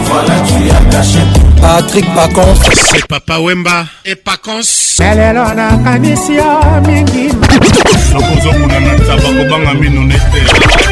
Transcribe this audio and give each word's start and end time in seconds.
Voilà, 0.00 0.40
tu 0.46 0.70
as 0.70 0.90
caché. 0.96 1.18
Patrick 1.60 2.14
Pacons. 2.14 2.54
C'est 2.92 3.04
Papa 3.06 3.38
Wemba 3.40 3.84
et 4.04 4.14
Pacons. 4.14 4.98
Lelelo 4.98 5.52
na 5.54 5.76
kanisi 5.84 6.34
ya 6.36 6.60
mingi. 6.86 7.28
Nakozonguna 8.12 8.80
na 8.80 8.94
tabako 8.98 9.44
banga 9.50 9.74
mino 9.74 10.00
nete. 10.04 10.91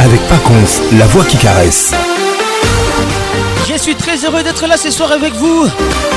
avec 0.00 0.20
la 0.98 1.06
voix 1.06 1.24
qui 1.24 1.36
caresse. 1.36 1.92
Je 3.70 3.74
suis 3.78 3.94
très 3.94 4.16
heureux 4.24 4.42
d'être 4.42 4.66
là 4.66 4.76
ce 4.76 4.90
soir 4.90 5.12
avec 5.12 5.32
vous, 5.34 5.66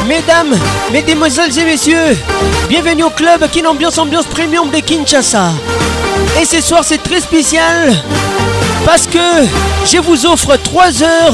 mesdames, 0.07 0.55
mesdemoiselles 0.91 1.57
et 1.59 1.63
messieurs. 1.65 2.17
Bienvenue 2.67 3.03
au 3.03 3.09
club 3.11 3.47
Kin 3.51 3.65
Ambiance 3.65 3.97
Ambiance 3.99 4.25
Premium 4.25 4.69
de 4.71 4.79
Kinshasa. 4.79 5.51
Et 6.41 6.45
ce 6.45 6.61
soir, 6.61 6.81
c'est 6.83 7.01
très 7.03 7.21
spécial 7.21 7.93
parce 8.85 9.05
que 9.05 9.45
je 9.91 9.97
vous 9.99 10.25
offre 10.25 10.57
3 10.57 11.03
heures 11.03 11.33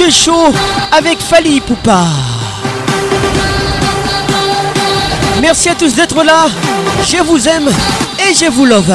de 0.00 0.10
show 0.10 0.52
avec 0.92 1.18
Fali 1.20 1.60
Poupa. 1.60 2.04
Merci 5.40 5.68
à 5.68 5.74
tous 5.76 5.94
d'être 5.94 6.22
là. 6.24 6.46
Je 7.08 7.22
vous 7.22 7.48
aime 7.48 7.70
et 8.28 8.34
je 8.34 8.50
vous 8.50 8.64
love. 8.66 8.92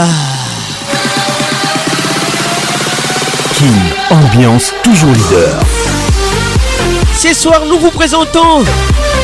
ambiance 4.09 4.73
toujours 4.83 5.09
leader. 5.11 5.53
Ce 7.17 7.33
soir, 7.33 7.61
nous 7.67 7.77
vous 7.77 7.91
présentons 7.91 8.63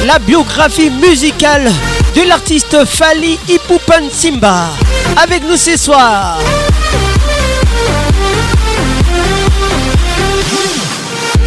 la 0.05 0.19
biographie 0.19 0.89
musicale 0.89 1.71
de 2.15 2.21
l'artiste 2.23 2.85
Fali 2.85 3.39
Ipupan 3.47 4.09
Simba. 4.11 4.69
Avec 5.17 5.41
nous 5.47 5.55
ce 5.57 5.77
soir. 5.77 6.37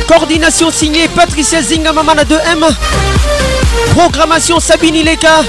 Coordination 0.06 0.70
signée 0.70 1.08
Patricia 1.08 1.60
Zingamamana 1.60 2.24
2M 2.24 2.64
Programmation 3.98 4.60
Sabine 4.60 4.94
Ileka. 4.94 5.40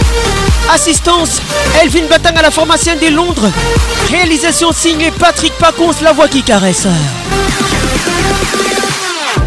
Assistance 0.74 1.40
Elvin 1.80 2.06
à 2.36 2.42
la 2.42 2.50
Formation 2.50 2.94
de 3.00 3.16
Londres. 3.16 3.48
Réalisation 4.10 4.72
signée 4.72 5.12
Patrick 5.12 5.54
Paconce, 5.60 6.02
la 6.02 6.14
voix 6.14 6.28
qui 6.28 6.42
caresse. 6.42 6.88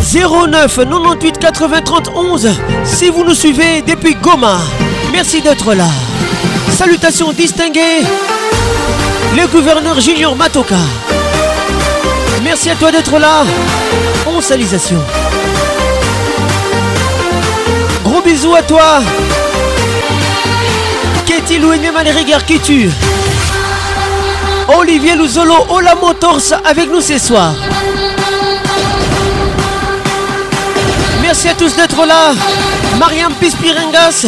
11 0.00 0.48
09 0.50 0.76
98 0.78 1.38
80 1.38 1.80
30 1.80 2.10
11 2.14 2.48
Si 2.84 3.08
vous 3.08 3.24
nous 3.24 3.34
suivez 3.34 3.80
depuis 3.80 4.14
Goma, 4.14 4.58
merci 5.10 5.40
d'être 5.40 5.72
là. 5.72 5.88
Salutations 6.76 7.32
distinguées, 7.32 8.02
le 9.34 9.46
gouverneur 9.46 9.98
Junior 10.02 10.36
Matoka. 10.36 10.76
Merci 12.42 12.70
à 12.70 12.74
toi 12.76 12.92
d'être 12.92 13.18
là. 13.18 13.44
On 14.26 14.40
salutation. 14.40 14.98
Gros 18.04 18.20
bisous 18.22 18.54
à 18.54 18.62
toi. 18.62 19.00
Katie 21.26 21.58
Louis 21.58 21.78
regards 21.78 22.44
qui 22.46 22.58
tue. 22.60 22.90
Olivier 24.76 25.16
Luzolo, 25.16 25.66
Ola 25.70 25.94
Motors 25.96 26.40
avec 26.68 26.90
nous 26.92 27.00
ce 27.00 27.18
soir. 27.18 27.54
Merci 31.22 31.48
à 31.48 31.54
tous 31.54 31.74
d'être 31.74 32.06
là. 32.06 32.32
Mariam 32.98 33.32
Pispiringas. 33.34 34.26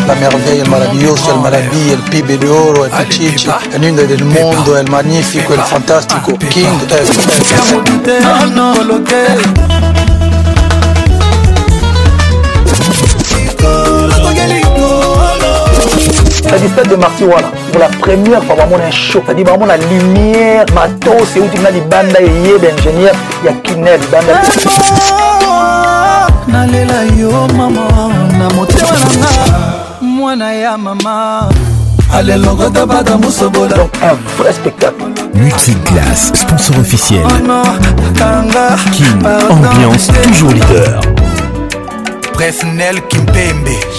la 0.09 0.15
merveille, 0.17 0.61
el 0.61 0.69
maravilloso, 0.69 1.35
el 1.37 1.41
maravilla, 1.41 1.93
elle 1.93 2.11
pibe 2.11 2.37
de 2.37 2.49
oro, 2.49 2.85
elle 2.87 4.07
del 4.09 4.25
mundo, 4.25 4.77
elle 4.77 4.91
magnífico, 4.91 5.55
el 5.55 5.61
c'est-à-dire 16.45 16.69
stade 16.71 16.89
de 16.89 16.97
martyr 16.97 17.27
wana 17.29 17.49
pour 17.73 17.81
la 17.81 17.89
première 17.89 18.45
fois 18.45 18.55
bamona 18.55 18.91
show 18.91 19.23
c'est-à-dire 19.25 19.47
bamona 19.47 19.77
lumière 19.79 20.67
matos 20.75 21.29
euti 21.37 21.59
na 21.63 21.71
libanda 21.71 22.21
eyeba 22.21 22.67
ingénieur 22.79 23.15
ya 23.45 23.53
kinel 23.63 23.99
libanda 23.99 24.43
eh, 24.45 26.53
nalela 26.53 27.05
yo 27.19 27.31
mama 27.57 27.81
na 28.39 28.49
motema 28.55 28.91
nanga 28.91 30.17
mwana 30.17 30.53
ya 30.55 30.77
mama 30.77 31.49
alelongo 32.13 32.69
dabada 32.69 33.17
mosobola 33.17 33.77
donc 33.77 33.93
un 34.03 34.15
vrai 34.43 34.53
spectacle 34.53 35.05
multiclasse 35.35 36.33
sponsor 36.35 36.79
officiel 36.79 37.25
oh 37.25 37.47
non, 37.49 38.51
King 38.93 39.19
ambiance 39.49 40.09
toujours 40.23 40.51
leader 40.51 41.01
Fally 42.37 42.53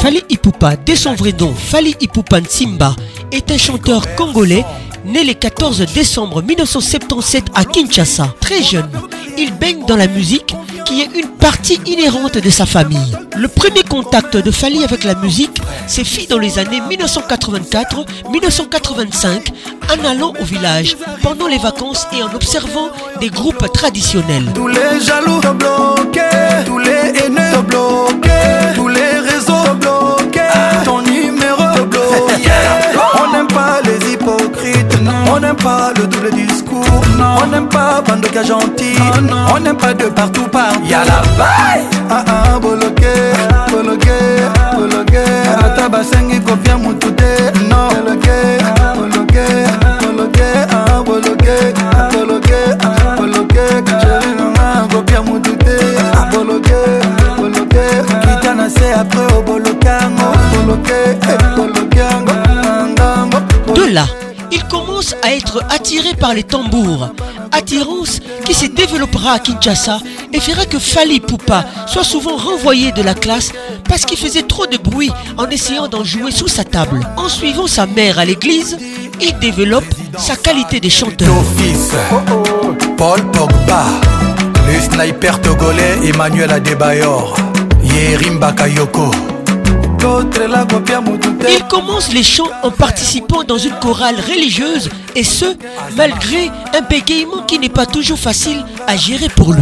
Fali 0.02 0.24
Ipupa, 0.30 0.76
de 0.76 0.94
son 0.96 1.16
vrai 1.16 1.34
nom, 1.40 1.54
Fali 1.54 1.96
Ipupa 2.02 2.38
Simba, 2.48 2.96
est 3.32 3.50
un 3.50 3.58
chanteur 3.58 4.04
congolais 4.16 4.66
né 5.06 5.24
le 5.24 5.34
14 5.34 5.86
décembre 5.94 6.42
1977 6.42 7.46
à 7.56 7.64
Kinshasa. 7.64 8.34
Très 8.42 8.62
jeune, 8.62 8.90
il 9.38 9.54
baigne 9.54 9.86
dans 9.86 9.96
la 9.96 10.08
musique 10.08 10.54
qui 10.86 11.02
est 11.02 11.10
une 11.18 11.28
partie 11.30 11.80
inhérente 11.86 12.38
de 12.38 12.50
sa 12.50 12.66
famille. 12.66 13.16
Le 13.38 13.48
premier 13.48 13.84
contact 13.84 14.36
de 14.36 14.52
Fali 14.52 14.84
avec 14.84 15.04
la 15.06 15.16
musique 15.16 15.62
s'est 15.88 16.04
fait 16.04 16.26
dans 16.28 16.40
les 16.40 16.60
années 16.60 16.82
1984-1985 16.90 19.50
en 20.02 20.06
allant 20.06 20.34
au 20.40 20.44
village 20.44 20.98
pendant 21.24 21.48
les 21.48 21.58
vacances 21.60 22.06
et 22.12 22.22
en 22.22 22.34
observant 22.36 22.90
des 23.22 23.30
groupes 23.30 23.72
traditionnels. 23.72 24.52
pas 35.66 35.92
le 35.98 36.06
double 36.08 36.30
discours 36.32 37.04
non. 37.18 37.36
On 37.44 37.48
n'aime 37.48 37.68
pas 37.68 38.00
Bandoka 38.08 38.44
gentil 38.44 38.94
non, 38.98 39.12
oh, 39.18 39.22
non. 39.22 39.46
On 39.56 39.60
n'aime 39.60 39.78
pas 39.78 39.94
de 39.96 40.06
partout 40.06 40.46
par 40.48 40.72
Y'a 40.88 41.00
la 41.00 41.22
vaille 41.40 41.88
Ah 42.10 42.24
ah 42.56 42.60
boloké, 42.60 43.16
boloké, 43.72 44.18
boloké 44.76 45.24
Anata 45.58 45.84
ah. 45.86 45.90
basengi 45.90 46.40
kofia 46.42 46.78
mutude 46.78 47.65
attiré 65.70 66.14
par 66.16 66.34
les 66.34 66.44
tambours. 66.44 67.10
Attirance 67.52 68.20
qui 68.46 68.54
se 68.54 68.66
développera 68.66 69.34
à 69.34 69.40
Kinshasa 69.40 70.00
et 70.34 70.40
fera 70.40 70.66
que 70.66 70.78
Fali 70.80 71.20
Poupa 71.20 71.64
soit 71.88 72.04
souvent 72.04 72.36
renvoyé 72.36 72.92
de 72.92 73.02
la 73.02 73.14
classe 73.14 73.52
parce 73.88 74.06
qu'il 74.06 74.18
faisait 74.18 74.42
trop 74.44 74.66
de 74.66 74.78
bruit 74.78 75.12
en 75.38 75.48
essayant 75.50 75.88
d'en 75.88 76.04
jouer 76.04 76.32
sous 76.32 76.48
sa 76.50 76.64
table. 76.64 77.00
En 77.18 77.30
suivant 77.30 77.68
sa 77.68 77.86
mère 77.86 78.20
à 78.20 78.26
l'église, 78.26 78.78
il 79.22 79.38
développe 79.40 79.86
sa 80.18 80.36
qualité 80.36 80.80
de 80.80 80.90
chanteur. 80.90 81.30
Fils, 81.58 81.92
Paul 82.98 83.20
Il 91.50 91.64
commence 91.70 92.12
les 92.14 92.24
chants 92.24 92.50
en 92.64 92.72
participant 92.72 93.44
dans 93.48 93.58
une 93.58 93.74
chorale 93.80 94.16
religieuse 94.16 94.90
et 95.16 95.24
ce, 95.24 95.46
malgré 95.96 96.48
un 96.78 96.82
bégayement 96.82 97.44
qui 97.48 97.58
n'est 97.58 97.70
pas 97.70 97.86
toujours 97.86 98.20
facile 98.20 98.64
à 98.86 98.98
gérer 98.98 99.30
pour 99.30 99.54
lui. 99.54 99.62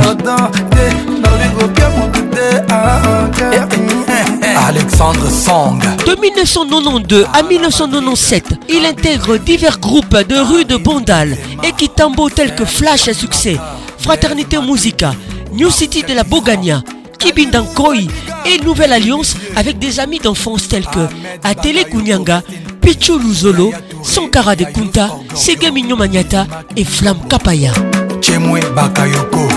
Alexandre 4.68 5.30
Song. 5.30 5.80
De 6.08 6.20
1992 6.20 7.28
à 7.34 7.44
1997, 7.44 8.46
il 8.70 8.86
intègre 8.86 9.38
divers 9.38 9.80
groupes 9.80 10.18
de 10.28 10.38
rue 10.40 10.66
de 10.66 10.76
Bondal 10.76 11.38
et 11.64 11.72
qui 11.74 11.88
tels 11.90 12.56
que 12.56 12.66
Flash 12.66 13.08
à 13.08 13.14
succès, 13.14 13.58
Fraternité 14.00 14.58
Musica, 14.60 15.14
New 15.54 15.70
City 15.70 16.04
de 16.08 16.14
la 16.14 16.24
Bogania, 16.24 16.82
Kibindankoi 17.20 18.02
et 18.46 18.58
Nouvelle 18.64 18.94
Alliance 18.94 19.36
avec 19.56 19.78
des 19.78 20.00
amis 20.00 20.20
d'enfance 20.20 20.68
tels 20.68 20.86
que 20.88 21.08
Atele 21.44 21.86
Kunyanga, 21.90 22.42
Pichu 22.82 23.18
Luzolo, 23.20 23.72
sankara 24.04 24.56
de 24.56 24.66
kunta 24.66 25.10
sege 25.34 25.72
minyo 25.72 25.98
et 26.76 26.84
flamme 26.84 27.20
kapaya 27.30 27.72
bakayoko 28.76 29.48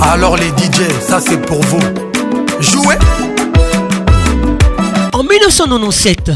alors 0.00 0.36
les 0.36 0.48
dj 0.50 0.82
ça 1.06 1.20
c'est 1.20 1.40
pour 1.46 1.60
vous 1.62 1.80
jouez 2.60 2.96
en 5.12 5.22
1997 5.22 6.32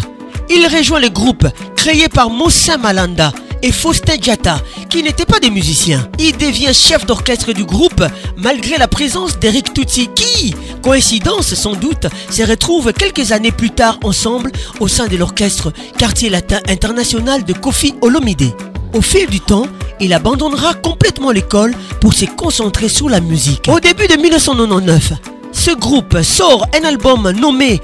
il 0.48 0.66
rejoint 0.68 1.00
le 1.00 1.08
groupe 1.08 1.46
créé 1.74 2.08
par 2.08 2.30
Moussa 2.30 2.76
Malanda 2.78 3.32
et 3.64 3.72
Faustin 3.72 4.16
Giatta 4.20 4.60
qui 4.90 5.02
n'était 5.02 5.24
pas 5.24 5.40
des 5.40 5.48
musiciens. 5.50 6.06
Il 6.18 6.36
devient 6.36 6.72
chef 6.74 7.06
d'orchestre 7.06 7.52
du 7.54 7.64
groupe 7.64 8.04
malgré 8.36 8.76
la 8.76 8.88
présence 8.88 9.38
d'Eric 9.40 9.72
Tutsi 9.72 10.10
qui, 10.14 10.54
coïncidence 10.82 11.54
sans 11.54 11.72
doute, 11.72 12.06
se 12.30 12.42
retrouve 12.42 12.92
quelques 12.92 13.32
années 13.32 13.52
plus 13.52 13.70
tard 13.70 13.98
ensemble 14.04 14.52
au 14.80 14.86
sein 14.88 15.06
de 15.06 15.16
l'orchestre 15.16 15.72
Quartier 15.96 16.28
Latin 16.28 16.58
International 16.68 17.42
de 17.42 17.54
Kofi 17.54 17.94
Olomide. 18.02 18.52
Au 18.92 19.00
fil 19.00 19.28
du 19.28 19.40
temps, 19.40 19.66
il 19.98 20.12
abandonnera 20.12 20.74
complètement 20.74 21.30
l'école 21.30 21.74
pour 22.02 22.12
se 22.12 22.26
concentrer 22.26 22.90
sur 22.90 23.08
la 23.08 23.20
musique. 23.20 23.64
Au 23.68 23.80
début 23.80 24.06
de 24.08 24.20
1999, 24.20 25.14
ce 25.52 25.70
groupe 25.70 26.20
sort 26.20 26.66
un 26.78 26.86
album 26.86 27.30
nommé 27.30 27.80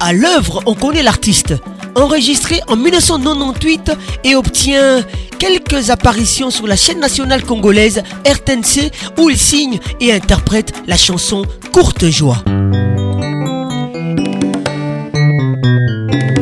À 0.00 0.12
l'œuvre, 0.12 0.60
on 0.66 0.74
connaît 0.74 1.04
l'artiste 1.04 1.54
enregistré 1.94 2.60
en 2.68 2.76
1998 2.76 3.92
et 4.24 4.34
obtient 4.36 5.02
quelques 5.38 5.90
apparitions 5.90 6.50
sur 6.50 6.66
la 6.66 6.76
chaîne 6.76 7.00
nationale 7.00 7.42
congolaise 7.44 8.02
RTNC 8.26 8.90
où 9.18 9.30
il 9.30 9.38
signe 9.38 9.78
et 10.00 10.12
interprète 10.12 10.72
la 10.86 10.96
chanson 10.96 11.44
Courte 11.72 12.06
Joie. 12.06 12.38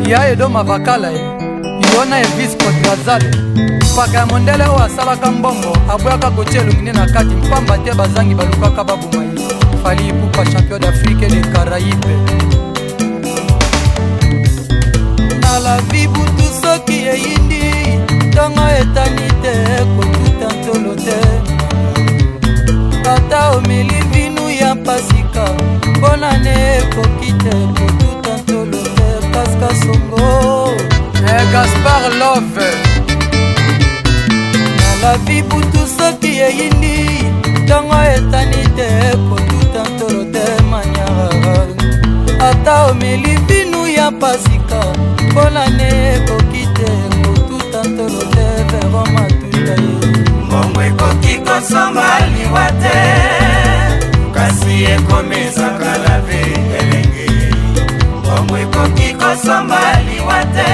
ya 0.09 0.31
edoma 0.31 0.63
vakala 0.63 1.13
ye 1.13 1.21
yona 1.95 2.21
evis 2.21 2.57
kodrazale 2.57 3.29
mpaka 3.93 4.13
ya 4.19 4.27
mondele 4.27 4.65
oyo 4.65 4.83
asalaka 4.83 5.31
mbongo 5.31 5.71
abwaka 5.93 6.31
kotia 6.31 6.61
elongine 6.63 6.93
na 6.93 7.07
kati 7.07 7.35
mpamba 7.35 7.79
te 7.79 7.93
bazangi 7.95 8.35
balukaka 8.35 8.85
baboma 8.85 9.25
ye 9.25 9.83
fali 9.83 10.09
ipupa 10.09 10.45
champion 10.47 10.79
d'afrike 10.79 11.29
de 11.29 11.41
caraïbe 11.53 12.05
maladi 15.59 16.07
butu 16.15 16.47
soki 16.63 16.99
eyindi 17.15 17.63
ntongo 18.29 18.65
etani 18.81 19.27
te 19.43 19.53
kotuta 19.95 20.49
ntolo 20.57 20.93
te 21.07 21.19
ata 23.15 23.39
omeli 23.57 23.99
vinu 24.13 24.45
ya 24.61 24.71
pasika 24.87 25.45
mpona 25.95 26.31
ne 26.45 26.55
ekoki 26.79 27.31
te 27.43 27.55
kotuta 27.77 28.33
ntolo 28.43 28.81
te 28.97 29.09
paska 29.33 29.69
songo 29.81 30.31
eh, 31.31 31.45
gaspar 31.53 32.03
love 32.21 32.67
malavi 34.81 35.39
butu 35.49 35.81
soki 35.99 36.31
eyindi 36.49 36.97
ntongo 37.63 37.97
etani 38.17 38.63
te 38.77 38.89
kotuta 39.29 39.81
ntolo 39.93 40.23
te 40.33 40.45
manyara 40.71 41.78
ata 42.41 42.85
omeli 42.87 43.37
vinu 43.47 43.87
ya 43.89 44.11
pasika 44.11 44.83
mbolane 45.31 46.15
ekoki 46.17 46.63
te 46.77 46.91
kotuta 47.23 47.83
tolode 47.97 48.47
vero 48.71 49.01
matuta 49.13 49.59
ye 49.59 49.77
mbongo 50.47 50.81
ekoki 50.91 51.35
kosomba 51.47 52.09
liwa 52.35 52.67
te 52.83 52.99
kasi 54.35 54.75
ekomesaka 54.95 55.91
lave 56.05 56.41
elenge 56.79 57.29
mbongo 58.21 58.55
ekoki 58.65 59.09
kosomba 59.23 59.81
liwa 60.07 60.39
te 60.57 60.71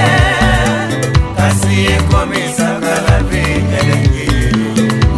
kasi 1.37 1.75
ekomesaka 1.97 2.93
lave 3.09 3.41
elenge 3.79 4.29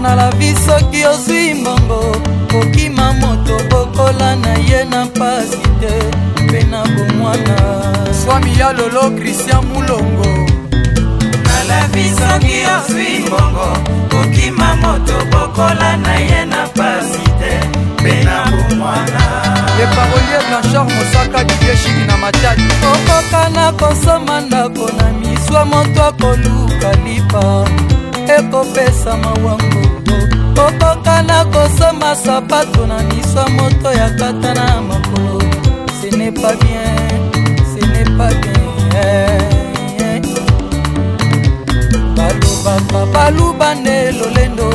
na 0.01 0.09
lavi 0.19 0.49
soki 0.65 1.01
ozwi 1.11 1.45
mbongo 1.59 1.99
kokima 2.51 3.05
moto 3.21 3.55
bokola 3.69 4.29
na 4.43 4.49
ye 4.67 4.79
na 4.91 4.99
mpasi 5.05 5.57
te 5.81 5.95
bomwana 6.97 7.93
swami 8.13 8.59
ya 8.59 8.73
lolo 8.73 9.11
kristian 9.17 9.65
mulongo 9.73 10.29
nalabi 11.47 12.03
soki 12.17 12.55
ozwi 12.75 13.07
mbongo 13.27 13.67
kokima 14.11 14.75
moto 14.81 15.17
bokola 15.31 15.97
na 15.97 16.13
ye 16.15 16.45
na 16.45 16.61
pasi 16.77 17.23
te 17.39 17.53
mpe 18.01 18.23
na 18.27 18.35
bomwana 18.57 19.23
eparolier 19.83 20.41
blanchard 20.47 20.89
mosaka 20.95 21.43
didieshiki 21.43 22.03
na 22.07 22.17
matadi 22.17 22.63
okoka 22.93 23.49
na 23.49 23.71
kosoma 23.71 24.41
ndako 24.41 24.89
na 24.97 25.05
miswa 25.19 25.65
moto 25.65 26.03
akoluka 26.03 26.89
lipa 27.05 27.67
ekopesa 28.37 29.17
mawango 29.17 29.83
okoka 30.65 31.21
na 31.21 31.45
kosoma 31.45 32.15
sapato 32.15 32.87
na 32.87 32.97
miswa 32.99 33.49
moto 33.49 33.87
yakata 33.91 34.53
na 34.53 34.81
makolo 34.81 35.36
ce 36.11 36.15
n'est 36.15 36.31
pas 36.31 36.53
bien, 36.55 37.45
ce 37.67 37.85
n'est 37.85 38.15
pas 38.17 38.29
bien 38.29 38.57
balobaka 42.15 43.05
baluba 43.13 43.75
nde 43.75 44.15
lolendo 44.19 44.69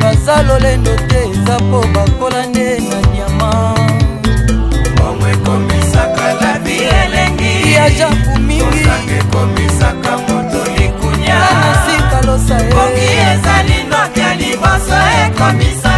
baza 0.00 0.42
lolendo 0.42 0.90
te 1.08 1.20
eza 1.32 1.56
mpo 1.62 1.80
bakola 1.94 2.46
nde 2.46 2.80
na 2.88 2.96
diama 3.12 3.50
momo 4.98 5.26
ekomisaka 5.32 6.26
labi 6.40 6.74
elengi 7.02 7.72
yajapu 7.72 8.32
mingiosanga 8.46 9.14
ekomisaka 9.22 10.10
moto 10.24 10.60
likunya 10.76 11.36
nasika 11.62 12.18
losa 12.26 12.56
bongi 12.76 13.10
eza 13.32 13.54
linoki 13.68 14.20
ya 14.20 14.34
liboso 14.34 14.98
ekomisa 15.26 15.97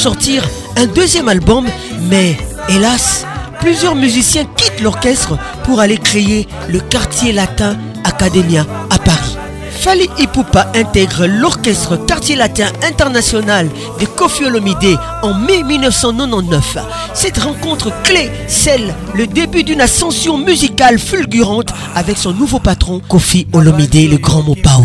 sortir 0.00 0.40
un 0.78 0.86
deuxième 0.86 1.28
album, 1.28 1.66
mais 2.08 2.34
hélas, 2.70 3.26
plusieurs 3.60 3.94
musiciens 3.94 4.44
quittent 4.56 4.80
l'orchestre 4.80 5.36
pour 5.64 5.78
aller 5.78 5.98
créer 5.98 6.48
le 6.70 6.80
quartier 6.80 7.32
latin 7.32 7.76
Academia 8.02 8.64
à 8.88 8.98
Paris. 8.98 9.36
Fali 9.78 10.08
Ipupa 10.18 10.72
intègre 10.74 11.26
l'orchestre 11.26 11.96
Quartier 11.98 12.34
Latin 12.36 12.68
International 12.82 13.68
de 14.00 14.06
Kofi 14.06 14.44
Olomide 14.46 14.96
en 15.22 15.34
mai 15.34 15.62
1999. 15.64 16.78
Cette 17.12 17.36
rencontre 17.38 17.92
clé 18.02 18.30
scelle 18.48 18.94
le 19.14 19.26
début 19.26 19.64
d'une 19.64 19.82
ascension 19.82 20.38
musicale 20.38 20.98
fulgurante 20.98 21.74
avec 21.94 22.16
son 22.16 22.32
nouveau 22.32 22.58
patron 22.58 23.02
Kofi 23.06 23.48
Olomide, 23.52 24.10
le 24.10 24.16
grand 24.16 24.40
Mopao. 24.40 24.82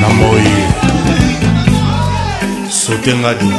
na 0.00 0.08
moi 0.18 0.46
sotengadi 2.82 3.52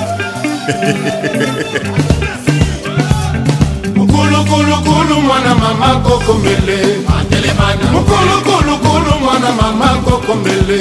mukulukulu 3.96 5.22
mwana 5.22 5.56
mama 5.56 5.90
kokomele 6.06 6.78
mukulukulu 7.92 8.74
mwana 9.24 9.50
mama 9.62 9.88
kokomele 10.06 10.80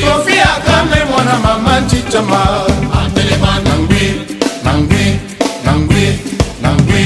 sofi 0.00 0.36
akame 0.52 0.98
mwana 1.10 1.34
mama 1.44 1.80
ncicama 1.80 2.40
nangwi 3.64 4.04
nangwi 4.64 5.04
nangwi 5.66 6.04
nangwi 6.62 7.02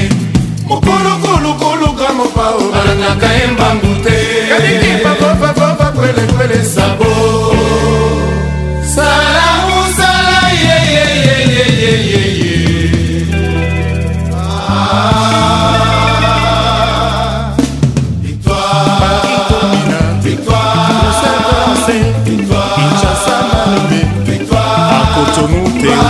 mukulukulu 0.67 1.49
kuluka 1.61 2.13
mopao 2.17 2.59
balanaka 2.73 3.27
embanga 3.43 3.86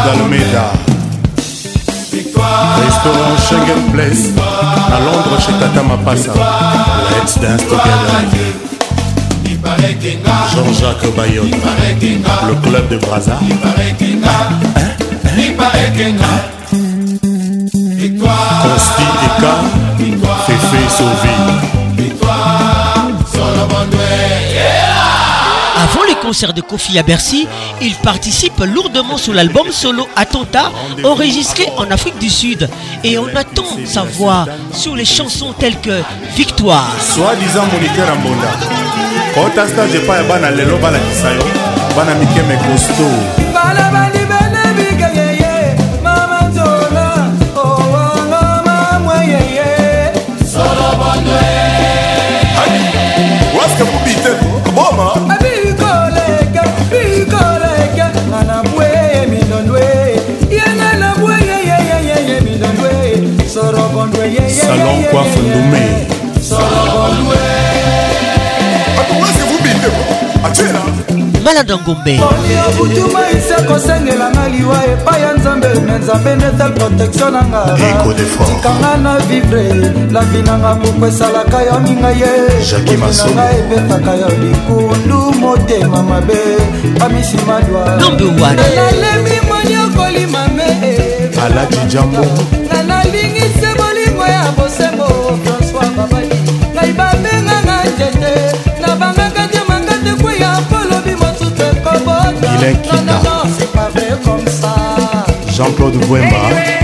d'Almeida. 0.07 0.65
Restaurant 2.85 3.37
Schengen 3.45 3.81
Place, 3.93 4.23
à 4.37 4.89
Londres 5.01 5.37
chez 5.43 5.51
Tata 5.59 5.81
Mapasa. 5.83 6.31
Let's 7.11 7.33
dance 7.39 7.63
together. 7.65 8.15
Jean-Jacques 10.53 11.11
Bayonne, 11.15 11.51
le 11.51 11.55
club 12.63 12.85
de 12.89 12.97
Braza. 12.97 13.33
Hein? 13.41 13.41
Hein? 14.01 14.27
Hein? 15.75 16.15
Consti 18.63 19.07
Eka, 19.27 19.53
Fefe 20.47 20.81
Sauvé. 20.97 21.35
Victoire, 21.97 23.09
solo 23.31 23.51
Solomon 23.65 23.89
Yeah. 24.55 24.96
Avant 25.77 26.03
les 26.07 26.15
concerts 26.15 26.53
de 26.53 26.61
Kofi 26.61 26.97
à 26.97 27.03
Bercy, 27.03 27.47
il 27.83 27.93
participe 27.97 28.57
lourdement 28.63 29.17
sur 29.17 29.31
l'album 29.31 29.67
solo 29.71 30.07
Attentat 30.15 30.71
enregistré 31.03 31.67
en 31.77 31.91
Afrique 31.91 32.17
du 32.17 32.31
Sud 32.31 32.67
et 33.03 33.19
on 33.19 33.27
attend 33.35 33.63
sa 33.85 34.01
voix 34.01 34.45
sur 34.73 34.95
les 34.95 35.05
chansons 35.05 35.53
telles 35.53 35.79
que 35.79 36.01
Victoire. 36.35 36.87
Soi-disant 36.99 37.67
Monique 37.71 37.91
Rambonda. 37.95 38.47
kota 39.51 39.67
stage 39.67 39.93
epai 40.01 40.15
ya 40.17 40.23
bana 40.23 40.49
lelo 40.49 40.77
balakisa 40.81 41.33
yo 41.35 41.45
bana 41.95 42.13
mikeme 42.15 42.55
kosto 42.65 43.05
bana 43.53 43.85
balibene 43.93 44.63
bikeyeye 44.77 45.77
mama 46.03 46.39
nzola 46.49 47.09
owanga 47.55 48.63
mamwa 48.65 49.17
yeye 49.25 50.13
solobonde 50.41 51.43
waske 53.55 53.83
mobite 53.85 54.31
boma 54.73 55.13
Abi. 55.35 55.56
salon 64.49 65.03
coiffe 65.09 65.39
ndomé 65.39 65.81
maladangombe 71.43 72.19
obutuma 72.69 73.19
ise 73.31 73.63
kosengelanga 73.67 74.47
liwa 74.49 74.79
epai 74.91 75.21
ya 75.21 75.33
nzambe 75.33 75.67
me 75.67 75.97
nzambe 75.97 76.29
netel 76.35 76.71
protektio 76.73 77.29
nangatikanga 77.29 78.97
na 79.03 79.17
vivre 79.17 79.73
lavi 80.11 80.41
nanga 80.45 80.75
poko 80.75 81.07
esalaka 81.07 81.61
yo 81.61 81.79
minga 81.79 82.09
yeanga 82.11 83.51
epetaka 83.59 84.11
yo 84.11 84.29
likundu 84.29 85.39
motema 85.39 86.03
mabe 86.03 86.39
amisimadwa 86.99 87.93
alati 91.45 91.77
jambo 91.87 92.25
Jean-Claude 105.53 105.95
Bouemba, 106.05 106.25
n'est 106.27 106.77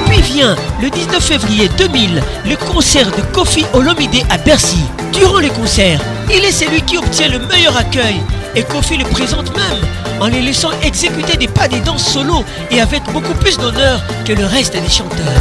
Puis 0.08 0.20
vient 0.22 0.56
le 0.80 0.90
19 0.90 1.22
février 1.24 1.68
2000 1.78 2.20
le 2.46 2.56
concert 2.56 3.08
de 3.12 3.20
Kofi 3.32 3.64
Olomide 3.72 4.24
à 4.30 4.38
Bercy. 4.38 4.80
Durant 5.24 5.38
les 5.38 5.50
concerts, 5.50 6.00
il 6.34 6.44
est 6.44 6.50
celui 6.50 6.82
qui 6.82 6.98
obtient 6.98 7.28
le 7.28 7.38
meilleur 7.46 7.76
accueil 7.76 8.16
et 8.56 8.64
Kofi 8.64 8.96
le 8.96 9.04
présente 9.04 9.54
même 9.54 9.80
en 10.20 10.26
les 10.26 10.42
laissant 10.42 10.72
exécuter 10.82 11.36
des 11.36 11.46
pas 11.46 11.68
des 11.68 11.78
danses 11.78 12.12
solo 12.12 12.42
et 12.72 12.80
avec 12.80 13.04
beaucoup 13.12 13.32
plus 13.34 13.56
d'honneur 13.56 14.00
que 14.24 14.32
le 14.32 14.44
reste 14.44 14.74
des 14.76 14.88
chanteurs. 14.90 15.32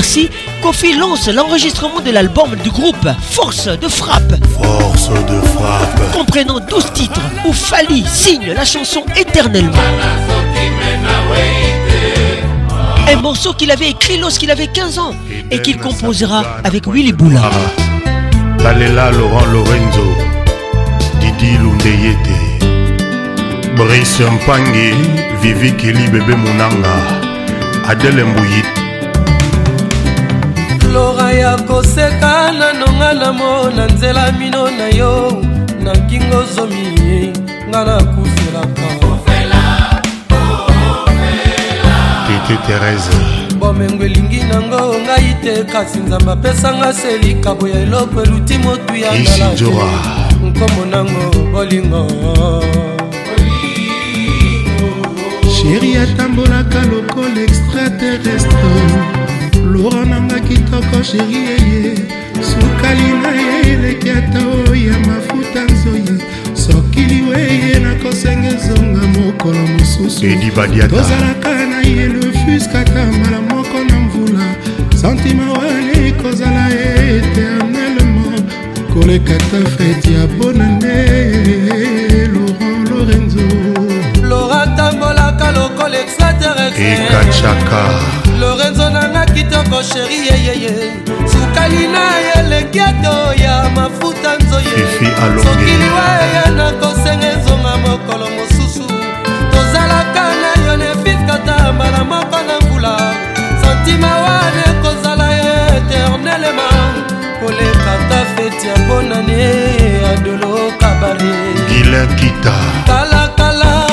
Merci, 0.00 0.30
Kofi 0.62 0.96
lance 0.96 1.28
l'enregistrement 1.28 2.00
de 2.00 2.10
l'album 2.10 2.56
du 2.64 2.70
groupe 2.70 3.06
Force 3.20 3.66
de 3.66 3.86
Frappe. 3.86 4.32
Force 4.58 5.10
de 5.10 5.38
Frappe. 5.42 6.12
Comprenant 6.16 6.58
12 6.58 6.90
titres 6.94 7.20
où 7.46 7.52
Fali 7.52 8.06
signe 8.08 8.54
la 8.54 8.64
chanson 8.64 9.04
éternellement. 9.14 9.76
Un 13.12 13.16
morceau 13.20 13.52
qu'il 13.52 13.70
avait 13.70 13.90
écrit 13.90 14.16
lorsqu'il 14.16 14.50
avait 14.50 14.68
15 14.68 14.98
ans 14.98 15.14
et 15.50 15.60
qu'il 15.60 15.76
composera 15.76 16.44
avec 16.64 16.86
Willy 16.86 17.12
Boula. 17.12 17.42
Laurent 18.58 19.44
Lorenzo, 19.52 20.06
Didi 21.20 21.58
Brice 23.76 24.20
Vivi 25.42 25.76
Kili 25.76 26.06
Bébé 26.08 26.36
nsima 31.30 31.30
ya 31.30 31.56
koseka 31.56 32.52
nanonga 32.52 33.12
namo 33.12 33.70
na 33.76 33.86
nzela 33.86 34.32
mino 34.32 34.70
na 34.70 34.88
yo 34.88 35.42
na 35.84 35.92
nkingo 35.92 36.44
zomi 36.54 36.80
ye 37.00 37.32
nga 37.68 37.84
nakufelaka 37.84 38.82
tete 42.26 42.58
terese 42.66 43.12
bomengo 43.58 44.04
elingi 44.04 44.40
nango 44.40 44.94
ngai 45.04 45.34
te 45.42 45.64
kasi 45.72 45.98
nzambe 45.98 46.32
apesanga 46.32 46.92
se 46.92 47.16
likabo 47.18 47.68
ya 47.68 47.80
eloko 47.80 48.22
eluti 48.22 48.58
motu 48.58 48.94
ya 48.96 49.10
ngala 49.14 49.54
nkombo 50.46 50.82
nango 50.90 51.26
bolingo 51.52 52.02
sheri 55.56 55.96
atambolaka 55.96 56.78
lokola 56.90 57.40
extraterrestre 57.48 59.19
lora 59.58 60.04
nanga 60.04 60.36
kitoko 60.40 61.02
sheri 61.02 61.36
eye 61.54 61.96
sukali 62.48 63.08
na 63.22 63.30
ye 63.40 63.60
eleki 63.72 64.10
ata 64.10 64.38
oya 64.70 64.98
mafuta 65.06 65.62
nzoyi 65.64 66.22
sokili 66.54 67.22
weye 67.30 67.78
nakosenge 67.80 68.48
ezonga 68.48 69.02
mokolo 69.16 69.66
mosusutozalaka 69.66 71.54
na 71.70 71.80
ye 71.80 72.06
lefuskata 72.14 73.04
mbala 73.06 73.40
moko 73.40 73.84
na 73.88 73.98
mvula 74.00 74.44
santima 75.00 75.52
wana 75.52 75.92
ekozala 76.08 76.68
eternellement 76.98 78.42
koleka 78.94 79.36
ta 79.50 79.60
fete 79.76 80.12
ya 80.12 80.26
bonane 80.26 81.00
laurent 82.34 82.88
lorenzo 82.90 83.44
lora 84.28 84.62
tambolaka 84.76 85.46
lokola 85.52 85.96
extraterrestre 86.04 88.78
ozala 89.20 89.26
kitoko 89.26 89.82
sheri 89.82 90.26
yeyeye 90.28 90.92
sukali 91.32 91.86
na 91.86 92.04
eleki 92.36 92.80
ato 92.80 93.32
ya 93.42 93.70
mafuta 93.74 94.36
nzoye 94.36 94.84
soki 95.42 95.64
liwa 95.78 96.04
eya 96.28 96.50
na 96.50 96.68
kosenga 96.80 97.26
ezonga 97.32 97.76
mokolo 97.76 98.26
mosusu 98.36 98.84
tozalaka 99.52 100.24
na 100.42 100.64
yo 100.64 100.76
nefiskata 100.76 101.72
mbala 101.72 102.04
moko 102.04 102.36
na 102.48 102.60
mbula 102.66 103.14
santima 103.62 104.10
wana 104.18 104.62
ekozala 104.70 105.28
eternelema 105.76 106.68
koleka 107.40 107.92
ta 108.08 108.20
feti 108.34 108.68
ya 108.68 108.76
bonani 108.88 109.42
ya 110.02 110.16
dolo 110.24 110.72
kabare 110.80 111.30
gilakita 111.68 112.54
kalakala 112.86 113.86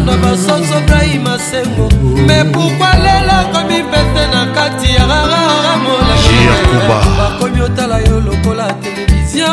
na 0.07 0.17
basoso 0.17 0.81
brahima 0.87 1.39
sengo 1.39 1.89
mepukwa 2.27 2.89
lelo 3.05 3.37
komi 3.53 3.83
pete 3.91 4.23
na 4.33 4.47
kati 4.55 4.95
ya 4.95 5.05
rarara 5.11 5.77
molaa 5.83 6.99
bakomi 7.29 7.61
otala 7.63 7.99
yo 7.99 8.21
lokola 8.21 8.73
televizio 8.73 9.47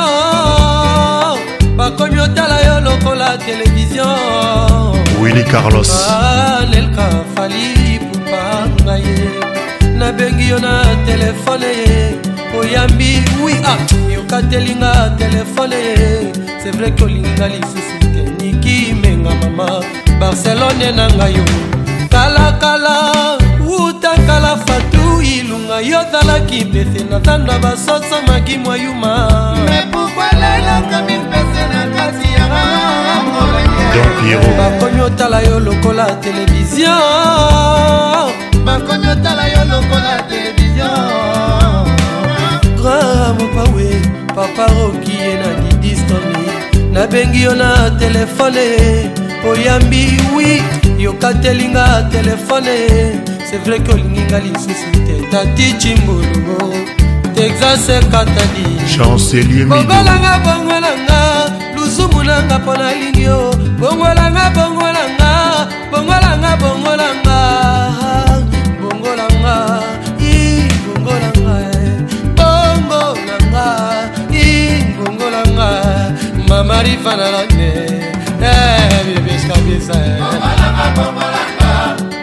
bakomi 1.77 2.19
otala 2.19 2.57
yo 2.67 2.79
lokola 2.79 3.37
televizio 3.37 4.05
willi 5.21 5.43
carloselka 5.43 7.05
ah, 7.07 7.23
fali 7.35 7.99
pupanga 7.99 8.95
ye 8.95 9.15
nabengi 9.97 10.49
yo 10.49 10.59
na 10.59 10.83
telefone 11.05 11.65
ye 11.65 12.15
oyambi 12.59 13.23
wi 13.45 13.53
a 13.63 13.73
ah, 13.73 14.11
yokatelinga 14.15 15.15
telefone 15.17 15.75
ye 15.75 16.33
sevrai 16.63 16.91
kolinga 16.91 17.47
lisusu 17.47 18.05
te 18.13 18.21
niki 18.37 18.93
menga 19.01 19.33
mama 19.35 19.83
barcelone 20.25 20.87
na 20.97 21.05
ngai 21.17 21.33
yo 21.37 21.45
kalakala 22.13 22.93
wuta 23.67 24.11
kala 24.27 24.51
fatu 24.65 25.05
ilunga 25.35 25.77
yo 25.91 25.99
zalaki 26.11 26.59
mpese 26.69 27.01
na 27.09 27.17
zando 27.25 27.53
basoso 27.63 28.17
makimwa 28.27 28.73
yuma 28.83 29.11
bakomi 34.57 35.01
otala 35.07 35.37
yo 35.47 35.55
lokola 35.65 36.05
televizio 36.23 36.95
bakomi 38.65 39.07
otala 39.13 39.43
yo 39.53 39.61
lokola 39.71 40.13
televizio 40.31 40.87
grand 42.79 43.33
mopawe 43.41 43.87
papa 44.35 44.65
roki 44.73 45.11
ye 45.21 45.33
nani 45.41 45.72
nabengi 46.93 47.41
yo 47.41 47.55
na 47.55 47.89
telefone 47.99 48.61
oyambi 49.49 50.05
wi 50.35 50.49
yokatelinga 51.03 52.07
telefone 52.11 52.73
sevrai 53.49 53.79
ke 53.81 53.91
olinginga 53.91 54.39
lisusu 54.39 54.91
te 55.07 55.15
tati 55.31 55.67
cimbuluo 55.81 56.69
texas 57.35 57.89
ekatadibongolanga 57.95 60.33
bongolanga 60.45 61.19
luzumu 61.75 62.23
nanga 62.23 62.59
mpo 62.59 62.75
nalingi 62.77 63.23
yo 63.23 63.39
bongolanga 63.79 64.45
bongolanga 64.55 65.31
bongolanga 65.91 66.57
bongolanga 66.61 67.39
arifananane 76.83 77.73
eh, 78.43 79.05
bibebesika 79.05 79.55
biza 79.65 79.93
bongolanga 79.95 80.91
bongolanga 80.95 81.71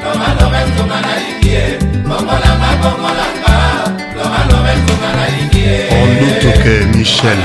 loba 0.04 0.28
lobe 0.40 0.58
nzunga 0.70 0.98
nalingi 1.06 1.48
ye 1.54 1.64
bongolanga 2.08 2.68
bongolanga 2.82 3.54
loba 4.18 4.40
lobe 4.50 4.72
nzunga 4.80 5.08
nalingi 5.16 5.60
ye 5.68 5.76
ondutuke 6.02 6.98
michel 6.98 7.42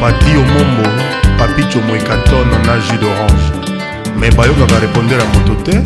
pati 0.00 0.30
omombo 0.42 0.88
papicho 1.38 1.78
moekaton 1.86 2.48
na 2.66 2.74
jus 2.76 2.98
d'orange 3.00 3.69
me 4.20 4.28
bayokaka 4.36 4.78
répondere 4.80 5.18
ya 5.22 5.28
moto 5.32 5.54
te 5.62 5.80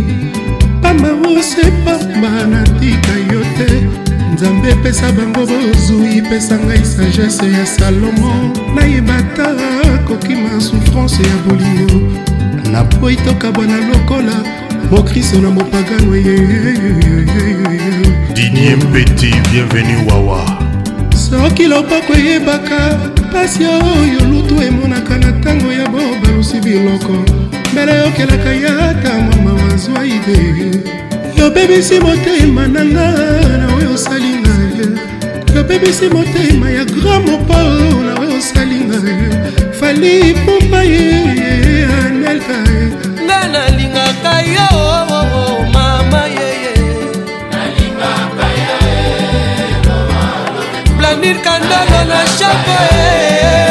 pamao 0.83 1.41
se 1.41 1.71
pamba 1.85 2.47
natika 2.47 3.15
yo 3.31 3.41
te 3.57 3.85
nzambe 4.35 4.71
epesa 4.71 5.13
bango 5.13 5.47
bozwi 5.47 6.21
pesa 6.29 6.59
ngai 6.59 6.85
sagesse 6.85 7.47
ya 7.53 7.65
salomo 7.67 8.33
nayeba 8.75 9.23
ta 9.37 9.49
kokima 10.09 10.61
souffrance 10.61 11.23
ya 11.23 11.37
bolio 11.47 12.01
napoyi 12.73 13.17
tokabwana 13.17 13.77
lokola 13.89 14.35
mokristo 14.91 15.39
na 15.41 15.51
mopagano 15.51 16.13
dinie 18.35 18.77
mpeti 18.77 19.33
bienvenu 19.53 20.09
wawa 20.09 20.74
soki 21.25 21.65
lopoko 21.73 22.13
eyebaka 22.15 22.79
pasi 23.33 23.65
oyo 23.65 24.21
lutu 24.31 24.57
emonaka 24.63 25.15
na 25.17 25.31
ntango 25.31 25.73
ya 25.73 25.87
bobalusi 25.89 26.61
biloko 26.61 27.13
mbele 27.73 27.93
yokelaka 27.99 28.51
yata 28.65 29.13
mama 29.29 29.53
wazwa 29.63 30.05
ide 30.05 30.41
yobebisi 31.37 32.01
motema 32.01 32.63
na 32.75 32.81
nga 32.85 33.09
na 33.61 33.67
oyo 33.77 33.89
osali 33.95 34.33
na 34.45 34.55
ye 34.77 34.89
yobebisi 35.55 36.07
motema 36.09 36.71
ya 36.71 36.85
grand 36.85 37.25
mopo 37.31 37.59
na 38.07 38.13
oyo 38.23 38.35
osali 38.39 38.79
na 38.91 38.97
ye 39.09 39.19
fali 39.81 40.15
pompa 40.45 40.81
ye 40.93 41.07
anelka 42.05 42.59
ye 42.73 42.83
nga 43.25 43.39
nalingaka 43.53 44.35
yo 44.55 44.69
bandanga 51.61 52.05
na 52.07 52.27
chape 52.39 52.75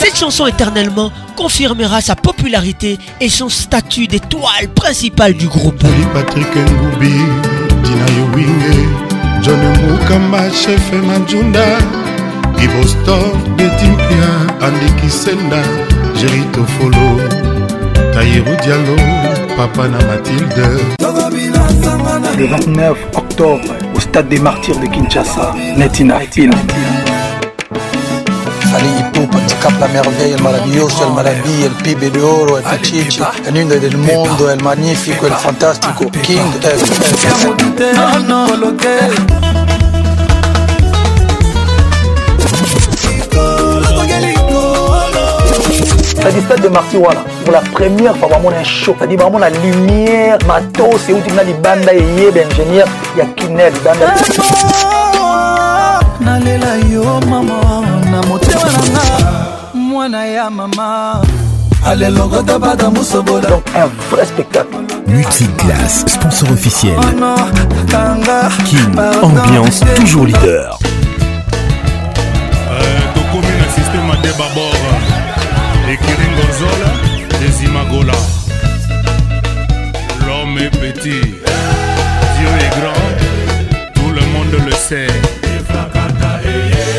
Cette 0.00 0.16
chanson 0.18 0.46
éternellement 0.46 1.10
confirmera 1.36 2.00
sa 2.00 2.14
popularité 2.14 2.98
et 3.20 3.28
son 3.28 3.48
statut 3.48 4.06
d'étoile 4.06 4.68
principale 4.74 5.34
du 5.34 5.46
groupe. 5.46 5.82
Patrick 6.12 6.48
Ngoubi, 6.54 7.14
Dina 7.82 8.06
Yowinge, 8.18 8.88
John 9.42 9.60
Mukamba, 9.88 10.50
Chef 10.52 10.92
Manjunda, 10.92 11.78
Ibostor, 12.60 13.32
Betimpia, 13.56 14.26
Andy 14.62 14.92
Kisenda, 15.00 15.62
Jerry 16.16 16.42
Tofolo, 16.52 17.43
bayeru 18.24 18.56
diallo 18.64 18.96
papa 19.56 19.88
na 19.88 19.98
mathilde 20.08 20.66
le 22.38 22.46
29 22.46 22.96
octobre 23.16 23.72
au 23.94 24.00
stade 24.00 24.28
des 24.28 24.38
martyrs 24.40 24.78
de 24.80 24.86
kinshasa 24.86 25.54
netina 25.76 26.18
il 26.36 26.44
allez 28.76 28.88
Ipupa 29.00 29.38
escape 29.46 29.78
la 29.80 29.86
merveille, 29.88 30.32
el 30.32 30.42
maravilloso, 30.42 31.06
el 31.06 31.12
maravilla, 31.14 31.66
el 31.66 31.70
pibe 31.84 32.10
de 32.10 32.20
oro, 32.20 32.58
el 32.58 32.64
pichichi, 32.64 33.20
el 33.46 33.54
lindo 33.54 33.76
del 33.78 33.96
mundo, 33.96 34.50
el 34.50 34.60
magnifico, 34.64 35.28
el 35.28 35.32
fantástico, 35.32 36.10
King, 36.24 36.40
el... 36.60 37.96
Ah, 37.96 38.46
el... 39.48 39.53
cest 46.32 46.48
le 46.48 46.62
de 46.62 46.68
Marty, 46.68 46.96
voilà. 46.96 47.22
pour 47.44 47.52
la 47.52 47.60
première 47.60 48.16
fois 48.16 48.28
vraiment 48.28 48.50
un 48.50 48.64
show 48.64 48.94
cest 48.98 49.10
dit 49.10 49.16
vraiment 49.16 49.38
la 49.38 49.50
lumière 49.50 50.38
matos 50.46 51.00
c'est 51.06 51.12
où 51.12 51.20
tu 51.20 51.30
eyeba 51.30 51.72
ingénieur 51.72 51.82
dit 51.84 52.30
«Banda 52.32 52.84
ya 53.18 53.24
Kinel, 53.36 53.72
nalela 56.20 56.76
yo 56.92 57.04
mama 57.28 57.54
na 58.10 58.20
motema 62.92 63.48
donc 63.48 63.62
un 63.76 63.86
vrai 64.14 64.24
spectacle 64.26 64.68
Multiclass, 65.06 66.04
sponsor 66.06 66.50
officiel. 66.50 66.94
Oh, 66.98 68.54
King, 68.64 68.98
ambiance 69.22 69.80
toujours 69.98 70.24
leader. 70.24 70.78
Euh, 72.68 73.20
ekiringozola 75.88 76.92
desimagola 77.40 78.12
l'homme 80.26 80.58
est 80.62 80.70
petit 80.70 81.10
dieu 81.20 82.50
est 82.64 82.78
grand 82.78 83.08
tout 83.94 84.08
le 84.10 84.22
monde 84.32 84.64
le 84.66 84.72
sait 84.72 85.06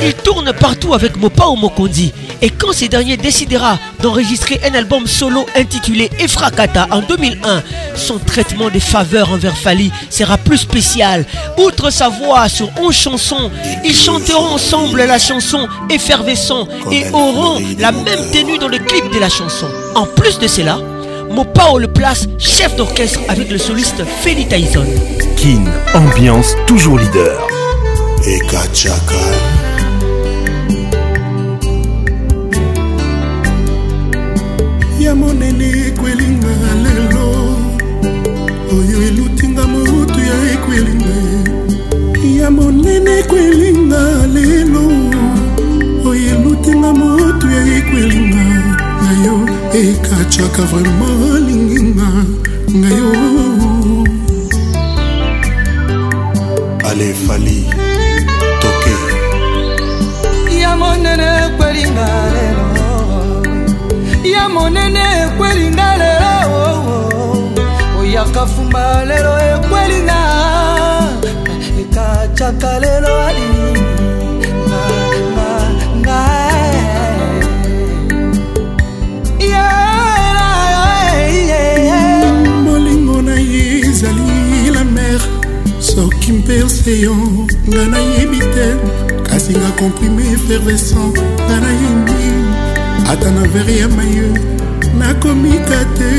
il 0.03 0.13
tourne 0.13 0.53
partout 0.53 0.93
avec 0.93 1.17
Mopa 1.17 1.45
ou 1.47 1.55
Mokondi 1.55 2.13
et 2.45 2.51
quand 2.51 2.71
ce 2.73 2.85
dernier 2.85 3.17
décidera 3.17 3.79
d'enregistrer 4.01 4.61
un 4.69 4.75
album 4.75 5.07
solo 5.07 5.47
intitulé 5.55 6.11
Efrakata 6.19 6.87
en 6.91 7.01
2001, 7.01 7.63
son 7.95 8.19
traitement 8.19 8.69
des 8.69 8.79
faveurs 8.79 9.31
envers 9.31 9.57
Fali 9.57 9.91
sera 10.11 10.37
plus 10.37 10.59
spécial. 10.59 11.25
Outre 11.57 11.89
sa 11.89 12.09
voix 12.09 12.47
sur 12.47 12.69
11 12.79 12.95
chansons, 12.95 13.51
ils 13.83 13.95
chanteront 13.95 14.45
ensemble 14.45 15.03
la 15.05 15.17
chanson 15.17 15.67
Effervescent 15.89 16.67
et 16.91 17.05
auront 17.13 17.59
la 17.79 17.91
même 17.91 18.29
tenue 18.31 18.59
dans 18.59 18.67
le 18.67 18.77
clip 18.77 19.11
de 19.11 19.17
la 19.17 19.27
chanson. 19.29 19.65
En 19.95 20.05
plus 20.05 20.37
de 20.37 20.45
cela, 20.47 20.77
Mopao 21.31 21.79
le 21.79 21.87
place 21.91 22.27
chef 22.37 22.75
d'orchestre 22.75 23.21
avec 23.27 23.49
le 23.49 23.57
soliste 23.57 24.03
Feli 24.21 24.47
Tyson. 24.47 24.85
Kin, 25.35 25.63
ambiance 25.95 26.53
toujours 26.67 26.99
leader. 26.99 27.39
Et 28.27 28.37
na 35.15 35.21
monene 35.21 35.67
ekwelinga 35.87 36.51
lelo 36.83 37.27
oyo 38.75 38.97
elutinga 39.07 39.65
motu 39.73 40.19
ya 40.29 40.37
ekwelinga 40.53 41.15
ya 42.39 42.51
monene 42.57 43.11
ekwelinga 43.21 44.01
lelo 44.35 44.83
oyo 46.09 46.25
elutinga 46.35 46.91
motu 47.01 47.47
ya 47.55 47.61
ekwelinga 47.77 48.45
na 49.03 49.09
yo 49.25 49.35
ekacaka 49.83 50.61
vraimen 50.69 51.33
alinginga 51.35 52.09
na 52.81 52.89
yo 52.99 53.09
alefali 56.89 57.84
monene 64.55 65.03
ekwelinga 65.25 65.87
lelo 66.01 66.63
oyaka 67.99 68.43
fumba 68.53 68.83
lelo 69.09 69.33
ekwelinga 69.53 70.19
ekataka 71.81 72.71
lelo 72.83 73.11
eh. 73.23 73.23
eh, 73.23 73.27
alini 73.27 73.65
soki 85.89 86.29
mperse 86.37 86.91
yo 87.05 87.13
nga 87.69 87.83
nayebi 87.91 88.39
te 88.55 88.67
kasi 89.27 89.51
nga 89.59 89.69
komprime 89.79 90.23
efervescent 90.35 91.15
nga 91.45 91.55
nayebi 91.63 92.29
ata 93.03 93.31
na 93.31 93.41
veri 93.47 93.77
ya 93.79 93.89
maye 93.89 94.23
nakomika 94.99 95.79
te 95.97 96.09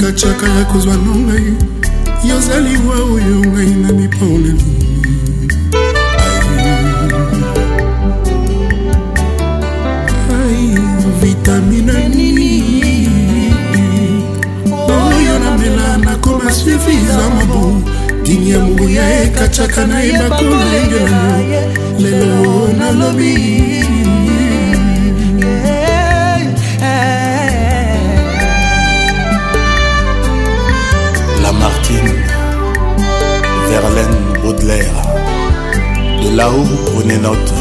katiaka 0.00 0.46
ya 0.48 0.64
kozwa 0.70 0.94
no 1.04 1.12
ngai 1.24 1.50
yozaliwa 2.28 2.94
oyo 3.14 3.36
ngai 3.50 3.72
na 3.82 3.88
miponeli 3.92 4.70
vitamina 11.20 11.92
nini 12.14 12.52
oyo 14.86 15.38
namela 15.44 15.96
nakoma 16.04 16.50
suffisa 16.52 17.20
mabo 17.36 17.60
dini 18.24 18.50
ya 18.50 18.58
mobuya 18.64 19.06
ekatiaka 19.24 19.86
nayeba 19.86 20.28
kolengela 20.36 21.24
yo 21.50 21.62
lelo 21.98 22.68
nalobi 22.78 23.79
Adler. 34.60 34.86
De 36.22 36.36
là-haut, 36.36 36.66
prenez 36.94 37.16
note 37.18 37.52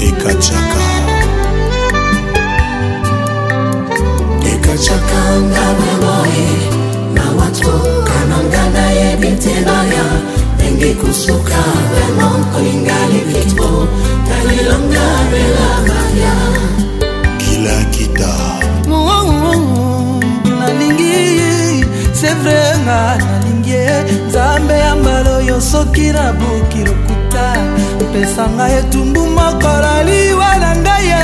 et 0.00 0.10
Kachaka. 0.12 0.82
ekachaka 4.50 5.20
nga 5.50 5.66
memoe 5.78 6.48
na 7.14 7.22
watoka 7.38 8.18
na 8.30 8.38
nga 8.50 8.62
nayebi 8.74 9.30
te 9.42 9.54
baya 9.66 10.04
ndenge 10.56 10.90
kosuka 11.00 11.60
vraimen 11.90 12.42
kolinga 12.52 12.98
levitro 13.12 13.70
talilonga 14.28 15.06
bela 15.30 15.70
baya 15.88 16.36
kilakita 17.40 18.32
nalingi 20.50 21.16
sevrenga 22.20 23.00
nalingi 23.18 23.82
nzambe 24.26 24.74
ya 24.84 24.94
mbalo 25.00 25.31
yo 25.52 25.60
soki 25.60 26.06
na 26.16 26.24
buki 26.40 26.80
lokuta 26.88 27.46
pesa 28.12 28.44
ngai 28.56 28.74
etumbu 28.80 29.20
mokolo 29.36 29.92
liwa 30.08 30.50
na 30.62 30.70
ngai 30.82 31.04
ye 31.12 31.22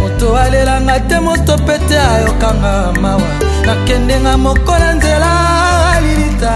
moto 0.00 0.26
alelanga 0.42 0.96
te 1.08 1.16
moto 1.26 1.54
pete 1.66 1.98
ayokanga 2.12 2.72
mawa 3.02 3.30
nakendenga 3.66 4.32
moko 4.44 4.74
na 4.82 4.88
nzela 4.96 5.32
alilita 5.94 6.54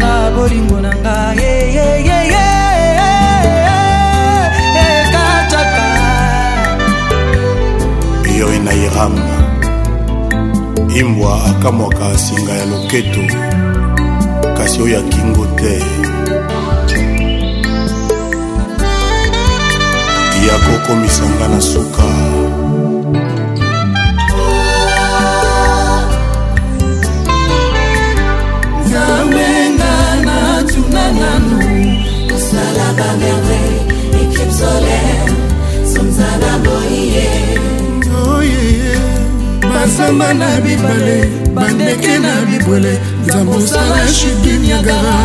na 0.00 0.10
bolingo 0.34 0.76
na 0.86 0.90
ngai 1.00 1.40
yeyeyeye 1.76 2.46
ekataka 4.84 5.86
yo 8.38 8.46
ena 8.56 8.72
iramba 8.84 9.26
imbwa 11.00 11.32
akamwaka 11.50 12.06
singa 12.24 12.54
ya 12.60 12.64
loketo 12.72 13.24
kasi 14.56 14.76
oyo 14.84 14.96
akingo 15.02 15.44
te 15.60 15.74
ya 20.50 20.58
kokomisa 20.66 21.24
nga 21.36 21.46
na 21.52 21.60
suka 21.70 22.06
nzambe 28.84 29.46
nga 29.78 29.92
natuna 30.26 31.04
nanu 31.20 31.58
osala 32.34 32.84
bamerveille 32.98 33.80
équipe 34.22 34.52
solaire 34.58 35.28
somzala 35.92 36.50
boye 36.64 37.28
bazamba 39.72 40.28
na 40.40 40.48
bibale 40.64 41.18
bandeke 41.56 42.14
na 42.24 42.32
bibwele 42.50 42.92
nzambe 43.24 43.52
osala 43.60 44.00
chibiniagara 44.16 45.16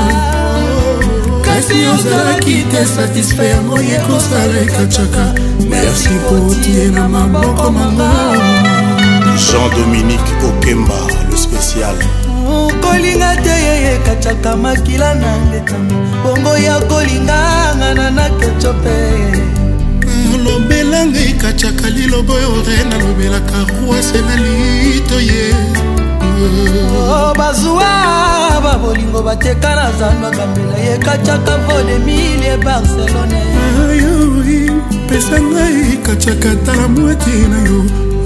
merci 1.70 1.88
ozalaki 1.90 2.64
te 2.70 2.86
satisfai 2.86 3.50
yango 3.50 3.80
ye 3.82 3.98
kosala 4.08 4.58
ekataka 4.66 5.26
merci 5.70 6.14
po 6.30 6.36
otie 6.52 6.92
na 6.92 7.08
maboko 7.10 7.72
manga 7.72 8.12
jean-dominique 9.48 10.32
okemba 10.50 11.00
le 11.32 11.38
spécial 11.46 11.96
kolinga 12.82 13.32
te 13.44 13.56
ye 13.66 13.96
ekataka 13.96 14.56
makila 14.58 15.14
na 15.16 15.32
letama 15.52 15.98
bongo 16.24 16.54
ya 16.66 16.76
kolinga 16.90 17.40
ngana 17.80 18.10
na 18.16 18.26
keco 18.40 18.74
mpe 18.74 18.98
lobelanga 20.46 21.20
ekataka 21.32 21.90
lilobo 21.90 22.34
yo 22.34 22.52
re 22.68 22.78
nalobelaka 22.90 23.58
rwase 23.74 24.20
na 24.28 24.36
lito 24.36 25.20
ye 25.20 25.95
Oh, 26.38 27.34
bazwa 27.38 28.52
babolingo 28.64 29.22
bateka 29.24 29.76
na 29.76 29.92
zando 29.92 30.30
bambela 30.38 30.78
ye 30.78 30.98
katiaka 30.98 31.58
volemilie 31.58 32.58
barcelone 32.58 33.40
ayoi 33.88 34.70
pesa 35.08 35.40
ngai 35.42 35.98
katiaka 36.04 36.52
tala 36.66 36.88
mwete 36.88 37.36
na 37.50 37.58
yo 37.68 37.80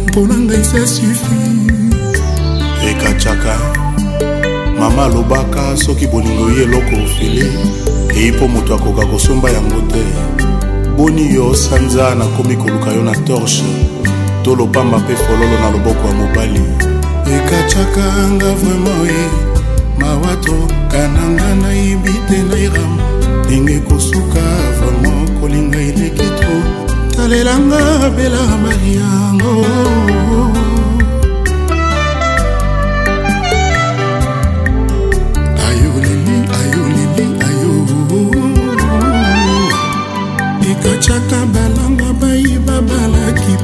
mpona 0.08 0.36
ngai 0.46 0.64
se 0.70 0.82
sufi 0.88 1.38
ekatiaka 2.90 3.56
eh, 4.22 4.80
mama 4.80 5.06
alobaka 5.06 5.78
soki 5.78 6.08
bolingo 6.08 6.50
ye 6.56 6.64
eloko 6.64 6.96
ofele 7.06 7.46
eyi 8.16 8.28
eh, 8.28 8.34
mpo 8.36 8.48
moto 8.48 8.76
akoka 8.76 9.06
kosomba 9.06 9.50
yango 9.50 9.82
te 9.92 10.04
boni 10.98 11.34
yo 11.36 11.54
sanza 11.56 12.16
nakomi 12.16 12.56
koluka 12.58 12.90
yo 12.92 13.04
na 13.04 13.16
torshe 13.28 13.70
to 14.44 14.56
lopamba 14.56 14.98
mpe 14.98 15.16
fololo 15.16 15.58
na 15.62 15.70
loboko 15.72 16.08
ya 16.08 16.14
mobali 16.14 16.89
ekatiaka 17.38 18.06
nga 18.36 18.50
vraimen 18.60 19.06
e 19.22 19.22
mawato 20.02 20.58
kananga 20.92 21.50
nayibi 21.62 22.14
te 22.28 22.38
nairam 22.50 22.94
ndenge 23.46 23.78
kosuka 23.88 24.44
vraimen 24.78 25.26
kolinga 25.40 25.80
eleki 25.90 26.28
tro 26.40 26.56
talelanga 27.16 27.82
bela 28.16 28.44
mariango 28.64 29.52
oh, 29.60 30.14
oh, 30.14 30.28
oh. 30.44 30.49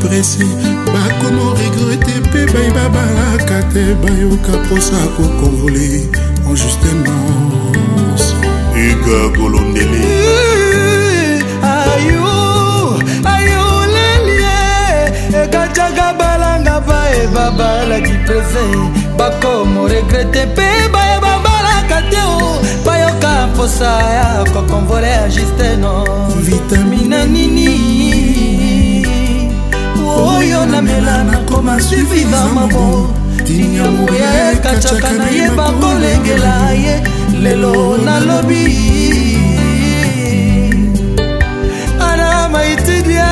depresi 0.05 0.45
bakoma 0.93 1.53
regrete 1.57 2.19
mpe 2.19 2.45
bai 2.53 2.69
babalaka 2.75 3.63
te 3.73 3.83
bayoka 3.95 4.57
mposa 4.57 4.97
kokonvole 5.17 6.05
en 6.45 6.55
justemance 6.55 8.35
uga 8.73 9.37
golondeli 9.37 10.05
eh, 10.05 11.41
ayo 11.63 12.99
ayo 13.25 13.85
lelie 13.95 14.59
eh. 15.09 15.43
ekatiaka 15.43 16.13
balanga 16.19 16.79
baeba 16.87 17.51
balaki 17.57 18.13
prese 18.25 18.63
bakoma 19.17 19.87
regrete 19.89 20.45
mpe 20.53 20.69
baeba 20.93 21.31
balaka 21.45 21.99
te 22.11 22.21
o 22.23 22.37
oh. 22.41 22.57
bayoka 22.85 23.47
mposa 23.47 23.85
ya 24.15 24.43
kokonvole 24.53 25.07
ya 25.07 25.29
justeno 25.29 25.91
vitamina 26.35 27.25
nini 27.25 28.34
oyo 30.15 30.59
namela 30.65 31.15
nakoma 31.29 31.75
suiviva 31.85 32.41
mabo 32.55 32.85
dinyamu 33.47 34.03
yekacaka 34.21 35.09
nayeba 35.19 35.65
kolengela 35.81 36.55
ye 36.83 36.95
lelo 37.43 37.75
nalobi 38.05 38.65
ana 42.07 42.27
maitidia 42.53 43.31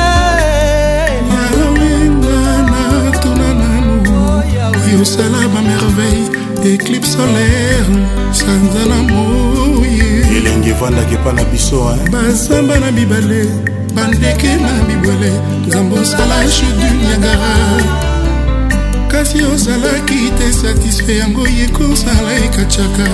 yosala 4.92 5.40
bamerveille 5.52 6.30
éclipe 6.72 7.06
solaire 7.14 7.82
sanzala 8.38 8.98
moye 9.10 10.06
elenge 10.36 10.68
evandaki 10.76 11.14
epa 11.20 11.30
na 11.36 11.44
biso 11.50 11.78
bazamba 12.12 12.76
na 12.82 12.90
bibale 12.96 13.42
bandeke 13.94 14.50
na 14.64 14.72
bibwele 14.88 15.32
nzambe 15.66 15.94
osala 16.02 16.36
chudu 16.54 16.86
niagara 17.00 17.52
kasi 19.12 19.38
ozalaki 19.52 20.20
te 20.38 20.46
satisfe 20.60 21.12
yango 21.22 21.44
ye 21.56 21.66
kosala 21.78 22.30
ekacaka 22.46 23.06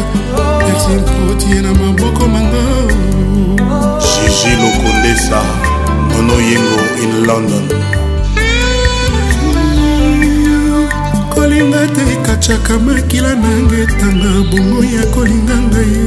merci 0.65 0.93
mpotie 1.03 1.59
na 1.65 1.73
maboko 1.81 2.23
mango 2.33 2.67
jiji 4.03 4.53
lokondesa 4.63 5.41
nono 6.11 6.37
yengo 6.51 6.81
in 7.05 7.13
london 7.29 7.65
kolinga 11.35 11.83
te 11.95 12.03
ekacaka 12.17 12.73
makila 12.85 13.33
nange 13.43 13.77
etanga 13.85 14.31
bongo 14.51 14.81
ya 14.95 15.05
kolinga 15.15 15.57
ngai 15.67 15.99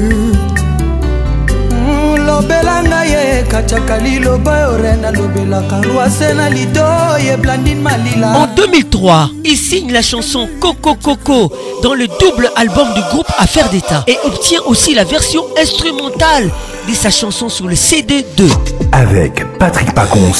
en 8.39 8.49
2003 8.55 9.29
il 9.45 9.57
signe 9.57 9.91
la 9.91 10.01
chanson 10.01 10.47
coco 10.59 10.95
coco 11.01 11.51
dans 11.83 11.93
le 11.93 12.07
double 12.07 12.49
album 12.55 12.87
du 12.95 13.01
groupe 13.01 13.27
affaires 13.37 13.69
d'état 13.69 14.03
et 14.07 14.17
obtient 14.23 14.61
aussi 14.65 14.95
la 14.95 15.03
version 15.03 15.43
instrumentale 15.61 16.49
de 16.87 16.93
sa 16.93 17.09
chanson 17.11 17.49
sur 17.49 17.67
le 17.67 17.75
CD2 17.75 18.49
avec 18.91 19.45
Patrick 19.59 19.93
Pacons 19.93 20.31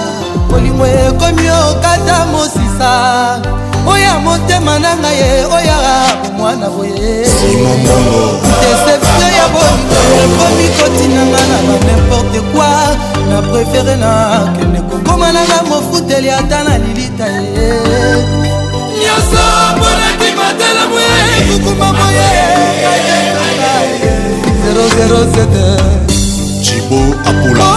kolingo 0.50 0.86
ekomi 0.88 1.50
okata 1.50 2.26
mosisa 2.32 2.92
oya 3.88 4.20
motema 4.20 4.80
na 4.80 4.96
ngai 4.98 5.46
oya 5.56 5.78
bomwana 6.28 6.70
boye 6.70 7.28
ngai 9.20 9.32
ya 9.38 9.46
bolingo 9.54 10.00
ekomi 10.26 10.66
kotinanga 10.78 11.42
na 11.50 11.58
banimporte 11.68 12.40
kua 12.52 12.72
na 13.30 13.38
prefere 13.50 13.94
nakende 14.04 14.80
kokoma 14.90 15.28
nanga 15.36 15.58
mofuteli 15.70 16.30
ata 16.40 16.60
na 16.66 16.74
lilita 16.84 17.28
ye 17.56 17.72
nyonso 19.02 19.44
mpona 19.78 20.08
kimatelamu 20.20 20.96
ekukuma 21.40 21.94
moye 21.98 22.28
007 26.10 26.64
cibo 26.64 26.98
apula 27.30 27.68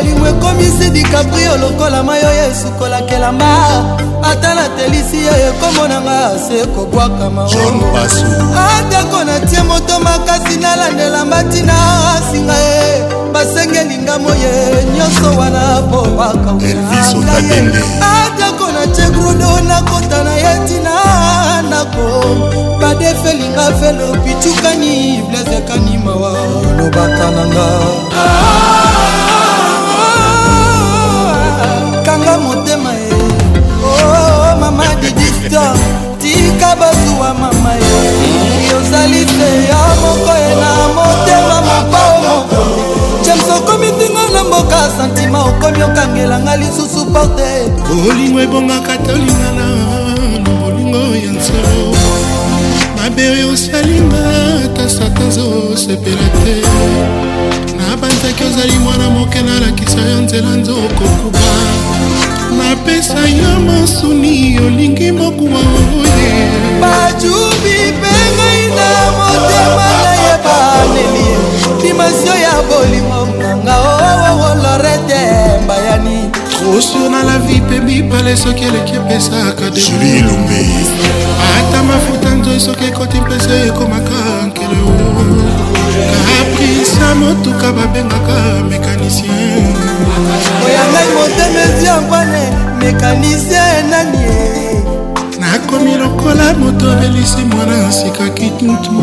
bolingo 0.00 0.26
ekomisi 0.28 0.90
dikaprio 0.90 1.56
lokola 1.60 2.02
mai 2.02 2.18
oyo 2.24 2.50
esukolakelama 2.50 3.54
ata 4.22 4.54
natelisi 4.54 5.16
ye 5.26 5.48
ekomonanga 5.48 6.30
se 6.48 6.66
kobwakama 6.72 7.44
atako 7.44 9.24
natie 9.24 9.62
moto 9.62 10.00
makasi 10.00 10.56
nalandela 10.56 11.24
matina 11.24 11.74
asinga 12.16 12.52
ye 12.58 13.04
basengelinga 13.32 14.18
moye 14.18 14.52
nyonso 14.96 15.38
wana 15.40 15.80
mpo 15.80 16.02
bakaunaye 16.16 17.70
atako 18.00 18.72
natie 18.72 19.04
grudo 19.10 19.60
nakota 19.68 20.24
na 20.24 20.34
ye 20.34 20.68
tina 20.68 21.62
nako 21.62 22.78
badefelinga 22.80 23.72
felo 23.80 24.16
pitukani 24.24 25.22
blazekanima 25.30 26.12
wa 26.12 26.32
lobaka 26.78 27.30
nanga 27.30 27.68
ah! 28.16 28.89
victor 35.50 35.76
tika 36.18 36.76
bazwa 36.76 37.34
mama 37.34 37.74
yo 37.74 38.76
yozali 38.76 39.24
te 39.24 39.50
yo 39.68 39.90
moko 40.02 40.36
ye 40.38 40.54
na 40.54 40.88
motema 40.94 41.60
mopao 41.60 42.22
mokomi 42.22 42.82
james 43.24 43.48
okomi 43.58 43.86
ntingo 43.86 44.28
na 44.32 44.44
mboka 44.44 44.90
santima 44.96 45.44
okomi 45.44 45.82
okangelanga 45.82 46.56
lisusu 46.56 47.06
porte 47.06 47.68
olingo 48.10 48.40
ebongaka 48.40 48.96
tolingana 48.96 49.66
na 50.42 50.50
molingo 50.52 50.98
ya 51.16 51.32
nzolo 51.32 51.98
mabe 52.96 53.44
osalinga 53.52 54.22
ata 54.64 54.88
satan 54.88 55.30
zosepela 55.30 56.28
te 56.42 56.54
nabanzaki 57.76 58.44
ozali 58.44 58.78
mwana 58.78 59.10
moke 59.10 59.42
nalakisa 59.42 59.98
yo 60.00 60.20
nzela 60.20 60.48
nzo 60.56 60.72
okokuba 60.72 61.89
napesa 62.60 63.20
yo 63.28 63.60
masuni 63.66 64.58
olingi 64.58 65.12
mokuwa 65.12 65.60
oye 65.60 66.48
bajubi 66.80 67.76
mpe 67.98 68.12
ngai 68.34 68.62
na 68.76 68.90
motema 69.16 69.88
na 70.02 70.12
ye 70.22 70.34
baleli 70.44 71.30
dimasio 71.82 72.34
ya 72.46 72.54
bolingo 72.68 73.20
nanga 73.38 73.76
owowo 73.90 74.48
lorete 74.62 75.22
mbayani 75.64 76.30
trosur 76.58 77.10
na 77.10 77.22
la 77.28 77.38
vie 77.38 77.60
mpe 77.60 77.80
mibale 77.80 78.36
soki 78.36 78.64
eleki 78.64 78.94
epesaka 78.96 79.70
delilumbe 79.74 80.60
ata 81.56 81.82
mafuta 81.82 82.28
nzoi 82.38 82.60
soki 82.60 82.84
ekoti 82.84 83.16
mpesa 83.20 83.54
ekomaka 83.68 84.18
nkele 84.46 84.78
na 87.00 87.14
motuka 87.14 87.68
babengaka 87.72 88.34
mécanicien 88.70 89.64
oya 90.66 90.84
ngai 90.92 91.08
motemezi 91.16 91.86
angwane 91.96 92.44
mécanicien 92.80 93.68
enani 93.80 94.26
nakomi 95.40 95.94
lokola 96.02 96.46
moto 96.62 96.86
abelisi 96.92 97.42
mwana 97.50 97.92
sikaki 97.92 98.46
tutu 98.60 98.94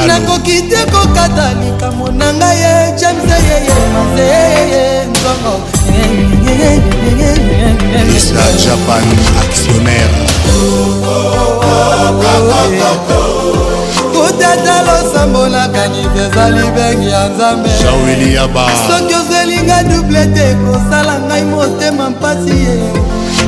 nakoki 0.07 0.57
te 0.70 0.82
kokata 0.93 1.47
likambo 1.62 2.07
na 2.20 2.28
ngai 2.38 2.57
e 2.57 2.91
james 2.99 3.24
eyeye 3.38 3.76
mazeyeye 3.93 5.07
nzongo 5.12 5.53
Isla 8.16 8.45
Japan 8.60 9.06
actionnaire 9.41 10.22
kutata 14.12 14.84
losambolaka 14.84 15.88
nyimbe 15.88 16.20
ezali 16.28 16.70
bengi 16.76 17.10
ya 17.10 17.30
nzambe 17.30 17.70
soki 18.88 19.14
ozelinga 19.14 19.84
duble 19.84 20.26
te 20.26 20.56
kosala 20.66 21.20
ngai 21.26 21.43
motema 21.45 22.10
mpasi 22.10 22.49
ye 22.64 22.76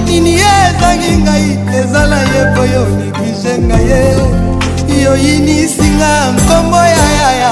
nini 0.05 0.33
ye 0.39 0.51
ezangi 0.69 1.11
ngai 1.23 1.47
ezala 1.79 2.19
ye 2.33 2.41
poyo 2.55 2.81
neglige 2.97 3.53
ngai 3.67 3.85
ye 3.89 5.01
yoyinisinga 5.03 6.11
nkombo 6.35 6.77
ya 6.77 7.49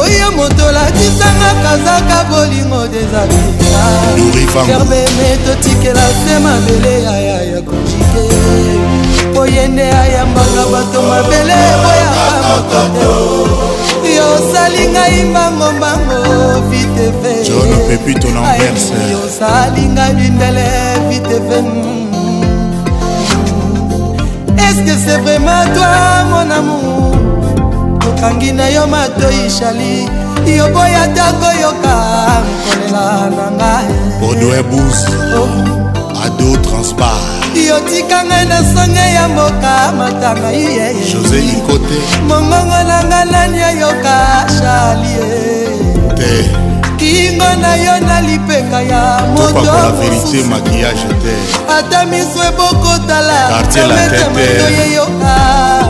oye 0.00 0.24
moto 0.36 0.64
olakisanga 0.68 1.50
kazaka 1.62 2.24
bolingo 2.30 2.80
dezakiaerbeme 2.92 5.28
totikela 5.46 6.02
se 6.20 6.34
mabele 6.38 6.94
aya 7.08 7.38
ya 7.52 7.60
konjike 7.62 8.24
oye 9.40 9.64
nde 9.68 9.82
ayambaka 9.82 10.62
bato 10.72 11.02
mabele 11.02 11.54
boyaka 11.82 12.30
moto 12.46 12.80
te 14.04 14.10
yosali 14.14 14.84
ngai 14.92 15.20
mbangombango 15.30 16.18
vitefe 16.68 17.32
yosali 19.10 19.82
ngai 19.92 20.12
lindele 20.14 20.66
vitefe 21.08 21.58
est-ce 24.70 24.82
que 24.82 24.96
c'est 24.98 25.18
vraiment 25.18 25.64
toi 25.74 26.24
mon 26.30 26.50
amour 26.50 27.12
tokangi 28.00 28.52
na 28.52 28.70
yo 28.70 28.86
matoi 28.86 29.48
shali 29.48 30.06
yoboya 30.58 31.06
tako 31.14 31.50
yoka 31.62 31.96
nkolela 32.58 33.30
na 33.38 33.46
ngai 33.56 33.88
odoebus 34.28 34.98
oh. 35.38 36.22
ado 36.26 36.50
transpar 36.66 37.20
yotika 37.68 38.18
ngai 38.28 38.44
na 38.50 38.58
songe 38.72 39.06
ya 39.16 39.24
mboka 39.32 39.72
matanga 39.98 40.50
ye 40.60 40.86
josé 41.10 41.38
ikote 41.54 41.98
mongongo 42.28 42.78
na 42.90 42.98
ngai 43.10 43.26
nani 43.32 43.60
ayoka 43.70 44.16
shalie 44.58 45.26
te 46.16 46.67
kingo 46.98 47.46
na 47.62 47.76
yo 47.78 48.00
na 48.00 48.20
lipeka 48.20 48.82
ya 48.82 49.18
motomosusu 49.32 50.54
ata 51.78 52.04
miso 52.06 52.40
ebokotala 52.48 53.62
emetemando 53.78 54.42
yeyoka 54.78 55.36
ah. 55.48 55.80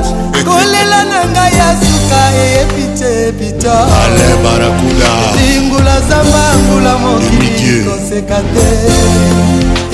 kolela 0.44 1.00
na 1.10 1.18
ngai 1.32 1.52
ya 1.58 1.68
suka 1.82 2.20
eyebi 2.44 2.84
te 2.98 3.12
bitolingula 3.38 5.94
zamba 6.08 6.44
ngula 6.62 6.92
mokili 7.02 7.76
koseka 7.88 8.38
te 8.54 8.66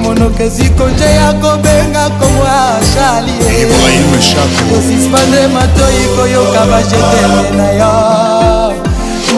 monoko 0.02 0.42
ezwi 0.42 0.68
konje 0.70 1.04
ya 1.04 1.32
kobenga 1.32 2.10
kongo 2.10 2.44
ya 2.44 2.80
charliekosuspande 2.94 5.46
matoi 5.46 6.04
koyoka 6.16 6.64
bajetele 6.70 7.50
na 7.56 7.70
yo 7.78 7.94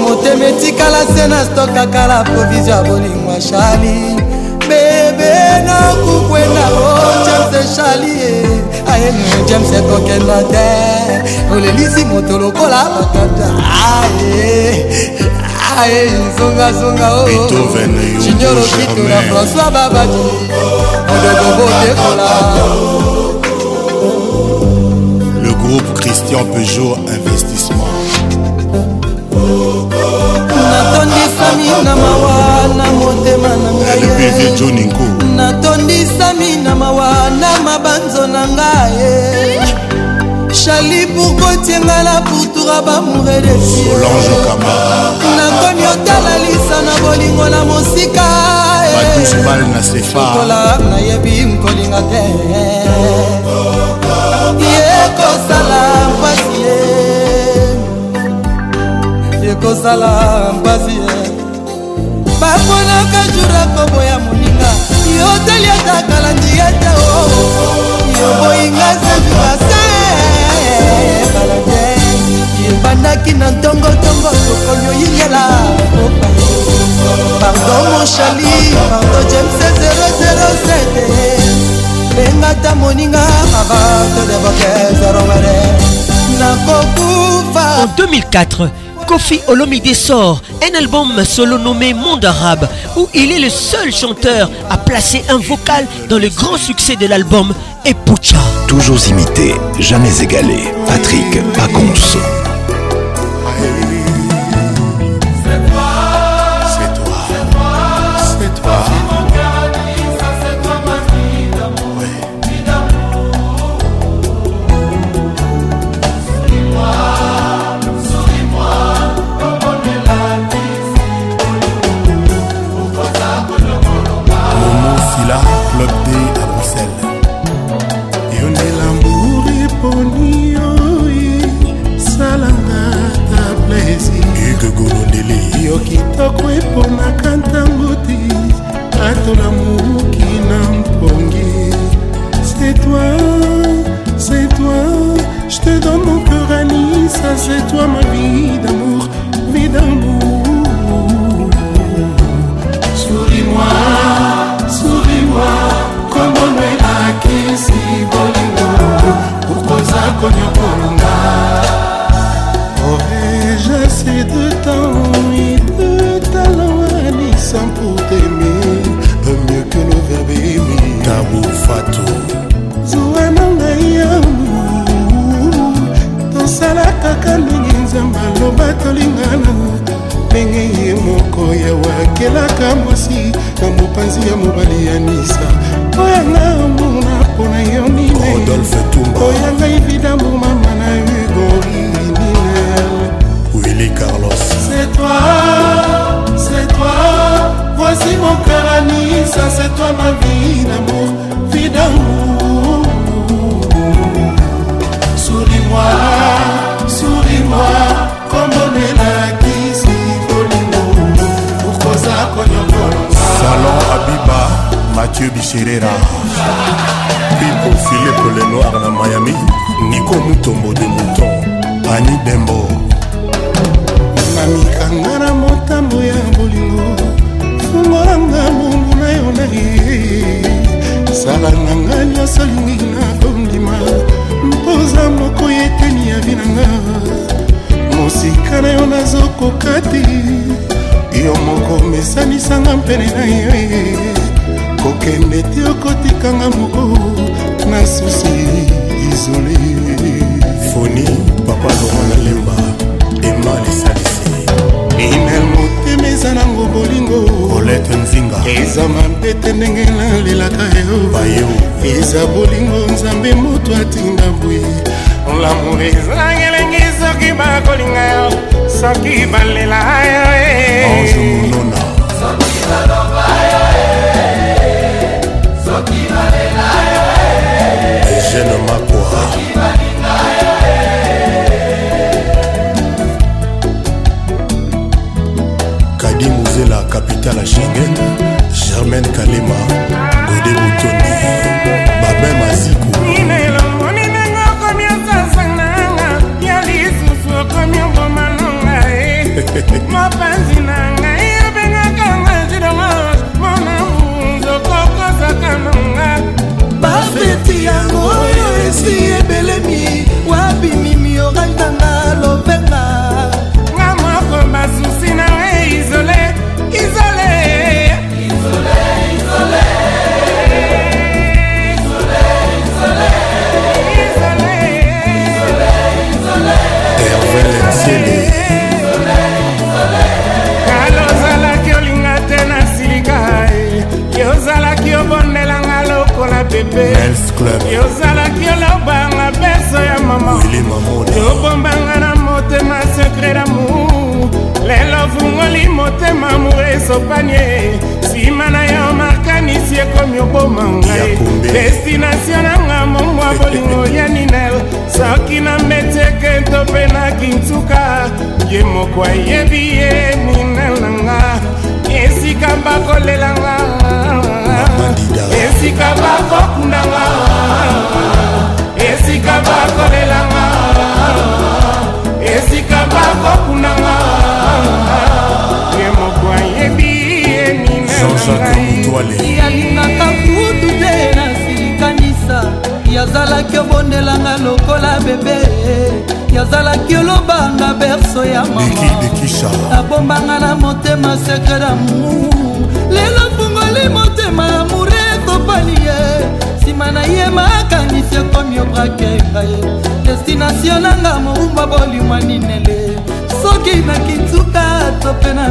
motema 0.02 0.44
etikala 0.44 0.98
se 1.16 1.26
na 1.26 1.44
stokakala 1.44 2.24
provizio 2.24 2.74
ya 2.74 2.82
bolingwa 2.82 3.40
shali 3.40 4.22
bebe 4.60 5.60
nakukwenda 5.66 6.64
o 6.78 6.80
jese 7.24 7.60
shalie 7.76 8.49
ayeni 8.88 9.22
james 9.48 9.68
ekokenda 9.72 10.42
te 10.42 10.66
olelisi 11.52 12.04
moto 12.04 12.38
lokola 12.38 12.84
makanda 12.94 13.48
aye 13.94 14.72
aye 15.80 16.08
zongazonga 16.38 17.08
jinyoro 18.22 18.60
kito 18.62 19.02
na 19.08 19.18
françois 19.28 19.70
babadi 19.72 20.20
odogobotekola 21.12 22.30
groupe 25.64 26.00
Christian 26.02 26.44
Peugeot 26.44 26.98
Investissement. 27.14 28.00
natondisami 30.72 31.84
na 31.84 31.96
mawa 31.96 32.74
na 32.76 32.92
motema 32.92 33.48
na 33.48 33.70
ngai 33.72 35.69
banzo 37.84 38.26
na 38.28 38.46
ngaye 38.48 39.32
chali 40.52 41.06
pourkotienga 41.12 42.02
na 42.04 42.20
pourtoura 42.22 42.82
bamoure 42.82 43.40
denakomi 43.40 45.86
otala 45.94 46.38
lisa 46.44 46.76
na 46.86 46.94
bolingo 47.08 47.46
na 47.48 47.64
mosika 47.64 48.26
eh. 49.00 49.32
kola 50.36 50.78
nayebi 50.90 51.32
nkolinga 51.44 52.00
te 52.10 52.22
ye 54.64 54.78
kosala 55.18 55.80
mpasi 56.18 56.56
ye 56.64 56.76
ekosala 59.52 60.10
mpasi 60.60 60.94
ye 61.02 61.14
baponaka 62.40 63.20
jura 63.34 63.62
koboya 63.76 64.16
moninga 64.18 64.70
yo 65.18 65.28
teliata 65.46 65.99
yata 66.60 66.92
o 67.00 67.28
boyinga 68.40 68.90
zambi 69.02 69.32
base 69.40 69.84
balade 71.34 71.82
ebandaki 72.68 73.32
na 73.40 73.46
ntongotongo 73.50 74.30
tokoli 74.44 74.84
oyingela 74.92 75.44
pardon 77.40 77.84
monchali 77.92 78.52
pardon 78.90 79.24
james 79.30 79.56
007 79.92 81.08
lengata 82.16 82.74
moninga 82.80 83.24
avant 83.60 84.10
de 84.16 84.22
devoke 84.30 84.70
zorongane 85.00 85.58
nakokufa 86.40 87.64
en 87.82 87.88
2004 88.88 88.89
Kofi 89.10 89.40
Olomide 89.48 89.92
sort 89.92 90.40
un 90.62 90.78
album 90.78 91.24
solo 91.24 91.58
nommé 91.58 91.94
Monde 91.94 92.24
Arabe 92.26 92.68
où 92.96 93.08
il 93.12 93.32
est 93.32 93.40
le 93.40 93.48
seul 93.50 93.92
chanteur 93.92 94.48
à 94.70 94.78
placer 94.78 95.24
un 95.28 95.38
vocal 95.38 95.84
dans 96.08 96.18
le 96.18 96.28
grand 96.28 96.56
succès 96.56 96.94
de 96.94 97.06
l'album 97.08 97.52
Epucha. 97.84 98.36
Toujours 98.68 99.04
imité, 99.08 99.52
jamais 99.80 100.16
égalé. 100.22 100.60
Patrick 100.86 101.42
Bagonso. 101.56 102.20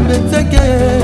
benzeke 0.10 0.99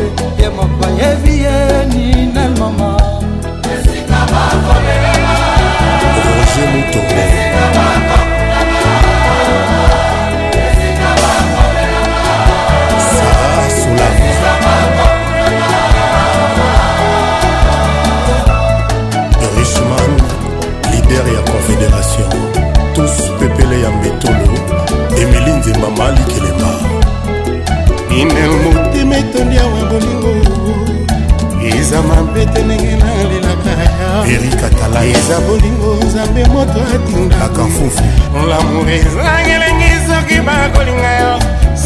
ngai 34.96 35.12
eza 35.20 35.38
bolingo 35.48 35.92
nzambe 36.06 36.44
moto 36.56 36.80
atingaakafufu 36.96 38.04
lamour 38.50 38.88
ezangelengi 39.00 39.92
soki 40.08 40.38
bakolinga 40.48 41.12
yo 41.22 41.34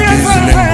Baby, 0.00 0.65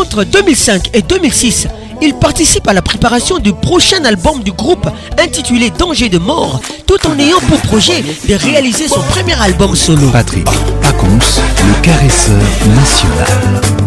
Entre 0.00 0.24
2005 0.24 0.90
et 0.92 1.02
2006, 1.02 1.68
il 2.02 2.14
participe 2.14 2.66
à 2.66 2.72
la 2.72 2.82
préparation 2.82 3.38
du 3.38 3.52
prochain 3.52 4.04
album 4.04 4.42
du 4.42 4.50
groupe 4.50 4.84
intitulé 5.22 5.70
Danger 5.78 6.08
de 6.08 6.18
mort, 6.18 6.60
tout 6.88 6.98
en 7.06 7.16
ayant 7.18 7.38
pour 7.48 7.60
projet 7.62 8.02
de 8.28 8.34
réaliser 8.34 8.88
son 8.88 9.02
premier 9.02 9.40
album 9.40 9.76
solo. 9.76 10.08
Patrick 10.10 10.46
le 10.48 11.82
caresseur 11.82 12.38
national. 12.74 13.83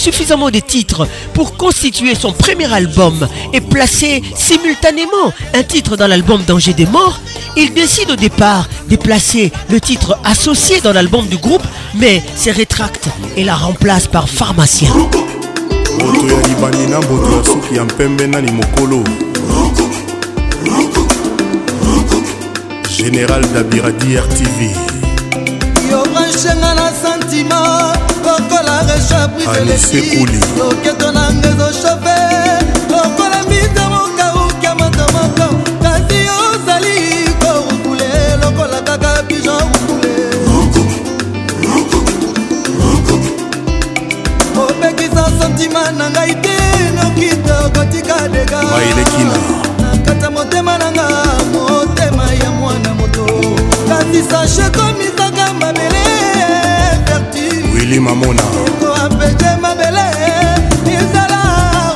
suffisamment 0.00 0.50
de 0.50 0.58
titres 0.60 1.06
pour 1.34 1.56
constituer 1.58 2.14
son 2.14 2.32
premier 2.32 2.72
album 2.72 3.28
et 3.52 3.60
placer 3.60 4.22
simultanément 4.34 5.32
un 5.54 5.62
titre 5.62 5.94
dans 5.98 6.06
l'album 6.06 6.42
Danger 6.46 6.72
des 6.72 6.86
Morts, 6.86 7.20
il 7.56 7.72
décide 7.74 8.10
au 8.10 8.16
départ 8.16 8.66
de 8.88 8.96
placer 8.96 9.52
le 9.68 9.78
titre 9.78 10.16
associé 10.24 10.80
dans 10.80 10.92
l'album 10.94 11.26
du 11.26 11.36
groupe, 11.36 11.62
mais 11.96 12.22
se 12.34 12.48
rétracte 12.50 13.08
et 13.36 13.44
la 13.44 13.54
remplace 13.54 14.06
par 14.06 14.26
Pharmacien. 14.30 14.90
Général 22.96 23.42
Dabiradi 23.52 24.16
RTV. 24.16 24.70
maréchapriseloketo 28.80 31.06
nanga 31.12 31.48
ezoshofe 31.52 32.16
lokola 32.90 33.38
mbita 33.46 33.84
mokauka 33.94 34.70
motomoko 34.78 35.46
kasi 35.82 36.20
ozali 36.42 36.98
korukule 37.42 38.08
lokola 38.42 38.80
kaka 38.88 39.12
pijon 39.28 39.70
rukule 40.46 40.96
opekisa 44.64 45.24
sentima 45.38 45.82
na 45.98 46.06
ngai 46.14 46.34
te 46.44 46.56
nokita 46.96 47.54
okotika 47.66 48.16
degaelekina 48.32 49.36
nakata 49.82 50.28
motema 50.30 50.74
nanga 50.78 51.06
motema 51.52 52.26
ya 52.42 52.50
mwana 52.58 52.94
moto 52.98 53.24
kasi 53.88 54.20
sache 54.30 54.66
komi 54.76 55.09
eli 57.90 58.00
mamona 58.00 58.42
apete 59.04 59.50
mabele 59.62 60.00
ezala 60.96 61.40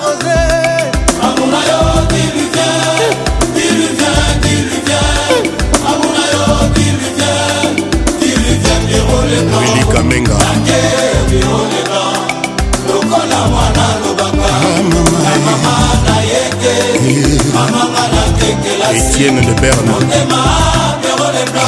rose 0.02 0.40
amona 1.26 1.58
yo 1.70 1.80
diluvia 2.12 2.68
diluvia 3.56 4.12
diluvia 4.42 5.00
amona 5.90 6.24
yo 6.32 6.46
diluvia 6.76 7.30
diluvia 8.20 8.74
piroleli 8.86 9.82
kamenga 9.92 10.36
piroleba 11.30 12.02
lokola 12.88 13.38
mwana 13.52 13.86
lobaka 14.04 14.44
ah, 14.54 14.74
eh. 15.32 15.44
mama 15.46 15.74
na 16.06 16.16
ye 16.30 16.42
te 16.60 16.74
eh. 16.94 17.44
mamanga 17.54 18.04
na 18.14 18.22
tekela 18.38 18.88
etienne 18.98 19.40
de 19.46 19.54
berne 19.62 19.90
motema 19.92 20.42
pirolebla 21.02 21.66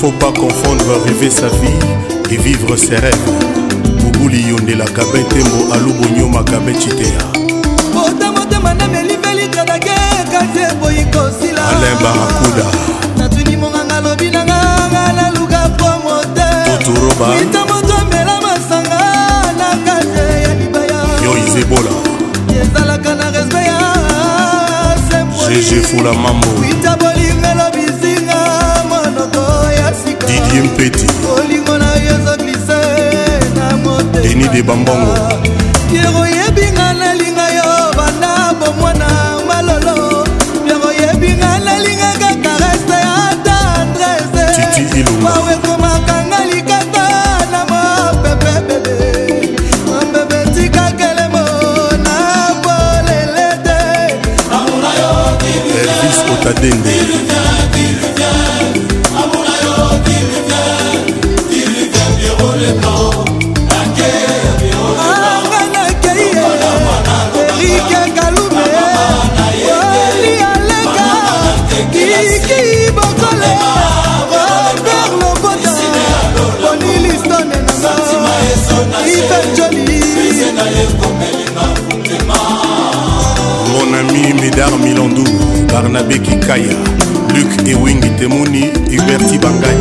faut 0.00 0.14
pas 0.20 0.32
confondre 0.40 0.86
arriver 1.00 1.30
sa 1.30 1.46
vie 1.60 1.82
et 2.30 2.36
vivre 2.36 2.76
ses 2.76 2.96
rêves 2.96 3.30
bobuli 4.02 4.42
yondela 4.48 4.84
gabe 4.84 5.18
ntembo 5.22 5.72
alubonyoma 5.72 6.42
gabe 6.42 6.74
citea 6.80 7.26
bota 7.94 8.28
motema 8.36 8.74
namelivelikadake 8.74 9.98
kati 10.32 10.60
eboyi 10.70 11.04
kosila 11.14 11.62
alain 11.70 11.96
barakuda 12.02 12.66
natuni 13.18 13.56
monganga 13.56 14.00
lobi 14.00 14.30
nanga 14.30 14.62
nga 14.92 15.12
naluka 15.18 15.60
po 15.78 15.88
moteita 16.04 17.62
moto 17.70 17.94
ambela 18.02 18.34
masanga 18.46 19.00
na 19.60 19.68
kate 19.86 20.24
ya 20.44 20.54
libaya 20.60 21.00
yo 21.24 21.32
izebola 21.46 21.90
ezalaka 22.62 23.14
na 23.14 23.35
DG 25.56 25.80
Fula 25.84 26.12
Mambo 26.12 26.46
Didier 30.26 30.62
Mpeti 30.64 31.06
Denis 34.22 34.50
de 34.50 34.62
Bambongo 34.62 35.12
Pierre 35.90 36.08
oyebinga 36.14 36.92
nalinga 36.92 37.48
yo 37.50 37.94
banda 37.96 38.52
bomwana 38.60 39.08
malolo 39.48 40.24
Pierre 40.64 40.84
oyebinga 40.88 41.58
nalingaka 41.64 42.30
karese 42.44 42.98
ya 43.06 43.24
tendrese 43.44 44.62
Titi 44.74 45.00
Ilunga 45.00 46.05
kota 56.46 56.60
dende 56.60 56.94
Ivan 79.16 79.56
Johnny 79.56 81.45
ami 84.16 84.32
médar 84.40 84.70
milandou 84.80 85.24
barnabe 85.70 86.18
kikaya 86.18 86.72
luke 87.34 87.56
ewingi 87.72 88.08
temoni 88.18 88.62
huberti 88.96 89.36
bangai 89.42 89.78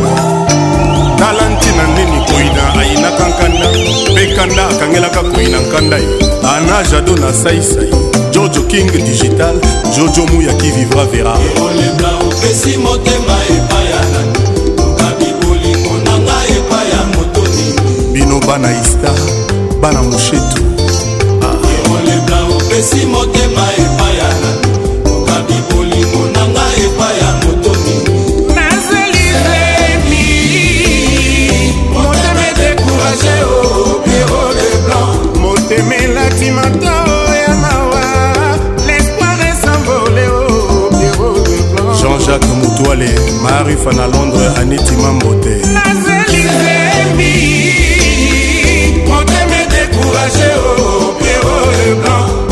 talanti 1.19 1.69
na 1.77 1.83
ndeni 1.91 2.19
koina 2.27 2.63
ayinaka 2.81 3.25
nkanda 3.29 3.67
mpe 4.11 4.27
kanda 4.35 4.67
akangelaka 4.67 5.21
koina 5.23 5.57
nkanda 5.59 5.97
ye 5.97 6.07
ana 6.51 6.83
jado 6.91 7.15
na 7.15 7.33
saisai 7.33 7.89
jojo 8.31 8.61
king 8.63 8.91
digital 8.91 9.55
jojo 9.97 10.25
muyaki 10.33 10.71
vivra 10.71 11.05
vera 11.05 11.33
ekoleka 11.47 12.09
opesi 12.27 12.77
motema 12.77 13.35
epai 13.55 13.85
ya 13.91 14.01
nani 14.11 14.35
okabi 14.85 15.29
bolingo 15.41 15.95
na 16.05 16.13
ngai 16.19 16.51
epai 16.59 16.89
ya 16.91 17.01
motoni 17.15 17.67
bino 18.13 18.39
bana 18.39 18.69
istar 18.81 19.19
bana 19.81 20.01
moshetu 20.03 20.64
toale 42.83 43.09
marifa 43.43 43.91
na 43.93 44.07
londres 44.07 44.57
anitima 44.59 45.13
mbote 45.13 45.61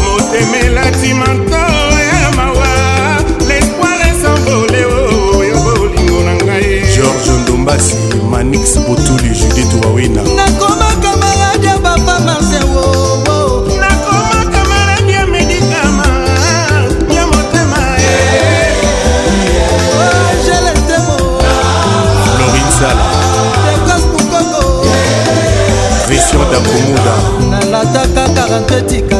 motemelati 0.03 1.13
manto 1.13 1.57
ya 1.99 2.32
mawa 2.36 2.74
l'espoir 3.47 4.07
esambole 4.11 4.86
oh, 4.86 5.38
oyo 5.38 5.57
bolingo 5.59 6.24
na 6.24 6.36
ngai 6.36 6.82
george 6.95 7.32
ndombasi 7.41 7.95
manix 8.32 8.80
botuli 8.80 9.30
judith 9.30 9.86
wawina 9.86 10.21
nakoma 10.21 10.95
kamarade 11.01 11.67
ya 11.67 11.78
papa 11.78 12.19
marsewo 12.19 13.02
bakotika 28.70 29.12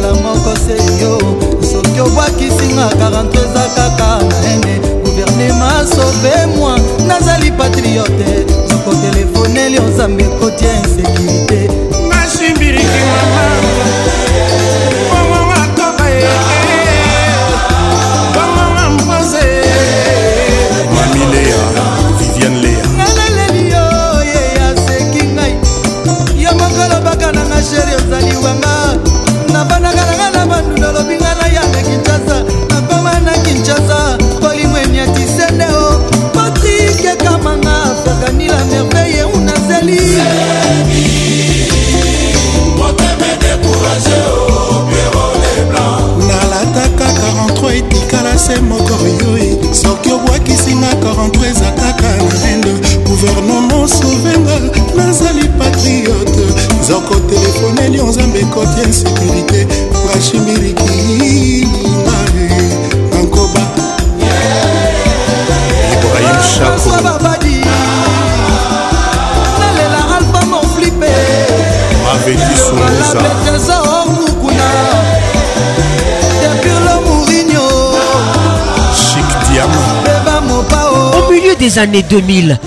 années 81.78 82.06
2000, 82.10 82.60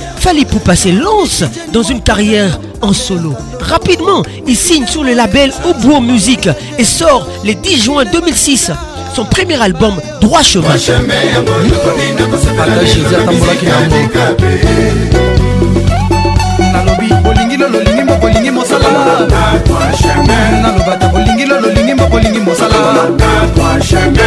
pour 0.51 0.61
passer 0.61 0.91
lance 0.91 1.45
dans 1.73 1.83
une 1.83 2.03
carrière 2.03 2.59
en 2.83 2.93
solo. 2.93 3.35
Rapidement, 3.61 4.23
il 4.47 4.57
signe 4.57 4.87
sur 4.87 5.05
le 5.05 5.15
label 5.15 5.53
Obo 5.65 6.01
Music 6.01 6.49
et 6.79 6.85
sort 6.85 7.29
le 7.45 7.55
10 7.55 7.81
juin 7.83 8.05
2006 8.05 8.73
son 9.15 9.25
premier 9.25 9.59
album 9.63 9.95
Droit 10.21 10.43
Chemin. 10.43 10.77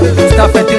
c'est 0.00 0.28
Staff 0.30 0.54
que 0.64 0.74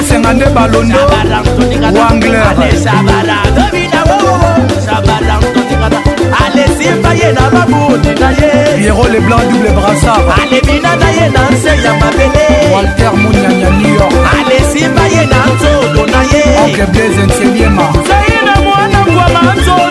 esenga 0.00 0.32
nde 0.34 0.46
balondo 0.56 0.98
wangler 1.98 2.42
alesimba 2.50 3.14
ye 7.20 7.28
na 7.36 7.44
babundi 7.54 8.10
na 8.20 8.28
ye 8.38 8.50
piero 8.78 9.04
leblanc 9.12 9.46
double 9.52 9.70
brassard 9.76 10.28
alebina 10.42 10.92
na 11.00 11.08
ye 11.18 11.26
na 11.34 11.42
nse 11.52 11.70
ya 11.84 11.92
mabele 12.00 12.46
walter 12.72 13.12
munyanya 13.20 13.68
new 13.80 13.92
york 13.98 14.14
alesimba 14.38 15.02
ye 15.14 15.22
na 15.32 15.40
nzoto 15.52 16.02
na 16.12 16.20
ye 16.32 16.42
oke 16.64 16.82
blaze 16.90 17.24
nseliema 17.26 17.86
zaina 18.08 18.54
mwana 18.64 18.98
kwama 19.04 19.44
nzoto 19.60 19.89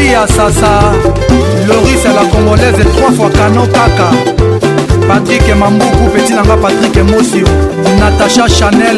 ya 0.09 0.27
sasa 0.27 0.91
loris 1.67 2.03
ya 2.03 2.11
la 2.11 2.23
congolaise 2.25 2.83
3 2.83 3.13
fois 3.15 3.29
kano 3.29 3.61
kaka 3.71 4.11
patrik 5.07 5.55
mambuku 5.57 6.09
peti 6.13 6.33
nanga 6.33 6.57
patrik 6.57 6.95
mosio 7.09 7.45
natacha 7.99 8.47
chanel 8.49 8.97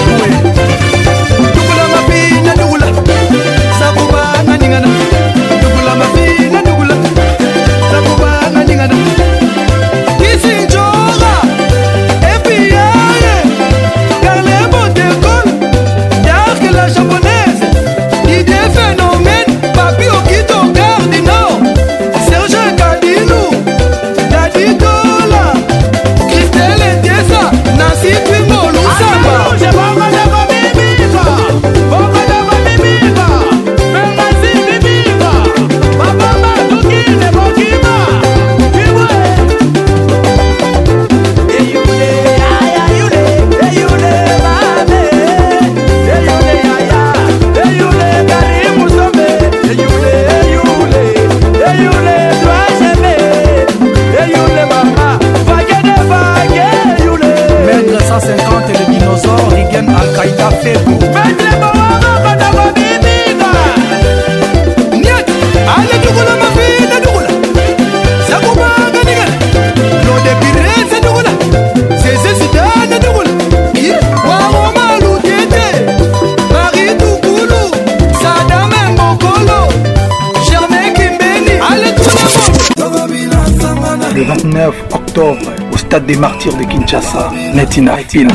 stade 85.91 86.05
des 86.05 86.15
martyrs 86.15 86.55
de 86.55 86.63
Kinshasa, 86.63 87.29
Netina 87.53 87.97
Hill. 88.13 88.29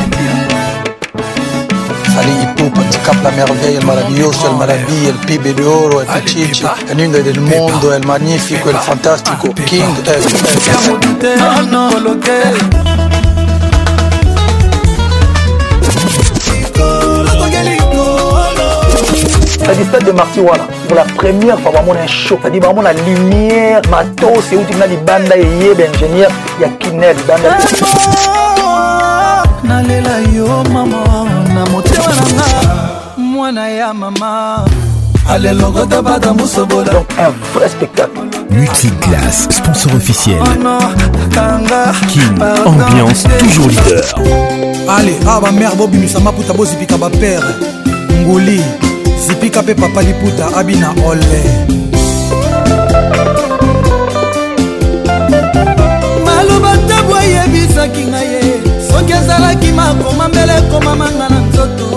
Salí 2.13 2.33
Pupa, 2.55 2.81
la 3.23 3.31
merveille, 3.31 3.77
el 3.79 3.83
maravilloso, 3.85 4.49
el 4.51 4.57
maravilla, 4.57 5.09
el 5.09 5.15
pibe 5.25 5.53
de 5.55 5.63
oro, 5.65 6.01
el 6.01 6.07
pichichi, 6.07 6.65
el 6.91 6.97
lindo 6.97 7.17
del 7.17 7.39
mundo, 7.41 7.95
el 7.95 8.05
magnifique, 8.05 8.69
el 8.69 8.75
fantástico, 8.75 9.47
King 9.65 9.85
c'est-à-dire 19.69 19.87
stade 19.89 20.05
de 20.05 20.11
Marty 20.13 20.39
voilà 20.39 20.65
pour 20.87 20.95
la 20.95 21.03
première 21.03 21.59
fois 21.59 21.71
vraiment 21.71 21.91
un 22.01 22.07
show 22.07 22.37
c'est-à-dire 22.41 22.61
vraiment 22.61 22.83
la 22.83 22.93
lumière 22.93 23.81
matos 23.91 24.41
c'est 24.49 24.55
où 24.55 24.63
tu 24.69 24.81
as 24.81 24.87
les 24.87 24.95
bandes 24.95 25.29
et 25.35 25.39
yé 25.43 25.73
ingénieur 25.93 26.31
ya 26.61 26.69
kinel 26.77 27.15
banda 27.27 27.57
nalela 29.63 30.17
yo 30.35 30.63
mama 30.73 31.05
na 31.53 31.65
motema 31.65 32.09
nanga 32.09 32.73
mwana 33.17 33.69
ya 33.69 33.93
mama 33.93 34.65
Donc 35.27 35.75
un 35.91 37.31
vrai 37.53 37.69
spectacle. 37.69 38.17
Multiclass, 38.49 39.49
sponsor 39.49 39.91
officiel. 39.97 40.39
King, 42.07 42.37
ambiance, 42.65 43.25
toujours 43.37 43.67
leader. 43.67 44.05
Allez, 44.87 45.19
ah 45.27 45.41
ma 45.41 45.51
mère 45.51 45.75
bobinusa 45.75 46.21
maputa 46.21 46.53
bozipika 46.53 46.97
bapere 46.97 47.41
ngoli 48.23 48.61
zipika 49.27 49.61
mpe 49.61 49.73
papa 49.75 50.01
liputa 50.01 50.47
abina 50.55 50.91
ole 51.05 51.86
batabu 56.63 57.15
ayebisaki 57.15 58.03
ngai 58.11 58.27
ye 58.33 58.41
soki 58.89 59.13
ezalaki 59.19 59.69
makoma 59.71 60.27
mbele 60.29 60.53
ekomamanga 60.61 61.25
na 61.29 61.39
nzoto 61.45 61.87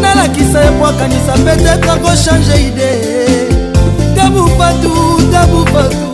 nalakisa 0.00 0.58
ebwakanisa 0.68 1.32
petetre 1.44 1.90
akochange 1.92 2.54
ide 2.68 2.90
tabu 4.16 4.42
fatu 4.58 4.92
tabu 5.32 5.60
fatu 5.72 6.08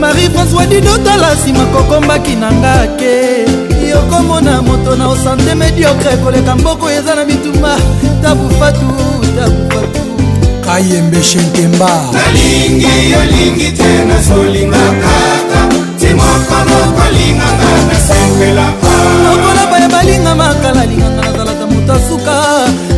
marie 0.00 0.28
françois 0.34 0.66
didotala 0.66 1.34
nsima 1.34 1.64
kokombaki 1.74 2.34
na 2.36 2.52
nga 2.52 2.86
ke 2.98 3.44
yokomona 3.90 4.62
moto 4.62 4.96
na 4.96 5.08
osante 5.08 5.54
mediokre 5.54 6.16
koleka 6.16 6.56
mboko 6.56 6.90
eza 6.90 7.14
na 7.14 7.24
bituma 7.24 7.76
tabu 8.22 8.48
fatu 8.58 8.86
tabu 9.38 9.60
fatu 9.74 10.11
ayembe 10.72 11.22
shenkemba 11.22 11.90
nalingi 12.16 12.90
yolingi 13.14 13.68
te 13.78 13.88
nazolinga 14.08 14.84
kaka 15.02 15.60
timoko 16.00 16.58
mokolinganga 16.70 17.70
nasengelaka 17.88 18.94
lokola 19.24 19.62
baya 19.72 19.88
balinga 19.94 20.32
makala 20.40 20.82
linganga 20.90 21.22
nazalaka 21.28 21.64
moto 21.72 21.92
asuka 22.00 22.36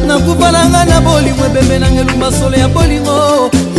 nakufa 0.07 0.49
nanga 0.55 0.83
na 0.91 0.97
bolingo 1.07 1.43
ebembe 1.51 1.77
nanga 1.83 2.01
elumba 2.07 2.29
solo 2.39 2.57
ya 2.63 2.69
bolingo 2.75 3.19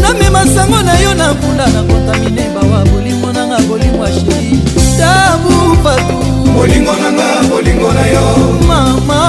namema 0.02 0.42
sango 0.56 0.80
na 0.88 0.94
yo 1.04 1.12
na 1.20 1.26
nkunda 1.32 1.66
na 1.74 1.82
kontamineba 1.88 2.62
wa 2.72 2.80
bolingo 2.92 3.28
nanga 3.36 3.58
bolingo 3.70 4.00
ashiri 4.04 4.60
tabu 5.00 5.52
fatu 5.84 6.18
bolingo 6.58 6.94
nanga 7.02 7.28
bolingo 7.50 7.90
na 7.98 8.04
yo 8.16 8.26
mama 8.68 9.20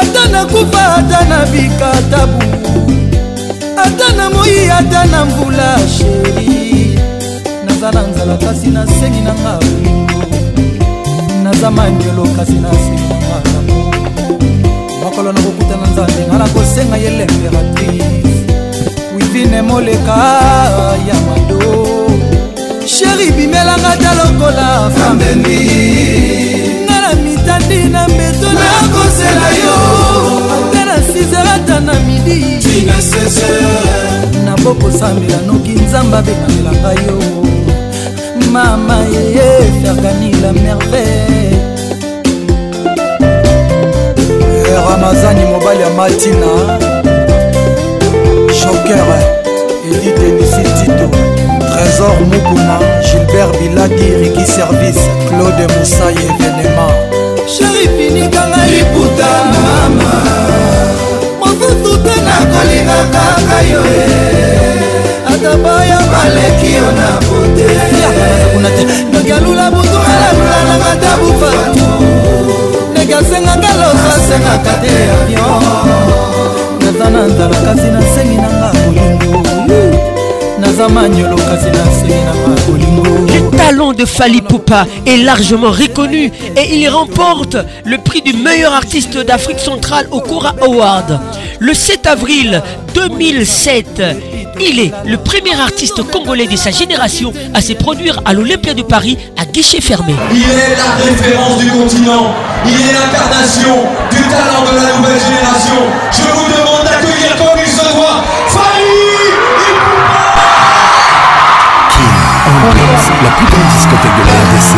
ata 0.00 0.22
nakufa 0.32 0.84
ata 0.96 1.20
na 1.28 1.38
bikatabu 1.52 2.42
ata 3.84 4.08
na 4.16 4.24
moi 4.30 4.70
ata 4.78 5.04
na 5.10 5.24
mvula 5.24 5.70
sheri 5.96 6.71
naza 7.82 8.02
na 8.02 8.06
nzala 8.06 8.36
kasi 8.38 8.68
nasengi 8.70 9.20
na 9.26 9.34
nga 9.34 9.52
bolingo 9.58 10.22
naza 11.44 11.68
mangelo 11.70 12.22
kasi 12.38 12.56
nasengi 12.62 13.04
na 13.10 13.16
nga 13.26 13.38
lamo 13.50 13.76
mokolo 15.02 15.30
nakokuta 15.32 15.76
na 15.82 15.86
nzambe 15.90 16.22
nga 16.28 16.36
nakosenga 16.38 16.96
ye 17.02 17.10
l'imperatrice 17.18 18.10
wivine 19.18 19.62
moleka 19.62 20.16
ya 21.08 21.16
mado 21.26 21.58
sheri 22.94 23.26
bimelanga 23.36 23.92
ta 24.02 24.10
lokola 24.18 24.68
fambeni 24.96 25.60
nga 26.86 26.96
na 27.04 27.10
mitandi 27.24 27.78
na 27.94 28.02
mbeto 28.08 28.48
nakosela 28.62 29.48
yo 29.64 29.76
ata 30.68 30.82
na 30.88 30.96
sizerata 31.10 31.76
na 31.86 31.94
midi 32.06 32.38
tinasese 32.62 33.50
nabokosambela 34.46 35.38
noki 35.50 35.72
nzambe 35.84 36.16
abengamelanga 36.18 36.90
yo 37.02 37.41
mama 38.52 38.96
yeye 39.14 39.72
fergani 39.82 40.30
la 40.42 40.52
merveille 40.52 41.40
eh, 44.40 44.74
ramazani 44.90 45.40
mobali 45.46 45.80
ya 45.80 45.90
matina 45.90 46.46
shoker 48.54 49.04
elitenisi 49.92 50.62
tito 50.76 51.08
trésor 51.74 52.20
mukuma 52.28 52.78
gilbert 53.02 53.52
biladi 53.58 54.14
riki 54.20 54.44
service 54.52 55.00
claude 55.28 55.66
mosai 55.78 56.14
événement 56.28 56.96
sherifinikanga 57.52 58.66
liputa 58.70 59.28
mama 59.52 60.12
mosusu 61.40 61.96
te 62.04 62.14
nakolingakaka 62.26 63.60
yo 63.72 63.80
eh. 63.96 64.91
Le 65.44 65.56
talent 83.64 83.92
de 83.92 84.04
Fali 84.04 84.40
Poupa 84.42 84.84
est 85.06 85.16
largement 85.16 85.70
reconnu 85.70 86.30
et 86.56 86.74
il 86.76 86.88
remporte 86.88 87.56
le 87.84 87.98
prix 87.98 88.20
du 88.22 88.32
meilleur 88.34 88.72
artiste 88.72 89.16
d'Afrique 89.18 89.58
centrale 89.60 90.06
au 90.12 90.20
Cora 90.20 90.54
Award. 90.62 91.18
Le 91.58 91.74
7 91.74 92.06
avril 92.06 92.62
2007, 92.94 94.00
il 94.64 94.78
est 94.78 94.92
le 95.06 95.16
premier 95.16 95.58
artiste 95.60 96.00
congolais 96.12 96.46
de 96.46 96.54
sa 96.54 96.70
génération 96.70 97.32
à 97.52 97.60
se 97.60 97.72
produire 97.72 98.20
à 98.24 98.32
l'Olympia 98.32 98.74
de 98.74 98.82
Paris 98.82 99.18
à 99.36 99.44
guichet 99.44 99.80
fermé. 99.80 100.14
Il 100.30 100.42
est 100.42 100.76
la 100.76 101.02
référence 101.02 101.58
du 101.58 101.66
continent. 101.68 102.30
Il 102.64 102.72
est 102.78 102.92
l'incarnation 102.94 103.74
du 104.12 104.22
talent 104.22 104.62
de 104.70 104.76
la 104.76 104.94
nouvelle 104.96 105.18
génération. 105.18 105.82
Je 106.12 106.22
vous 106.22 106.46
demande 106.52 106.84
d'accueillir 106.84 107.34
comme 107.36 107.58
il 107.58 107.70
se 107.70 107.82
doit 107.92 108.22
Fanny 108.50 109.18
la 113.24 113.30
plus 113.30 113.46
grande 113.46 113.68
discothèque 113.76 114.12
de 114.16 114.26
la 114.26 114.32
RDC. 114.44 114.76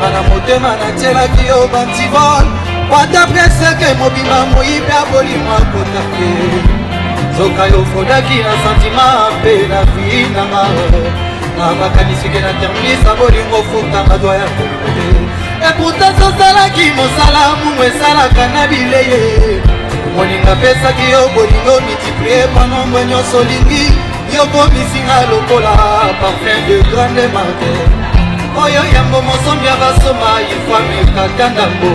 bana 0.00 0.22
motema 0.28 0.76
natielaki 0.76 1.46
yo 1.46 1.68
bantivole 1.72 2.48
wata 2.92 3.26
preseke 3.26 3.94
mobima 3.98 4.46
moyibi 4.46 4.92
abolimwa 5.02 5.56
kotake 5.56 6.83
nzoka 7.34 7.64
yofondaki 7.66 8.36
na 8.46 8.52
santima 8.64 9.06
mpe 9.38 9.52
na 9.70 9.80
fii 9.92 10.22
nanga 10.34 10.64
na 11.58 11.64
makanisike 11.80 12.40
na 12.40 12.52
terminisa 12.60 13.14
bolingo 13.20 13.58
futanga 13.70 14.18
dwa 14.22 14.34
ya 14.36 14.48
koloko 14.56 14.86
te 14.96 15.04
eputa 15.68 16.06
sosalaki 16.20 16.84
mosala 16.96 17.40
mungu 17.58 17.82
esalaka 17.84 18.44
na 18.54 18.66
bileye 18.68 19.18
moninga 20.16 20.52
apesaki 20.52 21.06
yo 21.14 21.28
bolingo 21.34 21.74
multiplie 21.86 22.40
manombwe 22.54 23.04
nyonso 23.04 23.38
olingi 23.38 23.84
yokomisinga 24.36 25.16
lokola 25.30 25.72
parfum 26.20 26.60
de 26.68 26.76
grande 26.90 27.24
marke 27.34 27.70
oyo 28.64 28.80
oh, 28.82 28.94
yango 28.96 29.22
mosombi 29.28 29.66
ya 29.66 29.76
basoma 29.82 30.28
ifwameka 30.54 31.22
kandambo 31.38 31.92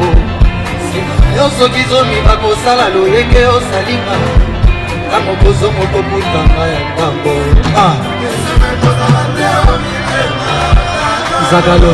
nsima 0.80 1.14
yo 1.38 1.48
soki 1.60 1.84
zomi 1.90 2.18
bakosala 2.28 2.86
loyenge 2.94 3.46
osalima 3.56 4.18
ntango 5.10 5.34
bozongo 5.44 5.84
kobutanga 5.94 6.62
ya 6.74 6.80
ntango 6.92 7.34
ah. 7.84 7.96
zakalo 11.50 11.92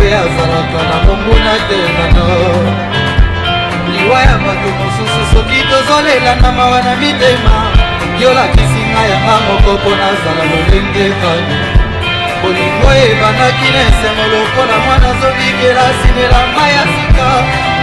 oye 0.00 0.14
azalaka 0.16 0.80
na 0.88 0.96
bonguna 1.06 1.52
te 1.68 1.76
nano 1.96 2.26
liwa 3.90 4.20
ya 4.20 4.36
bato 4.38 4.68
mosusu 4.78 5.22
soki 5.32 5.62
tozolela 5.70 6.34
na 6.36 6.52
mawa 6.52 6.82
na 6.82 6.96
mitema 6.96 7.73
yolakisi 8.26 8.80
ngai 8.92 9.08
yanga 9.12 9.34
moko 9.46 9.70
mpo 9.78 9.90
nazala 10.00 10.44
lolenge 10.50 11.06
kani 11.20 11.58
bolingo 12.40 12.88
ebandaki 13.10 13.68
na 13.74 13.80
esengo 13.88 14.24
lokola 14.32 14.74
mwana 14.84 15.06
azobikela 15.14 15.84
sinela 16.00 16.40
mai 16.54 16.70
ya 16.76 16.84
sika 16.92 17.28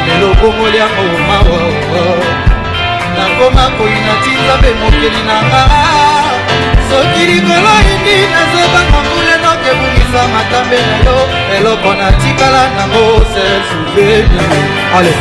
lelo 0.05 0.29
bongoli 0.39 0.77
yango 0.83 1.03
mawa 1.27 1.61
nakoma 3.17 3.65
koyina 3.77 4.13
ti 4.23 4.31
nzambe 4.39 4.69
mokeli 4.79 5.21
na 5.29 5.37
nga 5.47 5.61
soki 6.89 7.23
likolo 7.29 7.71
indi 7.91 8.17
nazobanga 8.33 8.97
mbulenoke 9.05 9.67
ebungisa 9.73 10.21
matambe 10.33 10.77
na 10.89 10.95
yo 11.05 11.15
eloko 11.57 11.89
natikala 11.99 12.61
nango 12.75 13.03
se 13.33 13.43
souvenir 13.67 14.53
ale 14.95 15.13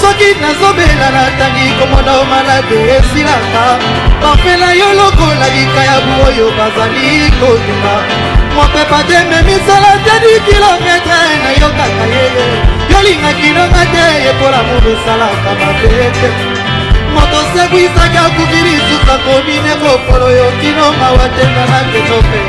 soki 0.01 0.29
nazobela 0.43 1.09
natandi 1.17 1.65
komona 1.79 2.13
o 2.23 2.25
malabe 2.33 2.77
esilaka 2.97 3.65
bafela 4.23 4.69
yo 4.81 4.89
lokola 4.99 5.47
likaya 5.57 5.97
bu 6.05 6.13
oyo 6.29 6.47
bazali 6.59 7.07
kotumba 7.41 7.95
mopepa 8.61 9.01
te 9.09 9.19
me 9.31 9.41
misala 9.47 9.93
te 10.05 10.15
dikilometre 10.23 11.21
nayokaka 11.43 12.05
yeye 12.15 12.45
yolingaki 12.93 13.49
nanga 13.57 13.85
te 13.93 14.05
ekola 14.31 14.61
mulu 14.69 14.91
esalaka 14.97 15.51
mabe 15.61 16.05
te 16.21 16.29
moto 17.15 17.41
sekwisaki 17.53 18.19
akuki 18.27 18.61
lisusa 18.67 19.17
komi 19.25 19.57
nekokolo 19.67 20.29
yokino 20.41 20.87
mawa 21.01 21.27
tenga 21.37 21.65
na 21.73 21.81
ketope 21.93 22.41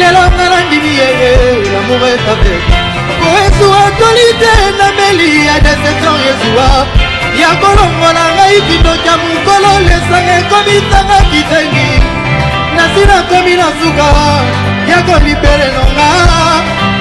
lelo 0.00 0.22
nga 0.36 0.46
nandimi 0.54 0.92
yeye 1.00 1.30
lamour 1.74 2.02
etabeka 2.14 2.76
koesuwa 3.20 3.82
toli 3.98 4.28
te 4.42 4.52
nameli 4.78 5.30
ya 5.48 5.56
deception 5.66 6.18
yesuwa 6.26 6.68
ya 7.42 7.50
kolongola 7.60 8.24
ngai 8.36 8.58
kindokya 8.68 9.14
mokolo 9.24 9.70
lesanga 9.88 10.32
ekomitanga 10.40 11.18
kitengi 11.30 11.90
nasi 12.76 13.02
nakomi 13.10 13.54
na 13.60 13.68
suka 13.80 14.08
yako 14.90 15.12
libele 15.24 15.66
nonga 15.76 16.10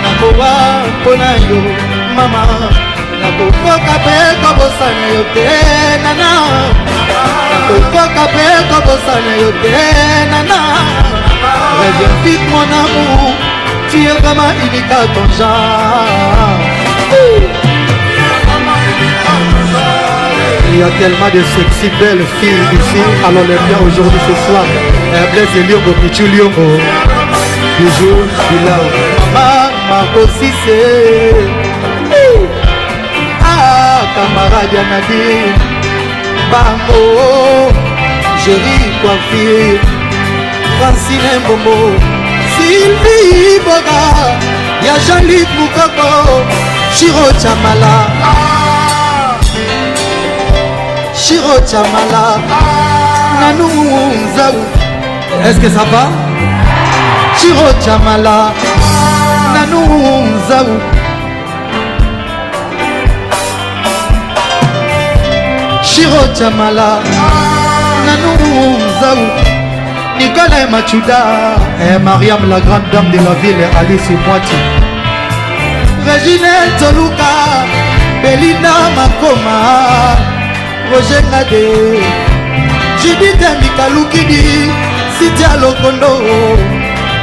nakowa 0.04 0.54
mpona 1.02 1.30
yo 1.48 1.58
mama 2.16 2.42
nakokoka 3.22 3.92
mpe 4.00 4.16
kobosana 4.42 5.06
yo 5.16 5.24
te 5.34 5.48
nana 6.04 6.30
nakokoka 7.52 8.24
mpe 8.32 8.46
kobosana 8.70 9.32
yo 9.42 9.52
te 9.64 9.82
nana 10.32 10.60
reviens 11.82 12.18
vite 12.24 12.46
mon 12.52 12.70
amour 12.82 13.34
tu 13.92 13.98
es 13.98 14.22
comme 14.24 14.38
un 14.48 14.54
unique 14.66 14.92
à 14.92 15.08
ton 15.14 15.28
genre 15.38 16.60
Il 20.72 20.78
y 20.80 20.84
a 20.84 20.90
tellement 21.00 21.30
de 21.34 21.42
sexy 21.54 21.90
belles 22.00 22.26
filles 22.40 22.78
ici 22.80 23.02
à 23.28 23.32
l'Olympia 23.32 23.78
aujourd'hui 23.88 24.20
ce 24.28 24.36
soir. 24.46 24.66
Blaise 25.32 25.64
Elio 25.66 25.80
Bokichu 25.80 26.28
Liongo. 26.28 26.80
toujours 27.80 28.26
suis 28.46 28.62
là 28.68 28.78
mama 29.36 29.72
makosise 29.90 30.80
ah 33.52 34.02
camarade 34.16 34.76
ya 34.76 34.84
nabi 34.92 35.24
bango 36.52 37.72
jéri 38.44 38.78
coiffure 39.02 39.80
francine 40.78 41.34
mbongo 41.40 41.78
sylvie 42.58 43.60
boga 43.66 44.02
ya 44.88 44.96
jean-luc 45.06 45.48
mukoko 45.58 46.12
chiro 46.98 47.28
chamala 47.42 47.96
chiro 51.14 51.56
chamala 51.70 52.26
nanu 53.42 53.68
nzau 54.26 54.56
est-ce 55.46 55.60
que 55.64 55.70
ça 55.70 55.86
va 55.94 56.29
chiro 57.40 57.68
chamala 57.84 58.38
nanunzau 59.54 60.70
chiro 65.90 66.22
chamala 66.38 66.90
nanunzau 68.06 69.18
nicolas 70.18 70.66
machuda 70.74 71.22
et 71.86 71.96
mariam 72.08 72.44
la 72.54 72.60
grande 72.66 72.90
dame 72.94 73.10
de 73.14 73.18
la 73.28 73.34
ville 73.42 73.66
alice 73.80 74.12
moiti 74.28 74.60
régine 76.08 76.56
toluka 76.80 77.32
belinda 78.22 78.76
makoma 78.98 79.56
rogengade 80.90 81.64
judite 83.02 83.50
mikalukidi 83.62 84.44
sitia 85.18 85.52
lokondo 85.62 86.12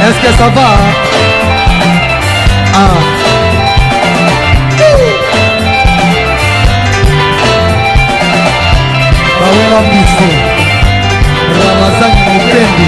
est-ce 0.05 0.19
que 0.25 0.31
ça 0.37 0.47
va 0.55 0.71
ah 2.81 2.97
bawela 9.41 9.79
miso 9.91 10.29
ramazani 11.59 12.23
mopendi 12.33 12.87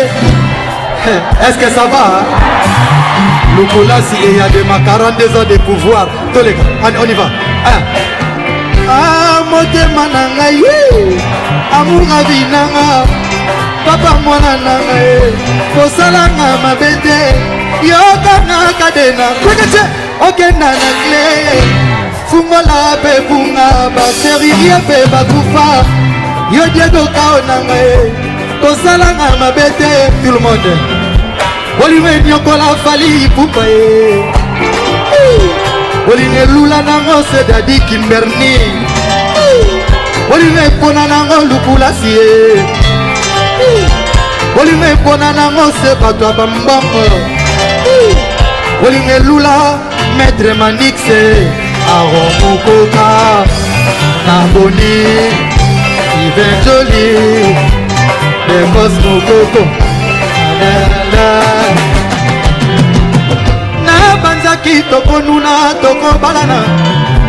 est 1.03 1.52
ce 1.52 1.57
que 1.57 1.65
ça 1.69 1.81
va 1.91 2.23
lokolasi 3.57 4.15
eya 4.23 4.48
de 4.48 4.64
ma 4.64 4.77
42 4.80 5.26
ans 5.38 5.44
de 5.49 5.57
pouvoir 5.57 6.07
toleka 6.34 6.61
on 6.98 7.06
y 7.10 7.14
va 7.14 7.23
1 7.23 7.27
motema 9.53 10.05
na 10.13 10.21
ngai 10.35 10.61
amour 11.77 12.11
binanga 12.30 12.88
papa 13.85 14.11
mwana 14.23 14.53
na 14.65 14.73
ngai 14.85 15.30
kosalanga 15.73 16.47
mabe 16.63 16.91
te 17.05 17.17
yokanga 17.89 18.57
kade 18.80 19.05
na 19.17 19.27
kwekete 19.41 19.84
okenda 20.27 20.69
na 20.81 20.89
cle 21.01 21.23
fungola 22.30 22.77
mpe 22.99 23.13
bunga 23.27 23.67
baserie 23.95 24.73
mpe 24.81 24.97
bakufa 25.11 25.65
yo 26.55 26.63
diedokao 26.73 27.38
na 27.49 27.57
ngai 27.67 28.01
kosalanga 28.61 29.27
mabe 29.41 29.67
te 29.80 29.91
tout 30.21 30.34
le 30.35 30.39
monde 30.45 30.73
bolingo 31.77 32.07
enyokola 32.09 32.67
fali 32.84 33.30
pupa 33.35 33.63
ye 33.73 33.85
bolingo 36.07 36.38
elula 36.43 36.80
nango 36.88 37.15
sedadi 37.31 37.80
kimberni 37.89 38.82
bolinga 40.34 40.64
epona 40.69 41.03
nango 41.11 41.35
lukulasi 41.49 42.10
ye 42.18 42.31
bolinga 44.55 44.88
epona 44.95 45.27
nango 45.38 45.65
se 45.80 45.89
bato 46.01 46.23
ya 46.27 46.34
bambongo 46.38 47.03
bolinga 48.81 49.14
elula 49.19 49.55
maître 50.18 50.51
mandixe 50.61 51.22
aromokoka 51.95 53.10
na 54.26 54.35
boni 54.53 54.95
ivenjoli 56.27 57.05
debos 58.47 58.93
mokoko 59.05 59.61
nabanzaki 63.88 64.76
tokonuna 64.91 65.53
tokobalana 65.81 66.60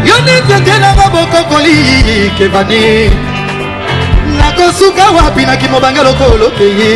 yo 0.06 0.16
ninzete 0.26 0.78
nanga 0.80 1.08
bokokoli 1.08 2.30
kevani 2.38 3.10
nakosuka 4.38 5.10
wapi 5.16 5.46
nakimobanga 5.46 6.02
lokolo 6.02 6.46
keye 6.58 6.92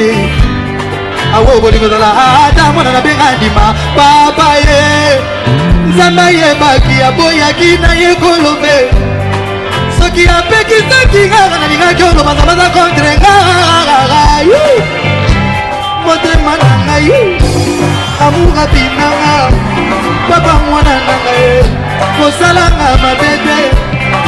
awo 1.35 1.60
bolingo 1.60 1.86
ezala 1.86 2.10
ata 2.47 2.72
mwana 2.72 2.93
nabenga 2.93 3.36
ndima 3.36 3.74
papa 3.97 4.48
ye 4.64 4.82
nzambe 5.89 6.22
ayebaki 6.22 6.97
aboyaki 7.09 7.70
na 7.82 7.90
ye 8.02 8.14
kolobe 8.22 8.76
soki 9.98 10.24
apekisaki 10.36 11.20
ngaka 11.30 11.59
nalingaki 11.60 12.02
oloba 12.02 12.32
nzambe 12.32 12.52
aza 12.52 12.68
kontre 12.74 13.10
ngaka 13.20 13.98
motema 16.05 16.52
na 16.60 16.70
ngai 16.85 17.39
amuka 18.26 18.62
binanga 18.72 19.35
papa 20.28 20.52
mwana 20.70 20.94
na 21.06 21.14
ngai 21.22 21.88
kosalanga 21.98 22.90
mabe 23.02 23.30
te 23.46 23.58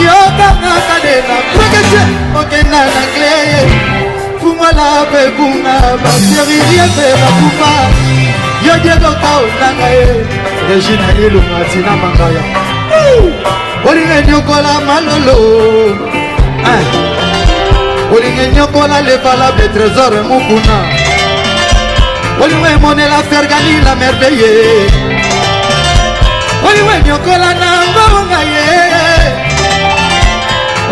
yokangaka 0.04 0.96
de 1.04 1.14
na 1.28 1.36
pekese 1.54 2.02
okenda 2.40 2.80
na 2.90 3.02
gle 3.12 3.30
fumwala 4.40 4.86
mpe 5.06 5.22
kunga 5.36 5.74
bateririe 6.02 6.84
mpe 6.92 7.08
bakufa 7.22 7.70
yo 8.66 8.74
diekoka 8.82 9.30
olanga 9.40 9.88
ye 9.88 10.24
regina 10.68 11.06
ilunga 11.26 11.64
tina 11.72 11.92
mangaya 12.02 12.42
olinga 13.88 14.20
nyokola 14.28 14.72
malolo 14.86 15.36
olinga 18.14 18.46
nyokola 18.56 19.00
lebala 19.00 19.52
betrésor 19.56 20.12
mokuna 20.28 20.76
olinga 22.42 22.68
emonela 22.76 23.18
fergani 23.30 23.80
la 23.84 23.94
merveille 23.96 24.99
oliwe 26.70 26.94
nyokola 27.04 27.48
na 27.54 27.70
mbonga 27.90 28.40
ye 28.40 28.84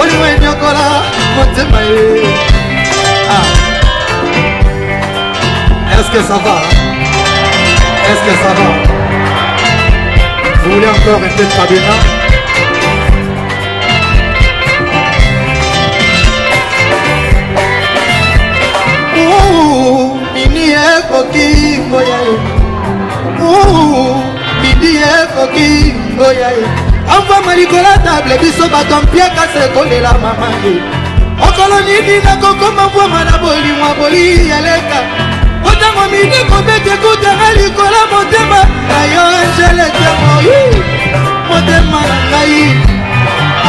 oliwe 0.02 0.30
nyokola 0.40 0.84
motema 1.36 1.80
ye 1.90 2.02
ah. 3.34 3.46
est-ce 5.94 6.08
que 6.10 6.20
ça 6.28 6.36
va 6.44 6.56
est-ce 8.10 8.22
que 8.26 8.34
ça 8.42 8.50
va 8.58 8.68
vous 10.62 10.70
voulez 10.74 10.88
encore 10.90 11.16
un 11.16 11.20
peu 11.36 11.44
de 11.44 11.48
Fabina 11.48 11.96
nini 20.54 20.64
ekoki 20.72 21.56
koya 21.90 22.18
ye 22.24 22.34
bidi 24.62 24.92
ekoki 24.98 25.68
oya 26.28 26.48
anvama 27.14 27.52
likolo 27.58 27.92
table 28.04 28.34
biso 28.42 28.66
bato 28.72 28.96
mpiakasa 29.02 29.58
ekolela 29.66 30.12
mama 30.22 30.48
ye 30.64 30.72
okolo 31.48 31.78
nini 31.86 32.14
nakokoma 32.24 32.84
mvwama 32.88 33.24
na 33.24 33.34
bolimwa 33.42 33.90
boli 33.98 34.24
yaleka 34.50 34.98
otango 35.68 36.04
midi 36.12 36.40
kobeti 36.50 36.90
ekutaka 36.94 37.48
likolo 37.56 38.00
motema 38.12 38.60
na 38.88 38.98
yo 39.14 39.22
angelete 39.40 40.06
moi 40.22 40.54
motema 41.48 42.00
na 42.10 42.16
ngai 42.28 42.62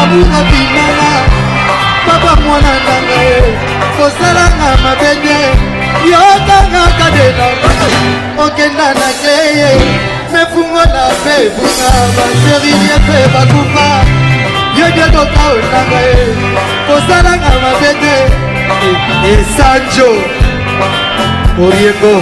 abuka 0.02 0.40
binanga 0.50 1.12
papa 2.06 2.34
mwana 2.42 2.74
nanga 2.86 3.18
ye 3.30 3.40
kosalanga 3.96 4.68
mabe 4.84 5.12
te 5.24 5.38
yokangaka 6.12 7.08
denanga 7.16 7.50
okenda 8.44 8.88
na 8.98 9.08
kleye 9.20 10.09
efungola 10.44 11.04
mpe 11.22 11.36
ebunga 11.48 11.90
baserie 12.16 12.96
mpe 13.06 13.20
bakufa 13.34 13.88
yebiokoka 14.78 15.44
onanga 15.56 16.00
ye 16.12 16.18
kosalanga 16.88 17.50
mabe 17.64 17.92
te 18.02 18.16
esanjo 19.34 20.10
e, 20.16 21.64
oriengo 21.66 22.14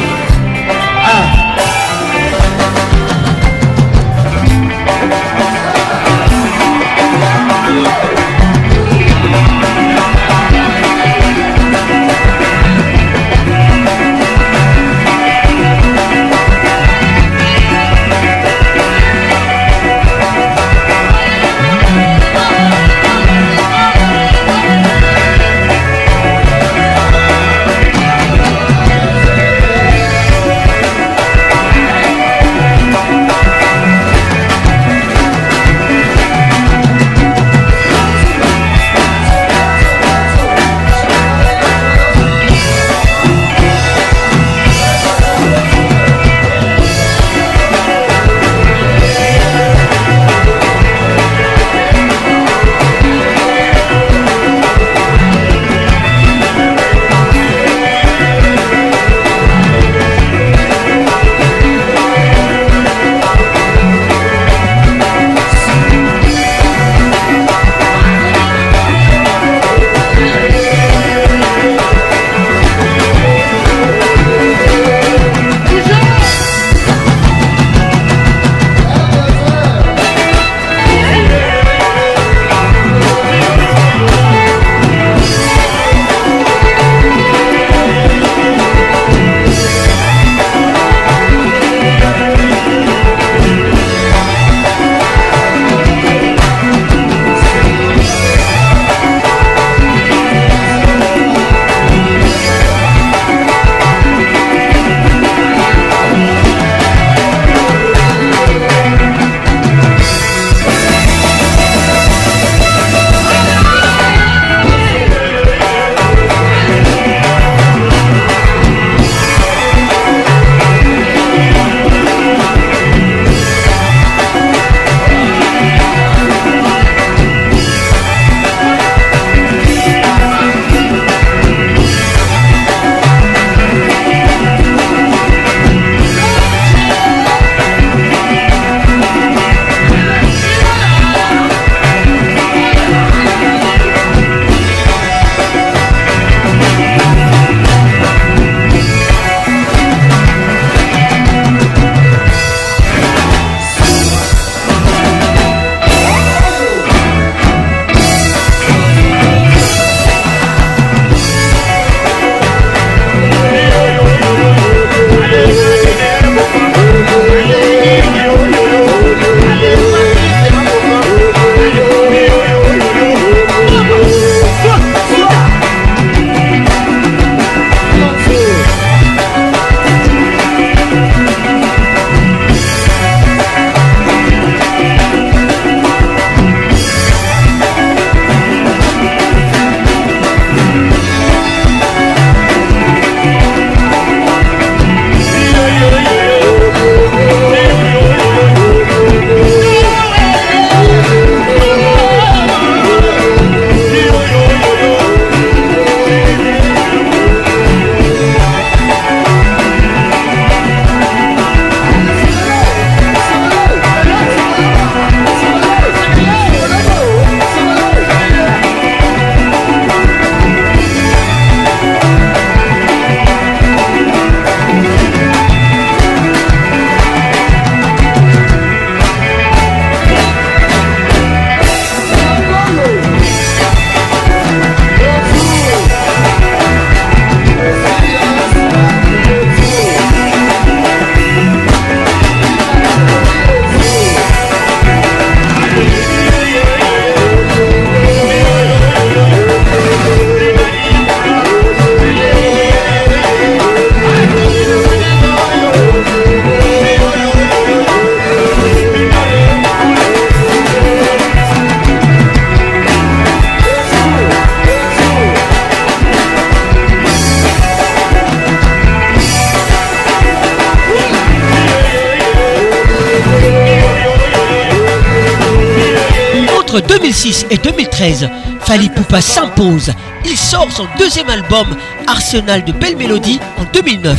française. 278.13 278.29
Fali 278.61 278.89
Poupa 278.89 279.21
s'impose. 279.21 279.93
Il 280.25 280.38
sort 280.38 280.67
son 280.71 280.85
deuxième 280.97 281.29
album, 281.29 281.67
Arsenal 282.07 282.63
de 282.63 282.71
Belle 282.73 282.97
Mélodie, 282.97 283.39
en 283.59 283.63
2009. 283.73 284.17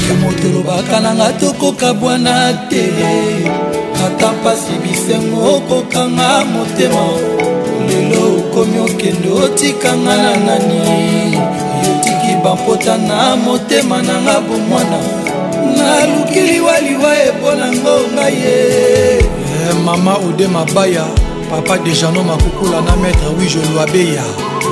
ata 3.98 4.31
mpasi 4.32 4.73
bisengo 4.82 5.56
okokanga 5.56 6.44
motema 6.44 7.02
lelo 7.89 8.44
okomi 8.47 8.78
okende 8.78 9.28
otikanga 9.43 10.15
na 10.24 10.31
nani 10.47 11.35
yotiki 11.85 12.35
bampota 12.44 12.97
na 12.98 13.35
motema 13.36 14.01
nanga 14.02 14.40
bomwana 14.40 14.98
naluki 15.77 16.40
liwaliwa 16.40 17.10
eponango 17.28 17.97
ngai 18.15 18.35
ye 18.35 19.19
eh, 19.19 19.74
mama 19.85 20.15
ode 20.15 20.47
mabaya 20.47 21.05
papa 21.51 21.79
de 21.79 21.93
jano 21.95 22.23
makukula 22.25 22.81
na 22.81 22.97
maître 22.97 23.27
wijo 23.39 23.59
lwabeya 23.75 24.25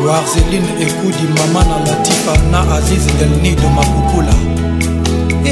warzeline 0.07 0.69
ekudi 0.83 1.27
mama 1.41 1.65
na 1.65 1.79
latifa 1.91 2.37
na 2.51 2.61
aziz 2.77 3.07
delnido 3.19 3.69
makukula 3.69 4.35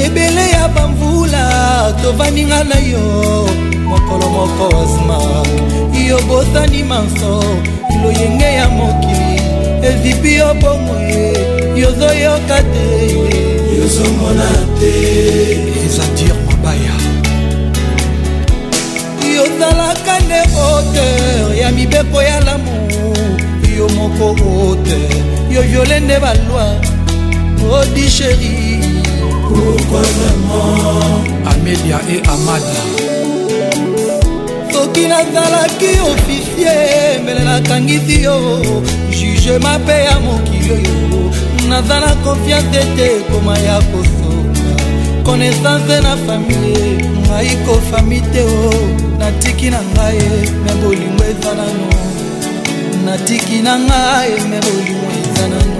ebele 0.05 0.49
ya 0.49 0.67
bamvula 0.67 1.93
tovandinga 2.01 2.63
na 2.63 2.77
yo 2.91 3.47
mokolo 3.89 4.29
moko 4.29 4.65
asma 4.83 5.17
yo 6.07 6.19
botani 6.27 6.83
manso 6.83 7.43
loyenge 8.03 8.43
ya 8.45 8.69
mokili 8.69 9.35
evipi 9.89 10.33
yo 10.35 10.53
bongoye 10.53 11.33
yozoyoka 11.81 12.57
te 12.71 12.85
yozomona 13.77 14.45
te 14.79 15.01
ezati 15.85 16.34
auteur 20.95 21.55
ya 21.55 21.71
mibeko 21.71 22.21
ya 22.21 22.39
lamour 22.39 23.15
yo 23.77 23.87
moko 23.95 24.25
auteur 24.29 25.09
yo 25.49 25.61
viole 25.61 25.99
nde 25.99 26.19
balwa 26.19 26.67
odi 27.79 28.09
sheri 28.09 28.79
amelia 31.49 31.99
e 32.09 32.17
amada 32.33 32.81
soki 34.71 35.07
nazalaki 35.07 35.89
ofisier 36.11 37.19
mele 37.25 37.43
nakangisi 37.43 38.23
yo 38.23 38.39
jugema 39.11 39.79
mpe 39.79 40.03
ya 40.03 40.19
mokili 40.19 40.71
oyo 40.71 41.31
naza 41.69 41.99
na 41.99 42.15
konfiance 42.15 42.79
ete 42.79 43.05
ekoma 43.17 43.57
ya 43.59 43.81
kosoka 43.81 44.69
konaissance 45.23 45.99
na 46.01 46.17
famille 46.17 47.09
ngai 47.27 47.55
kofami 47.65 48.21
te 48.21 48.41
o 48.43 48.69
oh. 48.69 48.87
natiki 49.19 49.69
na 49.69 49.79
ngai 49.81 50.17
eh. 50.17 50.63
bolingo 50.85 51.23
eza 51.31 51.51
nano 51.59 51.87
natiki 53.05 53.57
na 53.67 53.73
ngai 53.87 54.31
me 54.49 54.57
bolingo 54.65 55.07
eza 55.19 55.45
nano 55.53 55.79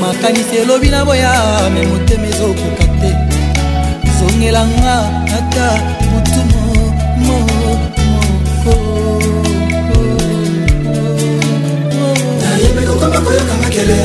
makanisi 0.00 0.54
elobi 0.62 0.88
na 0.94 1.00
boya 1.08 1.32
me 1.74 1.80
motema 1.90 2.26
ezokoka 2.32 2.86
te 3.00 3.10
zongela 4.16 4.62
nga 4.80 4.96
ata 5.38 5.66
motumo 6.10 6.62
moko 7.26 8.74
nayebi 12.42 12.82
kokoma 12.90 13.18
koyoka 13.26 13.54
makele 13.62 14.00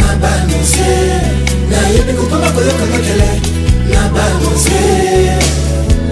na 0.00 0.08
banose 0.22 0.92
nayebi 1.70 2.12
kokoma 2.20 2.48
koyoka 2.56 2.84
makele 2.92 3.28
na 3.92 4.02
banose 4.16 4.82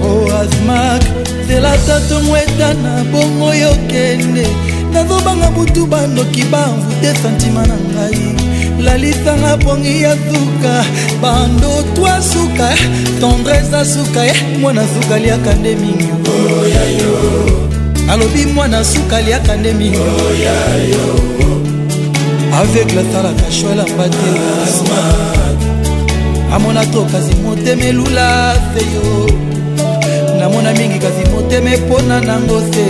o 0.02 0.06
oh, 0.06 0.26
azmak 0.40 1.02
zela 1.48 1.72
tatomwe 1.86 2.43
ata 2.62 2.74
na 2.74 3.04
bongo 3.04 3.54
yokende 3.54 4.46
nazobanga 4.92 5.50
butu 5.50 5.86
bandoki 5.86 6.42
bamvute 6.44 7.14
santima 7.22 7.66
na 7.66 7.74
ngai 7.74 8.32
lalisanga 8.84 9.52
pongi 9.64 10.02
ya 10.02 10.12
suka 10.12 10.76
bando 11.22 11.72
twa 11.94 12.14
suka 12.30 12.68
tendrese 13.20 13.76
asuka 13.80 14.22
ye 14.24 14.30
eh, 14.30 14.40
mwana 14.60 14.82
suka 14.94 15.18
liaka 15.18 15.54
nde 15.54 15.74
mingi 15.76 16.08
alobi 18.08 18.46
mwana 18.46 18.84
suka 18.84 19.20
liaka 19.22 19.56
nde 19.56 19.72
mingi 19.72 19.98
aveugle 22.58 23.00
asalaka 23.00 23.50
shwela 23.52 23.84
mbatela 23.86 24.50
amona 26.54 26.86
tokasi 26.86 27.34
motemelula 27.44 28.54
seyo 28.74 29.30
namona 30.44 30.72
mingi 30.76 30.98
kasi 31.00 31.24
motema 31.32 31.70
epona 31.74 32.20
nango 32.20 32.60
se 32.70 32.84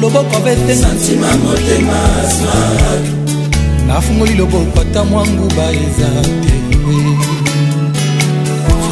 loboko 0.00 0.36
avesensantima 0.36 1.28
motema 1.44 1.98
swak 2.36 3.04
nafungoli 3.86 4.34
loboko 4.40 4.80
ata 4.80 5.04
mwa 5.04 5.26
nguba 5.26 5.66
eza 5.82 6.10
te 6.42 6.56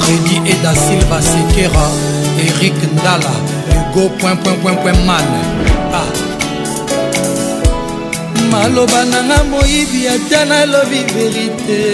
fredi 0.00 0.36
eda 0.52 0.72
silva 0.84 1.18
sekera 1.28 1.86
erik 2.44 2.78
ndala 2.92 3.30
hugo 3.70 4.10
man 5.08 5.28
ah. 6.00 6.10
maloba 8.50 9.04
nanga 9.04 9.38
moyibi 9.50 10.08
ata 10.08 10.44
nalobi 10.44 11.00
verite 11.14 11.86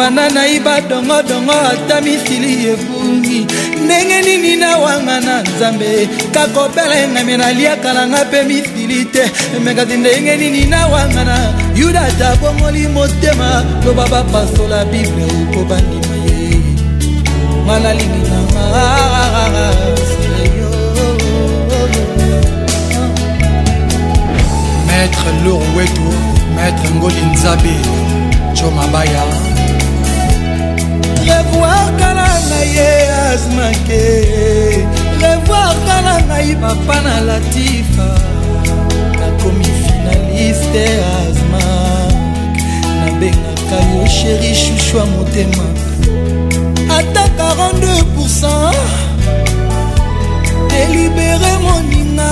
bana 0.00 0.30
nayiba 0.34 0.80
dongodongo 0.88 1.52
ata 1.72 2.00
misili 2.00 2.66
ebungi 2.72 3.40
ndenge 3.84 4.20
nini 4.26 4.56
nawanga 4.56 5.20
na 5.20 5.42
nzambe 5.42 6.08
kakobela 6.34 6.96
engame 7.04 7.36
naliakalanga 7.36 8.24
mpe 8.24 8.42
misili 8.42 9.04
te 9.04 9.22
mekasi 9.64 9.96
ndenge 9.96 10.36
nini 10.36 10.64
nawanga 10.64 11.24
na 11.24 11.36
yuda 11.80 12.00
ata 12.02 12.36
bongoli 12.36 12.88
motema 12.88 13.64
loba 13.86 14.06
bapasola 14.08 14.84
bible 14.84 15.24
mpo 15.50 15.64
bandima 15.64 16.14
ye 16.24 16.60
ngana 17.64 17.94
linginama 17.94 18.62
maître 24.86 25.32
lourweto 25.44 26.10
maître 26.56 26.90
ngoli 26.96 27.20
nzabe 27.32 27.74
jo 28.56 28.70
mabaya 28.70 29.49
revoir 31.26 31.86
kala 32.00 32.30
na 32.50 32.58
ye 32.74 32.90
eh, 32.96 33.28
azmake 33.32 34.04
revoir 35.22 35.74
kala 35.88 36.14
ngai 36.28 36.52
papa 36.62 36.96
na 37.06 37.14
latifa 37.28 38.08
nakomi 39.20 39.68
finaliste 39.84 40.84
azmak 41.18 42.14
nabengaka 43.00 43.78
yo 43.92 44.04
sheri 44.16 44.52
shushwa 44.62 45.02
motema 45.12 45.66
ata 46.98 47.22
42 47.40 48.52
delibere 50.70 51.52
moninga 51.64 52.28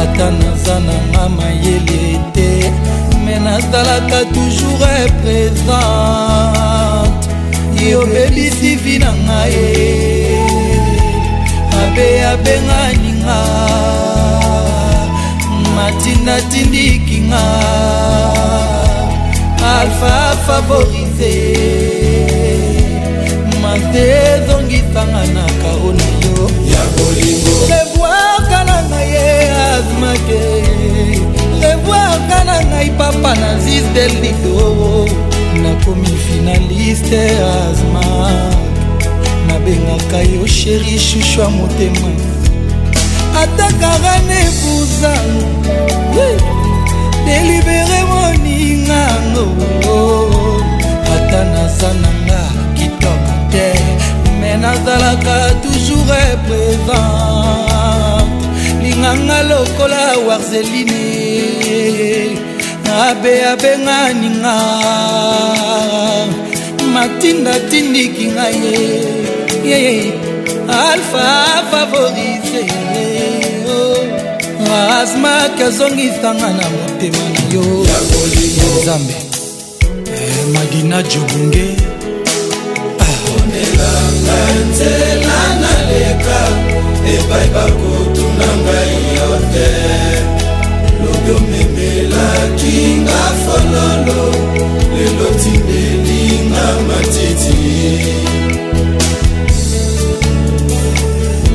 ata 0.00 0.26
naza 0.38 0.76
nanga 0.86 1.22
mayele 1.36 2.02
te 2.34 2.50
me 3.28 3.36
nazalaka 3.44 4.20
toujours 4.34 4.82
e 5.00 5.02
présente 5.20 7.28
yo 7.90 8.00
bebisi 8.12 8.70
vi 8.82 8.96
na 9.02 9.10
ngai 9.26 9.54
e. 9.86 9.88
abe 11.82 12.08
abenganinga 12.32 13.38
matindatindikinga 15.76 17.44
alfa 19.78 20.14
favorise 20.46 21.32
matezongisanganaka 23.62 25.70
ona 25.88 26.08
yo 26.24 26.34
ya 26.72 26.82
bolingo 26.94 27.54
lebwaka 27.72 28.58
na 28.68 28.76
ngai 28.88 29.14
azmake 29.66 30.42
bwaka 31.88 32.38
na 32.50 32.56
ngai 32.68 32.90
papa 33.00 33.30
na 33.42 33.50
zis 33.64 33.80
del 33.96 34.12
lido 34.20 35.08
nakomi 35.62 36.10
finaliste 36.24 37.20
asma 37.56 38.06
nabengaka 39.48 40.18
yo 40.32 40.42
sheri 40.56 40.94
shushu 41.06 41.40
ya 41.42 41.48
motema 41.58 42.08
ataka 43.42 43.88
rane 44.04 44.40
buzano 44.60 45.44
delibere 47.26 47.98
moningango 48.10 49.46
ata 51.14 51.40
naza 51.52 51.90
nanga 52.02 52.42
kitoko 52.76 53.32
te 53.52 53.68
me 54.40 54.50
nazalaka 54.62 55.36
toujours 55.62 56.32
présent 56.44 57.77
nganga 58.98 59.42
lokola 59.48 60.02
warzelini 60.26 61.02
abe 63.08 63.34
abenga 63.52 63.98
ninga 64.20 64.54
matinda 66.94 67.54
tindiki 67.70 68.24
nga 68.34 68.46
ye 69.70 70.12
alfa 70.88 71.26
favorise 71.70 72.64
oh. 73.74 74.70
asmak 74.92 75.54
azongisanga 75.66 76.48
na 76.58 76.66
motema 76.72 77.24
na 77.34 77.42
yo 77.54 77.64
nzambe 78.80 79.14
eh, 80.12 80.42
madina 80.54 81.02
jobunge 81.10 81.66
ah. 83.04 83.16
onelanga 83.34 84.38
nzela 84.70 85.38
naleka 85.62 86.42
epai 87.16 87.48
bakotuna 87.54 88.48
ngai 88.64 88.92
yo 89.16 89.28
te 89.52 89.68
lobi 91.04 91.30
omemelaki 91.38 92.76
nga 93.04 93.20
fololo 93.44 94.20
lelo 94.96 95.26
tindeli 95.42 96.20
nga 96.52 96.64
matiti 96.88 97.60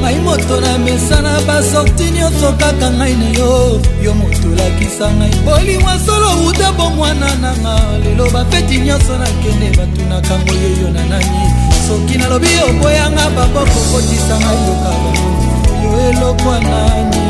ngai 0.02 0.18
moto 0.26 0.56
na 0.64 0.72
mesana 0.86 1.34
basorti 1.48 2.06
nyonso 2.16 2.50
kaka 2.62 2.88
ngai 2.98 3.14
na 3.22 3.28
yo 3.38 3.52
yo 4.04 4.12
moto 4.20 4.46
olakisa 4.54 5.06
ngai 5.18 5.34
bolingwa 5.46 5.94
solo 6.06 6.30
uta 6.50 6.70
bomwana 6.78 7.28
nanga 7.44 7.76
lelo 8.04 8.26
bafeti 8.34 8.76
nyonso 8.88 9.14
nakende 9.22 9.68
batunaka 9.78 10.34
ngoyoyo 10.40 10.88
na 10.98 11.04
nani 11.12 11.40
soki 11.88 12.18
nalobi 12.18 12.52
oboyanga 12.70 13.26
baboko 13.38 13.80
kotisa 13.92 14.36
ngai 14.42 14.60
yoka 14.68 14.92
bango 14.98 15.43
yo 15.84 16.00
elokwa 16.10 16.60
nani 16.60 17.28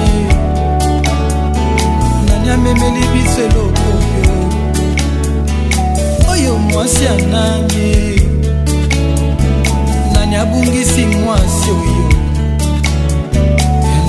nani 2.28 2.50
amemeli 2.54 3.06
biso 3.14 3.42
eloko 3.46 3.94
yo 4.24 4.36
oyo 6.32 6.54
mwasi 6.58 7.06
ya 7.06 7.14
nani 7.16 8.20
nani 10.14 10.36
abungisi 10.36 11.06
mwasi 11.06 11.70
oyo 11.70 12.10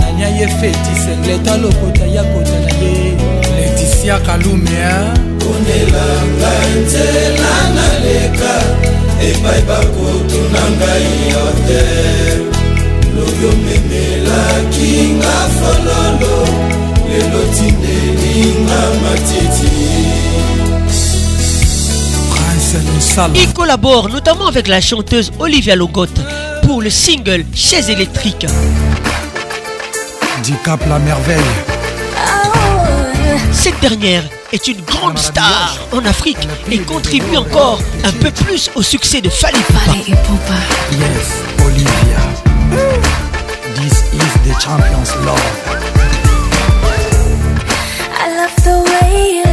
nani 0.00 0.24
aye 0.24 0.48
fetise 0.48 1.16
leta 1.26 1.56
lokota 1.56 2.06
ya 2.06 2.24
kotala 2.24 2.70
ye 2.82 3.12
letisia 3.56 4.18
kalumea 4.18 4.96
ponelanga 5.42 6.52
nzela 6.80 7.56
naleka 7.76 8.52
epai 9.30 9.62
bakotuna 9.68 10.60
ngai 10.76 11.30
yo 11.30 11.44
te 11.66 12.53
Il 23.36 23.52
collabore 23.52 24.08
notamment 24.08 24.46
avec 24.48 24.66
la 24.68 24.80
chanteuse 24.80 25.30
Olivia 25.38 25.76
Logotte 25.76 26.20
pour 26.66 26.82
le 26.82 26.90
single 26.90 27.44
Chaise 27.54 27.88
électrique. 27.90 28.46
cap 30.64 30.80
la 30.88 30.98
merveille. 30.98 31.36
Cette 33.52 33.78
dernière 33.80 34.24
est 34.52 34.66
une 34.68 34.80
grande 34.82 35.18
star 35.18 35.76
en 35.92 36.04
Afrique 36.04 36.48
et 36.70 36.78
contribue 36.78 37.36
encore 37.36 37.80
un 38.04 38.12
peu 38.12 38.30
plus 38.32 38.70
au 38.74 38.82
succès 38.82 39.20
de 39.20 39.28
et 39.28 39.30
Poupa. 39.30 40.54
Yes, 40.90 41.30
Olivia. 41.66 43.03
the 44.48 44.52
champions 44.60 45.14
love. 45.26 45.38
I 48.20 48.26
love 48.36 48.54
the 48.62 48.90
way 48.90 49.38
you 49.38 49.43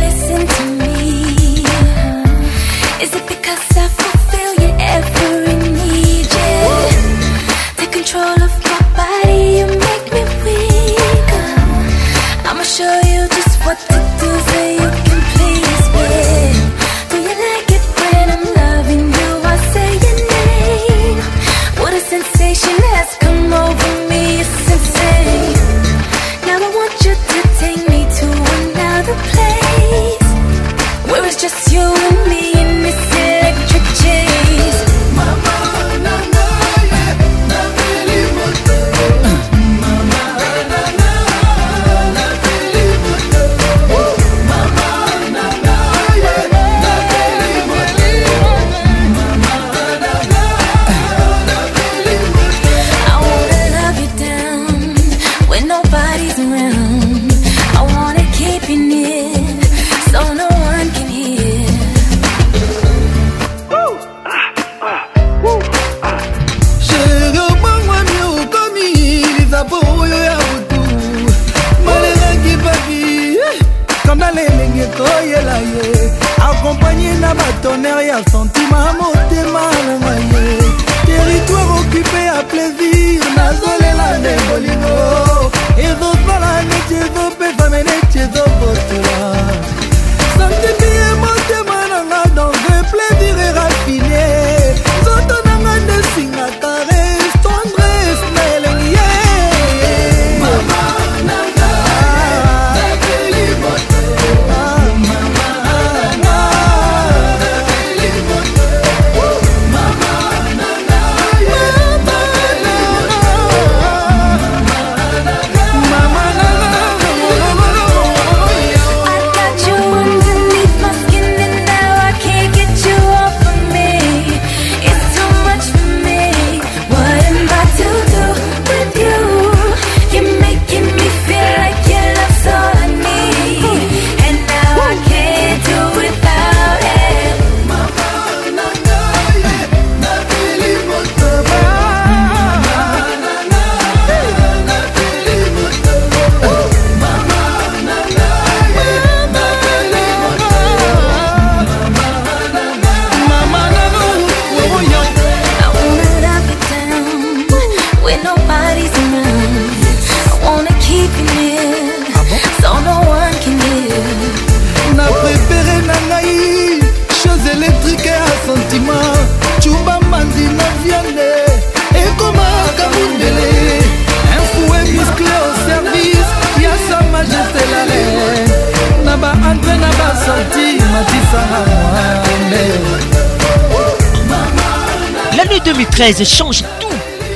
2013 186.01 186.25
change 186.27 186.61
tout. 186.79 186.87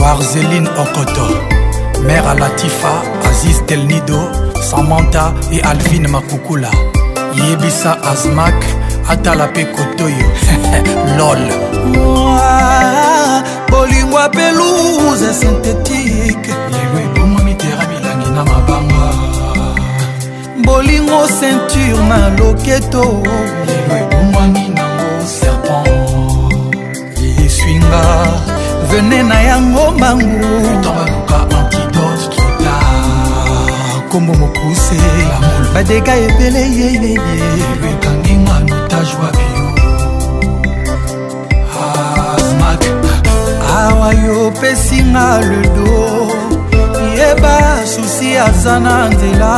warzeline 0.00 0.68
okoto 0.82 1.26
mère 2.06 2.28
alatifa 2.30 2.92
aziz 3.28 3.62
telnido 3.66 4.20
samanta 4.70 5.32
e 5.52 5.60
alvine 5.60 6.08
makukula 6.08 6.70
yebisa 7.42 8.02
azmak 8.10 8.60
atala 9.10 9.46
mpe 9.46 9.64
kotoyo 9.64 10.26
lol 11.18 11.40
bolingwa 13.70 14.28
pelouze 14.28 15.28
sintetie 15.40 15.95
bolingo 20.76 21.26
ceinture 21.40 22.02
na 22.08 22.28
loketo 22.38 23.00
lelo 23.26 23.94
ebungwami 23.98 24.64
nango 24.76 25.08
serpent 25.36 27.20
eswinga 27.46 28.02
vene 28.90 29.20
na 29.30 29.38
yango 29.48 29.84
mbangutobaluka 29.96 31.38
antidote 31.58 32.26
trota 32.32 32.74
kombo 34.08 34.34
mokuse 34.40 35.00
badeka 35.74 36.14
ebele 36.16 36.60
yeyeye 36.78 37.16
lelo 37.38 37.86
ekanginga 37.92 38.56
notage 38.68 39.14
wa 39.22 39.28
bio 39.36 40.74
asmak 42.34 42.82
ah, 42.90 43.74
awa 43.88 44.08
yo 44.22 44.34
opesinga 44.48 45.26
le 45.48 45.62
dos 45.76 46.55
yeba 47.16 47.58
susi 47.86 48.30
aza 48.46 48.74
na 48.86 48.96
nzela 49.08 49.52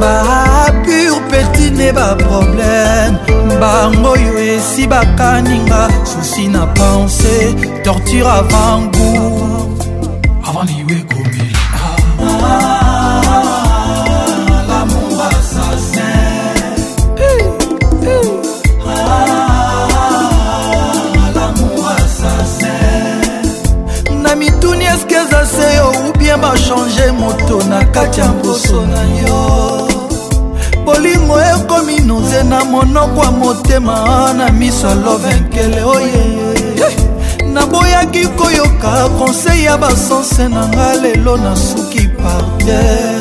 bapur 0.00 1.14
petine 1.30 1.86
baproblème 1.98 3.14
bango 3.60 4.08
oyo 4.16 4.32
esi 4.54 4.82
bakaninga 4.92 5.82
susi 6.10 6.44
na 6.54 6.62
pense 6.76 7.34
torture 7.84 8.28
avant 8.40 8.82
gout 8.94 9.45
nyonso 27.56 27.68
na 27.68 27.84
kati 27.84 28.20
ya 28.20 28.26
mposo 28.32 28.86
na 28.86 29.02
yo 29.28 29.88
bolingo 30.84 31.40
ekomi 31.42 32.00
noze 32.00 32.42
na 32.44 32.64
monoko 32.64 33.24
ya 33.24 33.30
motema 33.30 34.32
na 34.32 34.50
miso 34.52 34.86
ya 34.86 34.94
lovenkele 34.94 35.82
oye 35.82 37.46
naboyaki 37.52 38.26
koyoka 38.28 39.08
konsei 39.18 39.64
ya 39.64 39.76
basanse 39.78 40.48
na 40.48 40.68
nga 40.68 40.94
lelo 40.94 41.36
nasuki 41.36 42.08
parter 42.08 43.20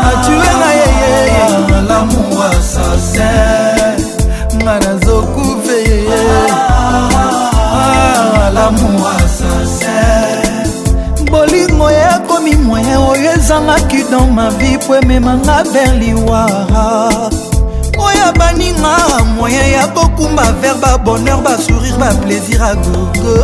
atue 0.09 0.49
ngai 0.59 0.77
yeye 0.89 1.43
lamour 1.89 2.41
assassin 2.57 3.99
ngai 4.63 4.79
nazokufe 4.85 5.77
yeye 5.89 6.21
lamour 8.57 9.17
azangaki 13.49 14.03
dans 14.11 14.27
ma 14.27 14.49
vie 14.59 14.77
po 14.77 14.95
ememanga 14.95 15.63
ver 15.73 15.93
liwara 15.99 17.29
oyo 17.97 18.25
abaninga 18.27 19.23
moyen 19.37 19.71
ya 19.71 19.87
bokumba 19.87 20.43
ver 20.61 20.75
babonheur 20.81 21.39
basourire 21.41 21.97
baplaisir 21.97 22.61
a 22.61 22.75
gogo 22.75 23.37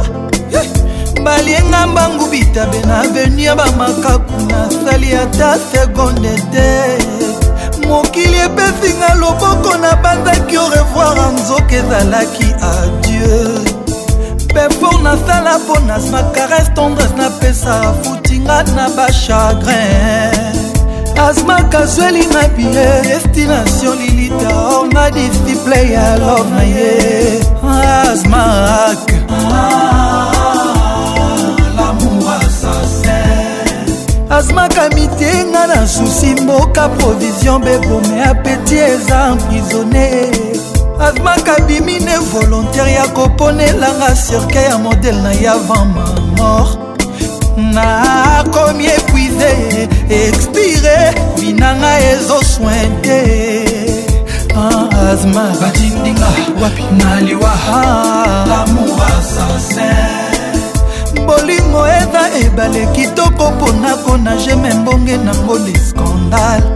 balienga 1.24 1.88
mbangu 1.88 2.26
bitabe 2.32 2.80
na 2.86 3.00
avenir 3.00 3.56
bamakaku 3.56 4.38
nasali 4.52 5.16
ata 5.16 5.56
segonde 5.72 6.36
te 6.52 7.00
mokili 7.88 8.40
epesinga 8.46 9.14
loboko 9.20 9.78
na 9.78 9.96
bandaki 10.04 10.58
orevoir 10.58 11.16
anzoka 11.28 11.76
ezalaki 11.80 12.50
adieu 12.72 13.64
pefor 14.54 15.00
nasala 15.02 15.60
mpo 15.60 15.80
nasma 15.88 16.24
caresse 16.36 16.72
tendresse 16.76 17.16
napesa 17.18 17.84
fut 18.04 18.23
nga 18.46 18.60
na 18.76 18.86
bachagrin 18.98 20.60
asmaka 21.28 21.86
zweli 21.86 22.28
na 22.36 22.44
bie 22.56 22.86
destination 23.08 23.96
lilita 24.00 24.50
or 24.52 24.74
oh, 24.76 24.82
nga 24.92 25.06
difti 25.16 25.56
player 25.64 26.12
love 26.20 26.50
na 26.52 26.64
ye 26.76 26.92
asmak 28.04 29.06
asmaka 34.36 34.84
mitenga 34.96 35.64
na 35.72 35.80
susi 35.88 36.36
mboka 36.44 36.90
provision 37.00 37.58
bebome 37.64 38.16
apeti 38.30 38.78
eza 38.92 39.18
emprisonne 39.32 40.08
azmaka 41.06 41.60
bimine 41.68 42.16
volontaire 42.32 42.92
ya 42.92 43.08
koponelanga 43.16 44.10
cirke 44.24 44.62
ya 44.70 44.78
modele 44.78 45.22
na 45.24 45.32
ye 45.42 45.48
avant 45.50 45.88
ma 45.96 46.06
mort 46.38 46.83
nakomi 47.74 48.86
epuize 48.88 49.88
expire 50.10 51.14
binanga 51.42 52.00
ezoswin 52.10 53.02
te 53.02 53.66
azma 55.10 55.44
ah, 55.52 55.56
batindinga 55.62 56.28
wapi 56.62 56.84
naliwa 56.98 57.52
ah. 57.72 58.46
lamour 58.50 59.02
assassin 59.04 61.26
bolingo 61.26 61.88
eza 61.88 62.24
ebale 62.46 62.86
kitoko 62.96 63.52
mpona 63.52 63.96
konage 63.98 64.56
me 64.56 64.74
mbonge 64.74 65.18
nango 65.18 65.56
le 65.58 65.80
scandale 65.90 66.73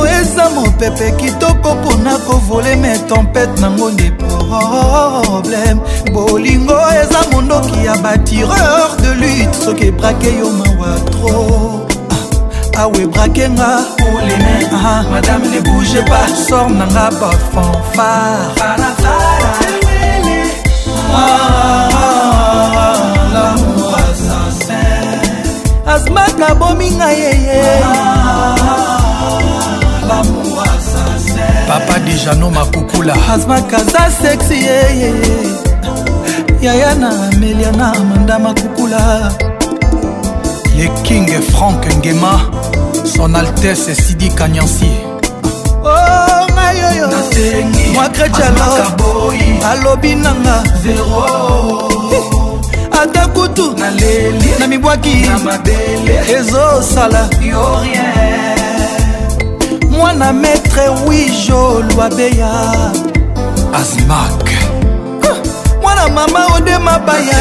bolingo 0.00 0.06
eza 0.20 0.50
mopepe 0.54 1.10
kitoko 1.12 1.74
mpona 1.74 2.18
kovole 2.18 2.76
me 2.76 2.98
tempete 2.98 3.60
nango 3.60 3.90
nde 3.90 4.10
probleme 4.10 5.80
bolingo 6.12 6.72
eza 6.72 7.18
mondoki 7.32 7.84
ya 7.84 7.96
batireur 7.96 8.96
de 9.00 9.14
lutte 9.14 9.64
soki 9.64 9.86
ebrake 9.86 10.26
yo 10.38 10.50
mawa 10.52 11.00
tro 11.10 11.86
ah, 12.76 12.80
awe 12.82 13.06
brakenga 13.06 13.78
olene 14.16 14.66
ah, 14.72 14.84
ah, 14.88 15.04
madame 15.10 15.48
ne 15.48 15.60
bouge 15.60 16.02
pas 16.08 16.48
sor 16.48 16.70
nanga 16.70 17.10
bafanfare 17.20 18.40
asmaka 25.94 26.54
bomi 26.54 26.88
ngai 26.96 27.20
yeye 27.20 28.19
papa 31.80 31.98
dijano 31.98 32.50
makukula 32.50 33.14
azma 33.32 33.60
kaza 33.62 34.10
sexi 34.22 34.54
yeye 34.54 35.12
yaya 36.60 36.94
na 36.94 37.08
amelia 37.08 37.72
na 37.72 37.92
amanda 37.94 38.38
makukula 38.38 39.32
le 40.76 40.88
king 41.02 41.26
frank 41.50 41.86
ngema 41.98 42.40
son 43.16 43.34
altese 43.36 43.94
sidi 43.94 44.28
kanyansi 44.28 44.90
oh, 45.84 46.46
mwakretialo 47.94 48.64
alobi 49.72 50.14
nanga 50.14 50.62
ata 53.02 53.26
kutu 53.26 53.74
na 54.58 54.66
mibwaki 54.66 55.26
ezosala 56.38 57.28
mwana 59.90 60.32
me 60.32 60.59
rewijo 60.82 61.80
lwabeya 61.80 62.50
azmak 63.74 64.50
mwana 65.82 66.08
mama 66.08 66.46
ode 66.56 66.78
mabaya 66.78 67.38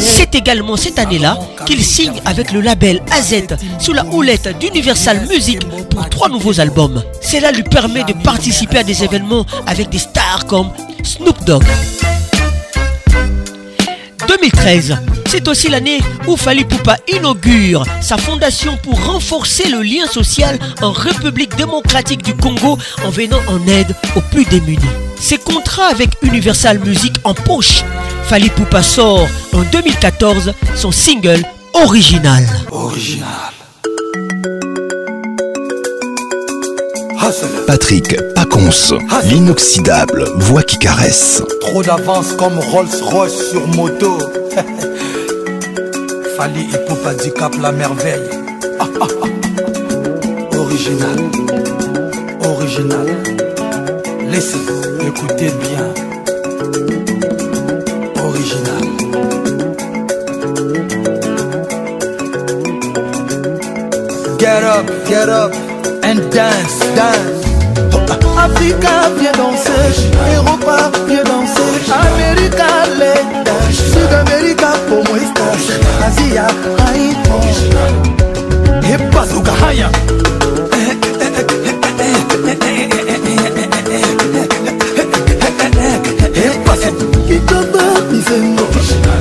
c'est 0.00 0.34
également 0.36 0.76
cette 0.76 0.98
année-là 0.98 1.36
qu'il 1.66 1.82
signe 1.82 2.20
avec 2.24 2.52
le 2.52 2.60
label 2.60 3.02
AZ 3.10 3.34
sous 3.78 3.92
la 3.92 4.04
houlette 4.06 4.56
d'Universal 4.60 5.26
Music 5.28 5.60
pour 5.90 6.08
trois 6.08 6.28
nouveaux 6.28 6.60
albums. 6.60 7.02
Cela 7.20 7.50
lui 7.50 7.64
permet 7.64 8.04
de 8.04 8.12
participer 8.12 8.78
à 8.78 8.82
des 8.84 9.02
événements 9.04 9.44
avec 9.66 9.88
des 9.90 9.98
stars 9.98 10.46
comme 10.46 10.70
Snoop 11.02 11.44
Dogg. 11.44 11.64
2013, 14.28 14.98
c'est 15.34 15.48
aussi 15.48 15.68
l'année 15.68 15.98
où 16.28 16.36
Fali 16.36 16.64
Poupa 16.64 16.96
inaugure 17.08 17.84
sa 18.00 18.16
fondation 18.16 18.76
pour 18.84 19.04
renforcer 19.04 19.68
le 19.68 19.82
lien 19.82 20.06
social 20.06 20.56
en 20.80 20.92
République 20.92 21.56
démocratique 21.56 22.22
du 22.22 22.34
Congo 22.36 22.78
en 23.04 23.10
venant 23.10 23.40
en 23.48 23.66
aide 23.66 23.96
aux 24.14 24.20
plus 24.32 24.44
démunis. 24.44 24.78
Ses 25.20 25.38
contrats 25.38 25.88
avec 25.88 26.10
Universal 26.22 26.78
Music 26.78 27.16
en 27.24 27.34
poche, 27.34 27.82
Fali 28.28 28.48
Poupa 28.48 28.84
sort 28.84 29.26
en 29.52 29.62
2014 29.72 30.52
son 30.76 30.92
single 30.92 31.42
original. 31.72 32.44
Original. 32.70 33.28
Patrick 37.66 38.14
Pacons, 38.36 38.96
l'inoxydable 39.24 40.30
voix 40.36 40.62
qui 40.62 40.78
caresse. 40.78 41.42
Trop 41.62 41.82
d'avance 41.82 42.34
comme 42.34 42.56
Rolls-Royce 42.58 43.50
sur 43.50 43.66
moto. 43.68 44.18
Fali 46.36 46.66
et 46.74 46.78
Poupa 46.88 47.14
Dicap, 47.14 47.54
la 47.62 47.70
merveille. 47.70 48.28
Original, 50.58 51.20
original. 52.44 53.06
Laissez, 54.30 54.58
écouter 55.06 55.52
bien. 55.62 55.86
Original. 58.24 58.84
Get 64.38 64.64
up, 64.64 64.86
get 65.08 65.28
up 65.28 65.52
and 66.02 66.18
dance, 66.32 66.78
dance. 66.96 67.44
Africa, 68.36 69.10
viens 69.20 69.32
danser. 69.32 70.10
Europa, 70.36 70.90
viens 71.08 71.22
danser. 71.24 71.92
America, 71.92 72.66
les 72.98 73.74
sud 73.74 74.12
amérique 74.12 74.60
pour 74.88 75.03
paradis 76.04 76.34
ya 76.34 76.44
haiko 76.84 77.38
ebazuka 78.94 79.52
haya 79.52 79.90
kitobamisengo 87.28 88.62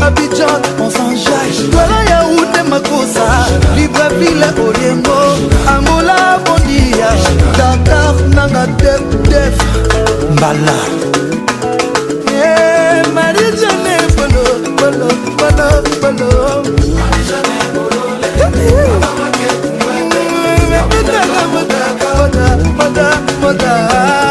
abidjan 0.02 0.62
onsanjai 0.82 1.70
twala 1.72 2.00
yaute 2.10 2.64
makosa 2.70 3.46
libreville 3.76 4.48
oliengo 4.70 5.20
angola 5.68 6.40
bondia 6.46 7.10
dakar 7.58 8.16
nanga 8.36 8.68
def 8.78 9.04
def 9.30 9.56
mbala 10.38 11.13
But 23.44 23.58
the 23.60 24.23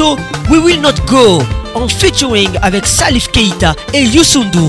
morceau 0.00 0.18
We 0.50 0.58
Will 0.58 0.80
Not 0.80 0.96
Go 1.06 1.40
en 1.74 1.88
featuring 1.88 2.48
avec 2.62 2.84
Salif 2.86 3.28
Keita 3.30 3.74
et 3.92 4.02
Youssundou. 4.02 4.68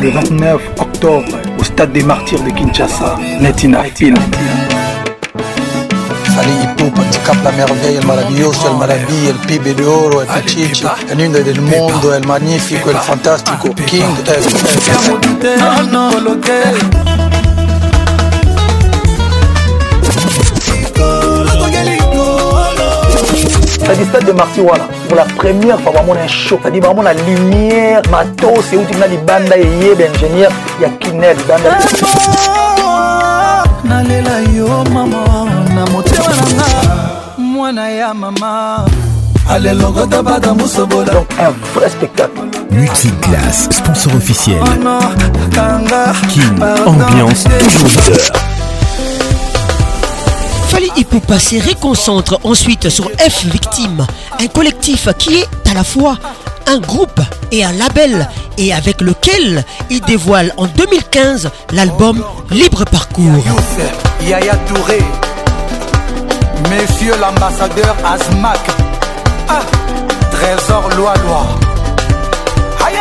Le 0.00 0.10
29 0.10 0.60
octobre 0.80 1.38
au 1.60 1.64
stade 1.64 1.92
des 1.92 2.02
martyrs 2.02 2.42
de 2.42 2.50
Kinshasa, 2.50 3.16
Netina 3.40 3.82
Hill. 4.00 4.14
Salif 6.34 6.92
la 7.44 7.52
merveille, 7.52 7.96
el 8.00 8.06
maravilloso, 8.06 8.68
el 8.70 8.76
maravilla, 8.78 9.30
el 9.30 9.38
pibe 9.46 9.74
de 9.74 9.84
oro, 9.84 10.22
el 10.22 10.28
pichichi, 10.42 10.84
el 11.10 11.18
lindo 11.18 11.38
del 11.40 11.60
mundo, 11.60 12.14
el 12.14 12.26
magnifico, 12.26 12.90
el 12.90 12.96
fantástico, 12.96 13.68
King 13.86 14.02
c'est-à-dire 23.88 24.06
stade 24.08 24.24
de 24.26 24.32
martyr 24.32 24.66
wana 24.66 24.84
pour 25.08 25.16
la 25.16 25.24
première 25.24 25.80
fois 25.80 25.92
bamona 25.92 26.20
un 26.22 26.26
show 26.28 26.58
c'est-à-dire 26.60 26.82
bamona 26.82 27.14
lumière 27.14 28.02
matos 28.10 28.64
euti 28.74 28.96
na 28.98 29.06
libanda 29.06 29.56
eyeba 29.56 30.04
ingénieur 30.14 30.50
ya 30.82 30.88
kina 31.00 31.28
ya 31.28 31.32
libanda 31.34 31.70
nalela 33.84 34.40
yo 34.54 34.68
mama 34.92 35.16
na 35.74 35.84
motema 35.90 36.28
nanga 36.28 37.10
mwana 37.38 37.88
ya 37.90 38.12
mama 38.14 38.84
donc 39.62 39.96
un 41.40 41.78
vrai 41.78 41.88
spectacle 41.90 42.40
Multiclass, 42.70 43.66
sponsor 43.70 44.14
officiel. 44.14 44.58
King, 45.50 46.62
ambiance, 46.86 47.44
toujours 47.72 48.02
10 48.02 48.32
Fali 50.80 50.92
Ipo 50.96 51.18
se 51.40 51.56
réconcentre 51.60 52.38
ensuite 52.44 52.88
sur 52.88 53.10
F 53.18 53.44
Victime, 53.46 54.06
un 54.40 54.46
collectif 54.46 55.08
qui 55.18 55.38
est 55.40 55.48
à 55.68 55.74
la 55.74 55.82
fois 55.82 56.16
un 56.68 56.78
groupe 56.78 57.20
et 57.50 57.64
un 57.64 57.72
label 57.72 58.28
et 58.58 58.72
avec 58.72 59.00
lequel 59.00 59.64
il 59.90 60.00
dévoile 60.02 60.54
en 60.56 60.68
2015 60.68 61.50
l'album 61.72 62.24
Libre 62.52 62.84
Parcours. 62.84 63.24
Yaya 64.24 64.54
Touré, 64.68 64.98
Monsieur 66.70 67.14
l'ambassadeur 67.20 67.96
Azmak, 68.14 68.60
ah, 69.48 69.60
Trésor 70.30 70.90
Loi 70.96 71.12
Loi. 71.26 71.44
Aïe 72.86 72.98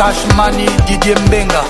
cashmani 0.00 0.66
didie 0.86 1.14
mbenga 1.14 1.60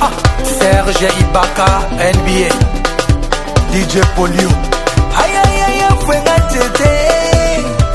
ah, 0.00 0.10
serge 0.58 1.08
ibaka 1.20 1.66
nba 2.14 2.54
dj 3.72 3.94
polio 4.16 4.50
ayayaya 5.24 5.88
fwenga 6.04 6.36
tete 6.52 6.90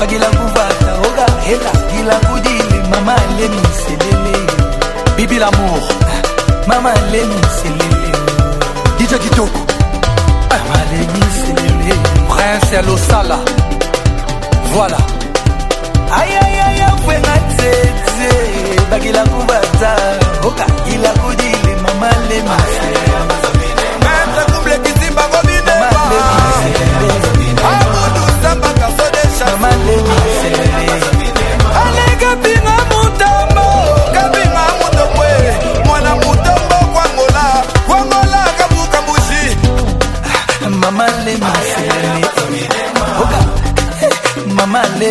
bagilangu 0.00 0.46
vata 0.56 0.90
oga 1.08 1.26
hela 1.46 1.72
gilangu 1.94 2.36
dile 2.44 2.80
mama 2.90 3.16
lemi 3.38 3.66
selele 3.82 4.38
bibi 5.16 5.38
lamour 5.38 5.82
mama 6.66 6.94
lemi 7.12 7.40
selele 7.62 8.12
dj 8.98 9.12
kitoko 9.22 9.60
mama 10.52 10.80
lemi 10.92 11.24
selele 11.40 11.94
prince 12.28 12.74
ya 12.74 12.82
losala 12.82 13.38
voilà 14.74 15.09
ayayaya 16.10 16.90
fwena 17.06 17.32
tete 17.56 18.30
bagila 18.90 19.22
kubata 19.30 19.92
oka 20.46 20.66
ila 20.94 21.10
kudili 21.22 21.72
mamalema 21.82 22.58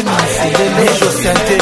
miselelejosinté 0.03 1.57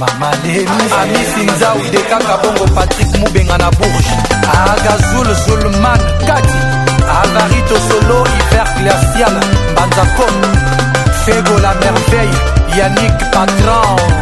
mamalemamisinzawide 0.00 1.98
kaka 2.10 2.36
bongo 2.42 2.66
patrik 2.74 3.10
mubenga 3.20 3.56
na 3.58 3.68
bourge 3.70 4.10
agazul 4.42 5.28
zulman 5.44 6.00
kati 6.26 6.58
avarito 7.20 7.76
solo 7.88 8.18
hiver 8.24 8.68
glacial 8.78 9.34
mbanza 9.72 10.04
com 10.16 10.36
fego 11.24 11.56
la 11.62 11.72
merveille 11.74 12.38
yannick 12.78 13.16
patron 13.32 14.21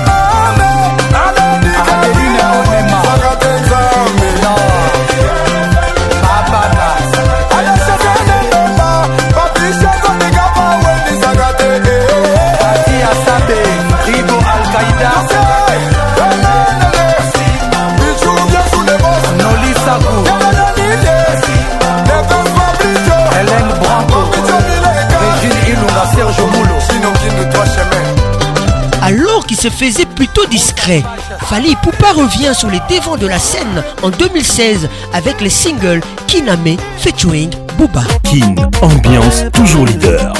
se 29.56 29.70
faisait 29.70 30.04
plutôt 30.04 30.44
discret. 30.46 31.02
Fali 31.48 31.74
Poupa 31.82 32.12
revient 32.12 32.52
sur 32.54 32.68
les 32.70 32.80
devants 32.90 33.16
de 33.16 33.26
la 33.26 33.38
scène 33.38 33.82
en 34.02 34.10
2016 34.10 34.88
avec 35.12 35.40
les 35.40 35.50
singles 35.50 36.02
Kiname 36.28 36.76
featuring 36.98 37.50
Booba. 37.78 38.04
King, 38.22 38.54
ambiance 38.82 39.44
toujours 39.52 39.86
leader. 39.86 40.32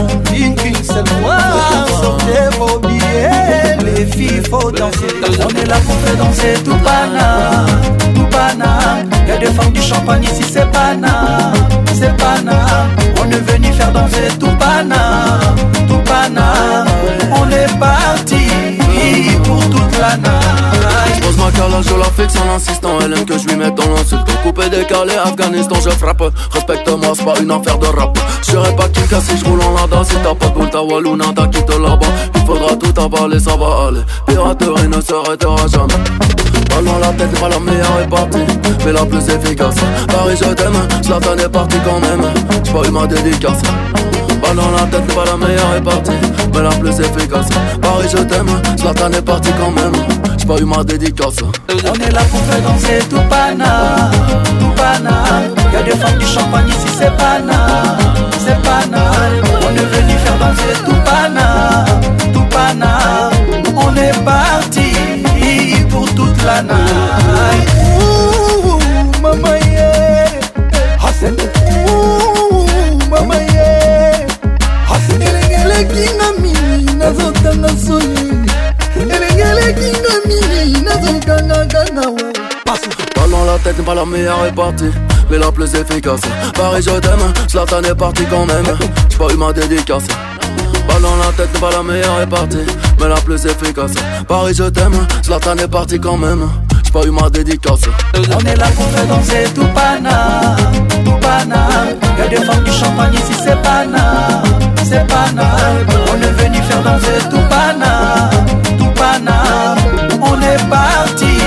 on 0.00 0.32
vit 0.32 0.54
qu'une 0.54 0.82
seule 0.82 1.06
fois. 1.08 1.36
Sortez 2.02 2.56
vos 2.58 2.78
billets, 2.78 3.76
les 3.84 4.06
filles, 4.06 4.42
faut 4.48 4.70
danser. 4.72 5.08
On 5.44 5.60
est 5.60 5.66
là 5.66 5.76
pour 5.84 5.94
faire 5.96 6.16
danser 6.16 6.54
tout 6.64 6.76
pana, 6.82 7.66
tout 8.14 8.24
pana. 8.34 8.78
Y'a 9.28 9.36
des 9.36 9.46
femmes 9.52 9.72
du 9.72 9.82
champagne 9.82 10.22
ici, 10.24 10.42
c'est 10.50 10.70
pana, 10.72 11.52
c'est 11.92 12.16
pana. 12.16 12.62
On 13.22 13.30
est 13.30 13.50
venu 13.52 13.66
faire 13.74 13.92
danser 13.92 14.28
tout 14.38 14.56
pana, 14.58 15.38
tout 15.86 16.00
pana. 16.10 16.86
On 17.32 17.50
est 17.50 17.78
parti 17.78 18.46
pour 19.44 19.60
toute 19.68 19.98
la 20.00 20.16
nacht. 20.16 20.99
je 21.56 21.94
la 21.98 22.04
fixe 22.04 22.38
en 22.40 22.54
insistant. 22.54 22.98
Elle 23.02 23.12
aime 23.12 23.24
que 23.24 23.38
je 23.38 23.46
lui 23.46 23.56
mette 23.56 23.74
dans 23.74 23.88
l'insulte. 23.90 24.24
Coupé, 24.42 24.68
décalé, 24.70 25.14
Afghanistan, 25.14 25.76
je 25.84 25.90
frappe. 25.90 26.22
Respecte-moi, 26.52 27.12
c'est 27.14 27.24
pas 27.24 27.38
une 27.40 27.50
affaire 27.50 27.78
de 27.78 27.86
rap. 27.86 28.18
serai 28.42 28.74
pas 28.76 28.88
kika 28.88 29.20
si 29.20 29.42
roule 29.44 29.60
en 29.62 29.74
lada. 29.74 30.02
Si 30.04 30.14
t'as 30.22 30.34
pas 30.34 30.46
de 30.48 30.60
ta 30.66 30.70
t'as 30.72 30.80
Waluna, 30.80 31.26
t'as 31.34 31.46
quitté 31.48 31.78
là-bas. 31.78 32.06
Il 32.34 32.40
faudra 32.44 32.76
tout 32.76 33.00
avaler, 33.00 33.40
ça 33.40 33.56
va 33.56 33.88
aller. 33.88 34.00
Piraterie 34.26 34.88
ne 34.88 35.00
s'arrêtera 35.00 35.66
jamais. 35.66 36.68
Pas 36.68 36.80
loin 36.80 36.98
la 37.00 37.08
tête, 37.08 37.40
pas 37.40 37.48
la 37.48 37.58
meilleure 37.58 38.00
et 38.04 38.08
partie, 38.08 38.38
mais 38.84 38.92
la 38.92 39.04
plus 39.04 39.28
efficace. 39.28 39.74
Paris, 40.08 40.36
je 40.40 40.54
t'aime, 40.54 40.78
Zlatan 41.02 41.36
est 41.38 41.48
parti 41.48 41.76
quand 41.84 41.98
même. 42.00 42.22
pas 42.22 42.88
eu 42.88 42.92
ma 42.92 43.06
dédicace 43.06 43.60
dans 44.54 44.70
la 44.70 44.82
tête, 44.90 45.06
pas 45.14 45.24
la 45.24 45.36
meilleure 45.36 45.74
est 45.76 45.80
partie 45.80 46.12
Mais 46.54 46.62
la 46.62 46.68
plus 46.70 46.98
efficace 47.00 47.46
Paris 47.80 48.08
je 48.10 48.18
t'aime, 48.22 48.46
t'en 48.94 49.10
est 49.12 49.22
parti 49.22 49.50
quand 49.58 49.70
même 49.70 49.92
J'ai 50.38 50.46
pas 50.46 50.56
eu 50.58 50.64
ma 50.64 50.82
dédicace 50.84 51.36
On 51.68 51.74
est 51.94 52.10
là 52.12 52.20
pour 52.30 52.40
faire 52.42 52.62
danser 52.62 52.98
tout 53.08 53.20
pana 53.28 54.10
Tout 54.58 54.72
pana 54.76 55.24
Y'a 55.72 55.82
des 55.82 55.90
femmes 55.96 56.18
du 56.18 56.26
champagne 56.26 56.68
ici 56.68 56.96
c'est 56.98 57.12
pana 57.16 57.96
C'est 58.44 58.60
pana 58.62 59.10
On 59.66 59.74
est 59.74 60.00
venu 60.00 60.14
faire 60.14 60.38
danser 60.38 60.80
tout 60.84 61.00
pana 61.04 61.84
Tout 62.32 62.56
pana 62.56 63.30
On 63.76 63.96
est 63.96 64.24
parti 64.24 65.84
pour 65.90 66.06
toute 66.14 66.42
la 66.44 66.62
night 66.62 67.70
Ouh, 68.00 68.78
maman 69.22 69.54
yeah. 69.56 70.26
Ouh, 71.86 73.10
maman 73.10 73.34
yeah 73.34 73.49
elengingami 76.00 76.52
dans 83.30 83.44
la 83.54 83.58
tête 83.58 83.78
n'est 83.78 83.84
pas 83.84 83.94
la 83.94 84.04
meilleure 84.06 84.42
répartie 84.42 84.90
Mais 85.30 85.38
la 85.38 85.52
plus 85.52 85.72
efficace 85.74 86.20
Paris 86.56 86.82
je 86.82 86.90
t'aime, 86.98 87.18
Slatan 87.46 87.82
est 87.84 87.94
parti 87.94 88.24
quand 88.28 88.44
même 88.46 88.64
J'ai 89.10 89.16
pas 89.16 89.26
eu 89.32 89.36
ma 89.36 89.52
dédicace 89.52 90.04
Balle 90.88 91.02
la 91.02 91.32
tête 91.36 91.54
n'est 91.54 91.60
pas 91.60 91.70
la 91.70 91.82
meilleure 91.82 92.16
répartie 92.18 92.58
Mais 93.00 93.08
la 93.08 93.14
plus 93.16 93.44
efficace 93.46 93.92
Paris 94.26 94.54
je 94.56 94.64
t'aime, 94.64 94.92
Slatan 95.22 95.56
est 95.58 95.68
parti 95.68 95.98
quand 96.00 96.16
même 96.16 96.48
pas 96.90 97.04
eu 97.06 97.12
ma 97.12 97.28
dédicace. 97.30 97.88
On 98.16 98.46
est 98.46 98.56
là 98.56 98.66
pour 98.74 98.86
faire 98.86 99.06
danser 99.06 99.44
tout 99.54 99.66
pana, 99.74 100.56
tout 101.04 101.18
pana. 101.20 101.66
Y'a 102.18 102.28
des 102.28 102.44
femmes 102.44 102.64
du 102.64 102.70
champagne 102.72 103.14
ici, 103.14 103.34
c'est 103.44 103.60
pana, 103.62 104.42
c'est 104.84 105.06
pana. 105.06 105.46
On 106.12 106.22
est 106.22 106.42
venu 106.42 106.58
faire 106.62 106.82
danser 106.82 107.20
tout 107.30 107.42
pana, 107.48 108.30
tout 108.78 108.90
pana. 109.00 109.44
On 110.22 110.40
est 110.42 110.66
parti 110.68 111.38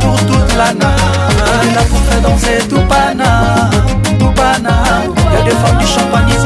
pour 0.00 0.16
toute 0.26 0.54
la 0.56 0.72
na, 0.74 0.96
On 1.38 1.70
est 1.70 1.74
là 1.74 1.82
pour 1.88 1.98
faire 2.00 2.20
danser 2.22 2.68
tout 2.68 2.80
pana, 2.88 3.70
tout 4.18 4.32
pana. 4.32 5.04
Y'a 5.34 5.42
des 5.42 5.50
femmes 5.56 5.78
du 5.78 5.86
champagne 5.86 6.28
ici. 6.28 6.45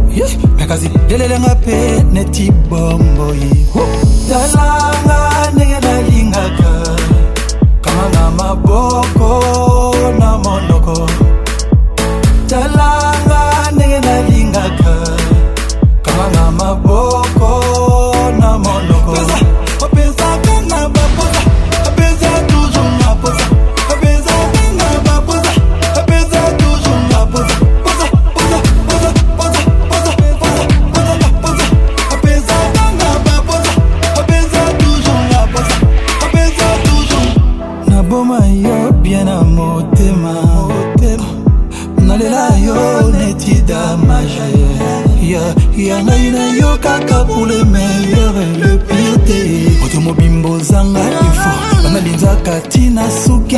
kasi 0.67 0.87
lelelenga 1.09 1.55
mpe 1.59 1.79
neti 2.11 2.47
bomboyi 2.69 3.51
talanga 4.29 5.19
ndenge 5.55 5.77
nalingaka 5.85 6.71
kamanga 7.83 8.25
maboko 8.37 9.27
na 10.19 10.29
monoko 10.43 10.95
talanga 12.47 13.39
ndenge 13.75 13.99
nalingaka 13.99 15.00
mobimbo 50.11 50.47
ozanga 50.57 50.99
efo 51.25 51.51
banalinzaka 51.83 52.53
ntina 52.67 53.03
suki 53.21 53.55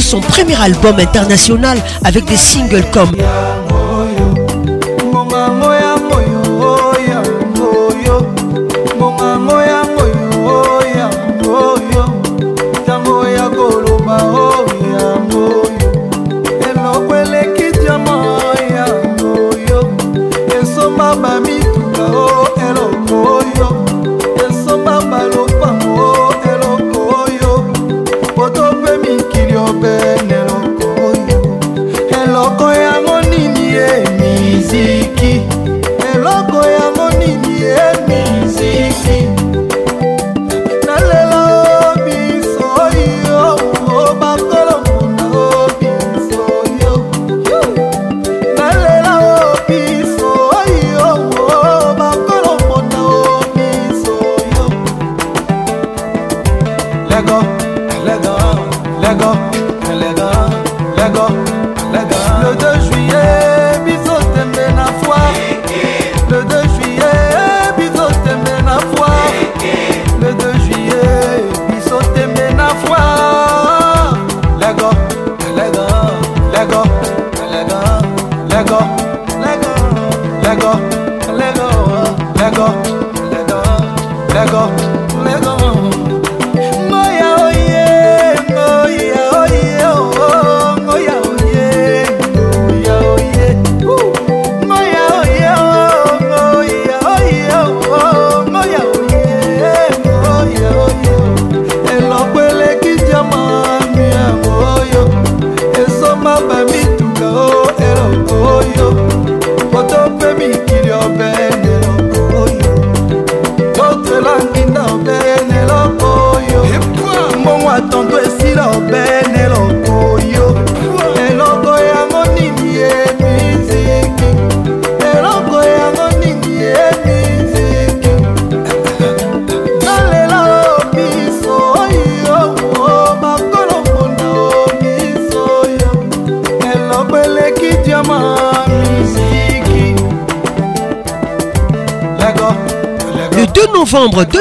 son 0.00 0.20
premier 0.20 0.56
album 0.60 0.98
international 0.98 1.78
avec 2.04 2.24
des 2.26 2.36
singles 2.36 2.84
comme 2.92 3.12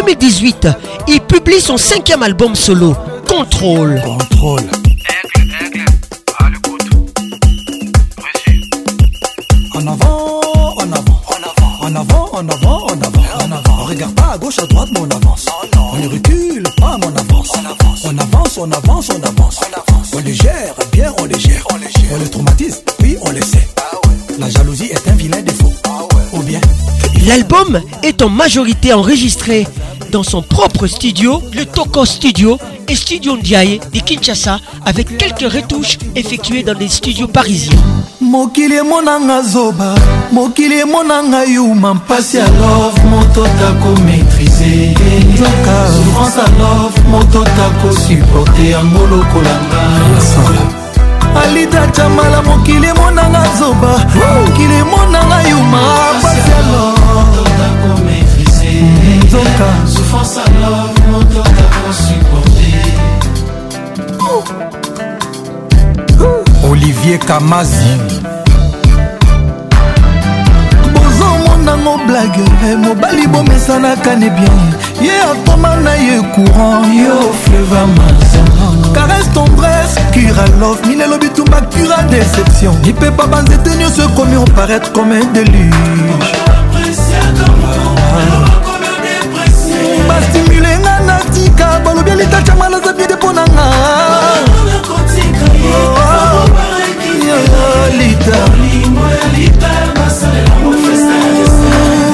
2018, 0.05 0.67
il 1.07 1.21
publie 1.21 1.59
son 1.59 1.77
cinquième 1.77 2.21
album 2.21 2.53
solo, 2.53 2.95
Contrôle. 3.27 3.99
Contrôle. 4.05 4.61
En 9.73 9.87
avant, 9.87 10.41
en 10.77 10.91
avant, 10.91 10.91
en 10.91 10.91
avant, 10.91 11.77
en 11.81 11.95
avant, 11.95 12.29
en 12.33 12.47
avant, 12.47 12.81
en 12.85 12.97
avant. 13.01 13.63
On 13.79 13.83
regarde 13.85 14.13
pas 14.13 14.31
à 14.33 14.37
gauche, 14.37 14.59
à 14.59 14.67
droite, 14.67 14.89
mais 14.93 14.99
on 15.01 15.09
avance. 15.15 15.47
On 15.75 15.97
ne 15.97 16.07
recule 16.07 16.63
pas, 16.77 16.97
mais 16.99 17.07
on 17.07 17.15
avance. 17.17 17.49
On 17.55 17.65
avance, 17.65 18.03
on 18.57 18.69
avance, 18.71 19.09
on 19.09 19.21
avance. 19.23 19.59
On 20.13 20.19
les 20.19 20.35
gère, 20.35 20.75
bien 20.91 21.11
on 21.19 21.25
les 21.25 21.39
gère. 21.39 21.63
On 21.73 22.19
les 22.19 22.29
traumatise, 22.29 22.83
oui 23.01 23.17
on 23.23 23.31
les 23.31 23.41
sait. 23.43 23.67
La 24.37 24.49
jalousie 24.51 24.91
est 24.91 25.07
un 25.09 25.15
vilain 25.15 25.41
défaut. 25.41 25.73
Ou 26.33 26.43
bien. 26.43 26.61
L'album 27.25 27.81
est 28.03 28.21
en 28.21 28.29
majorité 28.29 28.93
enregistré 28.93 29.65
dans 30.15 30.23
son 30.23 30.41
propre 30.41 30.87
studio, 30.87 31.43
le 31.53 31.65
Toko 31.65 32.05
Studio 32.05 32.57
et 32.87 32.95
Studio 32.95 33.35
Ndiaye 33.35 33.81
de 33.93 33.99
Kinshasa, 33.99 34.59
avec 34.85 35.17
quelques 35.17 35.51
retouches 35.51 35.97
effectuées 36.15 36.63
dans 36.63 36.73
des 36.73 36.87
studios 36.87 37.27
parisiens. 37.27 37.77
mokili 38.21 38.75
emonanga 38.77 39.43
zoba 39.43 39.93
mokili 40.31 40.75
emonanga 40.79 41.43
yuma 41.45 41.93
mpasi 41.95 42.37
ya 42.37 42.45
love 42.45 43.01
moto 43.11 43.43
tako 43.43 43.89
maîtrise 44.05 44.95
nzoka 45.33 45.75
souffrance 45.97 46.37
à 46.37 46.47
love 46.59 46.99
moto 47.09 47.43
tako 47.43 47.91
suporte 48.07 48.69
yango 48.71 49.01
lokolanga 49.11 49.81
alida 51.43 51.87
jamala 51.93 52.41
mokili 52.41 52.87
emonanga 52.87 53.43
zoba 53.59 53.93
mokili 54.41 54.75
emonanga 54.75 55.49
yuma 55.49 55.79
pasi 56.21 56.49
ya 56.49 56.57
love 56.71 56.95
force 60.15 60.37
à 60.37 60.45
love, 60.61 60.97
mon 61.11 61.19
temps 61.19 61.49
d'avoir 61.57 61.95
supporté. 62.05 62.71
Olivier 66.71 67.19
Kamazi. 67.27 67.95
nango 71.65 71.97
blage 72.05 72.41
eh, 72.69 72.75
mobali 72.75 73.25
bomesanaka 73.27 74.15
ne 74.17 74.29
bien 74.37 74.57
ye 75.01 75.09
akoma 75.31 75.71
na 75.83 75.95
ye 75.97 76.17
courant 76.35 76.83
yo 77.01 77.17
fleva 77.43 77.83
mazongo 77.95 78.93
caresse 78.93 79.31
tendresse 79.33 79.95
cura 80.13 80.45
love 80.59 80.81
minelo 80.87 81.17
bitumba 81.17 81.61
cura 81.73 82.03
déception 82.03 82.73
lipepa 82.83 83.25
banzete 83.25 83.71
nyonso 83.79 84.01
ekomi 84.07 84.35
oparetre 84.35 84.91
comme 84.93 85.13
un 85.13 85.25
déluge 85.33 86.44
bastimule 90.15 90.71
nga 90.79 90.99
natika 91.07 91.79
balobi 91.85 92.11
elitaca 92.11 92.53
mwana 92.57 92.77
aza 92.77 92.93
bide 92.97 93.15
mpo 93.15 93.29
na 93.37 93.43
nga 93.51 93.67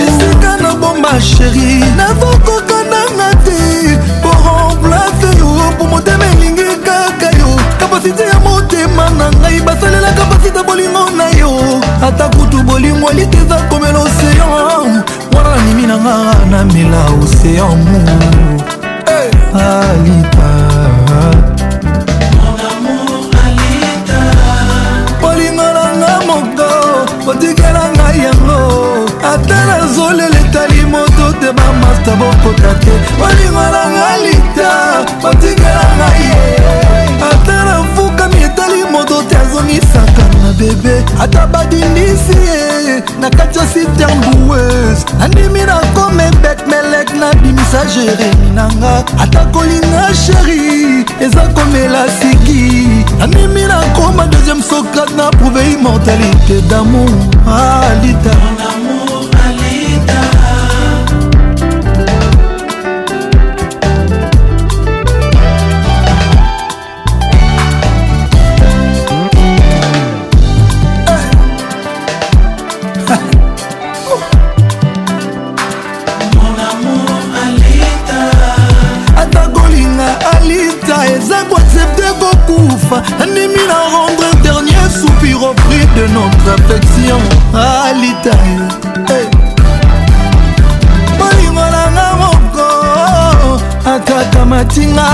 esika 0.06 0.52
nabomba 0.64 1.14
sheri 1.30 1.70
navokokananga 2.00 3.30
te 3.46 3.98
po 4.24 4.34
remplace 4.82 5.40
yo 5.40 5.78
po 5.78 5.84
motema 5.92 6.26
elingi 6.34 6.66
kaka 6.86 7.30
yo 7.40 7.50
kapasite 7.80 8.24
ya 8.32 8.38
motema 8.46 9.06
na 9.20 9.26
ngai 9.32 9.60
basalela 9.68 10.12
kapasite 10.20 10.62
bolingo 10.68 11.06
na 11.20 11.28
yo 11.42 11.54
ata 12.08 12.26
kutu 12.30 12.60
bolingo 12.64 13.06
eliteza 13.12 13.58
komela 13.70 14.00
oseyan 14.00 15.21
wana 15.36 15.56
nimi 15.66 15.86
na 15.88 15.98
nga 15.98 16.16
namela 16.52 17.02
osean 17.20 17.78
mour 17.86 19.62
alita 19.64 20.50
kolinga 25.22 25.68
na 25.78 25.86
nga 26.00 26.14
moko 26.28 26.70
otikela 27.32 27.84
ngai 27.96 28.20
yango 28.26 28.58
ata 29.32 29.60
nazolela 29.68 30.38
etali 30.44 30.82
moto 30.94 31.26
te 31.42 31.50
bamasta 31.58 32.14
bokota 32.20 32.72
te 32.84 32.94
kolinga 33.20 33.66
na 33.76 33.84
nga 33.94 34.10
lita 34.24 34.72
otikela 35.30 35.84
ngai 35.98 36.22
ye 36.32 37.01
okangisaka 39.72 40.38
na 40.44 40.54
bebe 40.54 41.04
ata 41.20 41.48
badindisi 41.48 42.38
na 43.20 43.30
kati 43.30 43.60
ya 43.60 43.66
sitembouese 43.68 45.06
nandimi 45.20 45.60
na 45.62 45.76
komebek 45.94 46.68
melek 46.68 47.10
nabimisa 47.20 47.86
jeremi 47.96 48.50
nanga 48.54 49.04
ata 49.20 49.46
kolinga 49.46 50.14
sheri 50.26 51.06
eza 51.26 51.42
komela 51.48 52.06
siki 52.22 53.06
nandimi 53.20 53.62
na 53.68 53.82
koma 53.96 54.26
deuxième 54.28 54.62
socrate 54.62 55.16
na 55.16 55.30
prouve 55.32 55.62
immortalité 55.74 56.62
damour 56.70 57.10
alita 57.48 58.32
ah, 58.60 59.01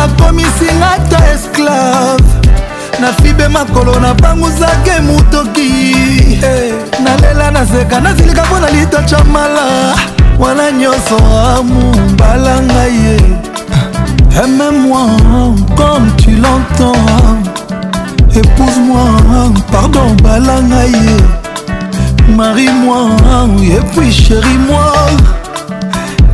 bakomisinga 0.07 1.09
ta 1.09 1.19
esclave 1.33 2.23
nafibe 3.01 3.47
makolo 3.47 3.99
nabanguzake 3.99 4.99
motoki 5.01 5.71
hey. 6.21 6.69
Eh, 6.69 6.73
nalela 7.03 7.51
nazeka 7.51 7.99
nazilika 8.01 8.45
mpo 8.45 8.59
na 8.59 8.69
litocha 8.69 9.23
mala 9.23 9.95
wana 10.39 10.71
nyonso 10.71 11.17
amumbala 11.57 12.59
ngai 12.61 12.95
ye 13.05 13.17
aime-moi 14.43 14.99
comme 15.77 16.11
tu 16.21 16.31
l'entends 16.31 17.07
épouse-moi 18.39 19.53
pardon 19.71 20.13
bala 20.23 20.61
ngai 20.61 20.91
ye 20.91 21.17
marie-moi 22.35 22.97
et 23.63 23.81
puis 23.95 24.11
chéri-moi 24.13 24.93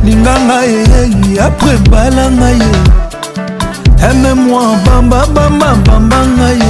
linganga 0.04 0.66
ye 0.66 1.38
après 1.40 1.76
bala 1.90 2.28
ngai 2.38 2.58
ye 2.58 2.94
aime 4.10 4.34
moi 4.48 4.62
bamba 4.84 5.22
bamba 5.34 5.68
bamba 5.86 6.16
ngai 6.38 6.64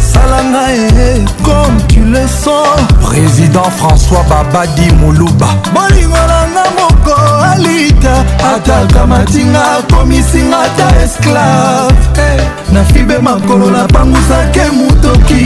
sala 0.10 0.38
ngai 0.52 1.24
comme 1.46 1.76
tu 1.88 2.00
le 2.12 2.24
sens 2.26 2.76
président 3.00 3.68
françois 3.80 4.24
babadi 4.30 4.86
moluba 5.00 5.48
bolingo 5.74 6.16
nanga 6.30 6.64
moko 6.78 7.14
alita 7.52 8.14
ataka 8.54 9.02
matinga 9.10 9.60
akomisinga 9.80 10.58
ata 10.66 10.86
esclave 11.04 11.96
eh, 12.28 12.40
nafibe 12.74 13.16
makolo 13.28 13.66
napangusake 13.76 14.64
motoki 14.76 15.44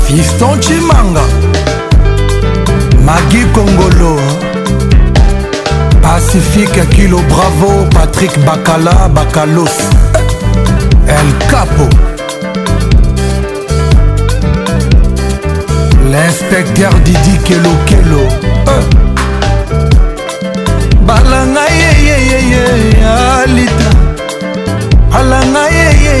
fiston 0.06 0.58
cimanga 0.60 1.22
magi 3.04 3.44
kongolo 3.54 4.16
pacifique 6.02 6.86
kilo 6.96 7.18
bravo 7.28 7.84
patrik 7.94 8.32
bakala 8.46 9.08
bakalos 9.08 9.76
el 11.20 11.28
capo 11.50 11.86
l'inspecteur 16.12 16.94
didi 17.04 17.36
kelokelo 17.48 18.24
balanga 21.06 21.64
yeyeyeye 21.80 22.72
alita 23.06 23.90
balanga 25.12 25.69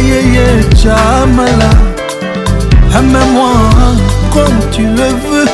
yeyeye 0.02 0.62
Jamala 0.82 1.70
Amène-moi 2.94 3.52
comme 4.32 4.58
tu 4.72 4.82
le 4.82 5.08
veux 5.28 5.48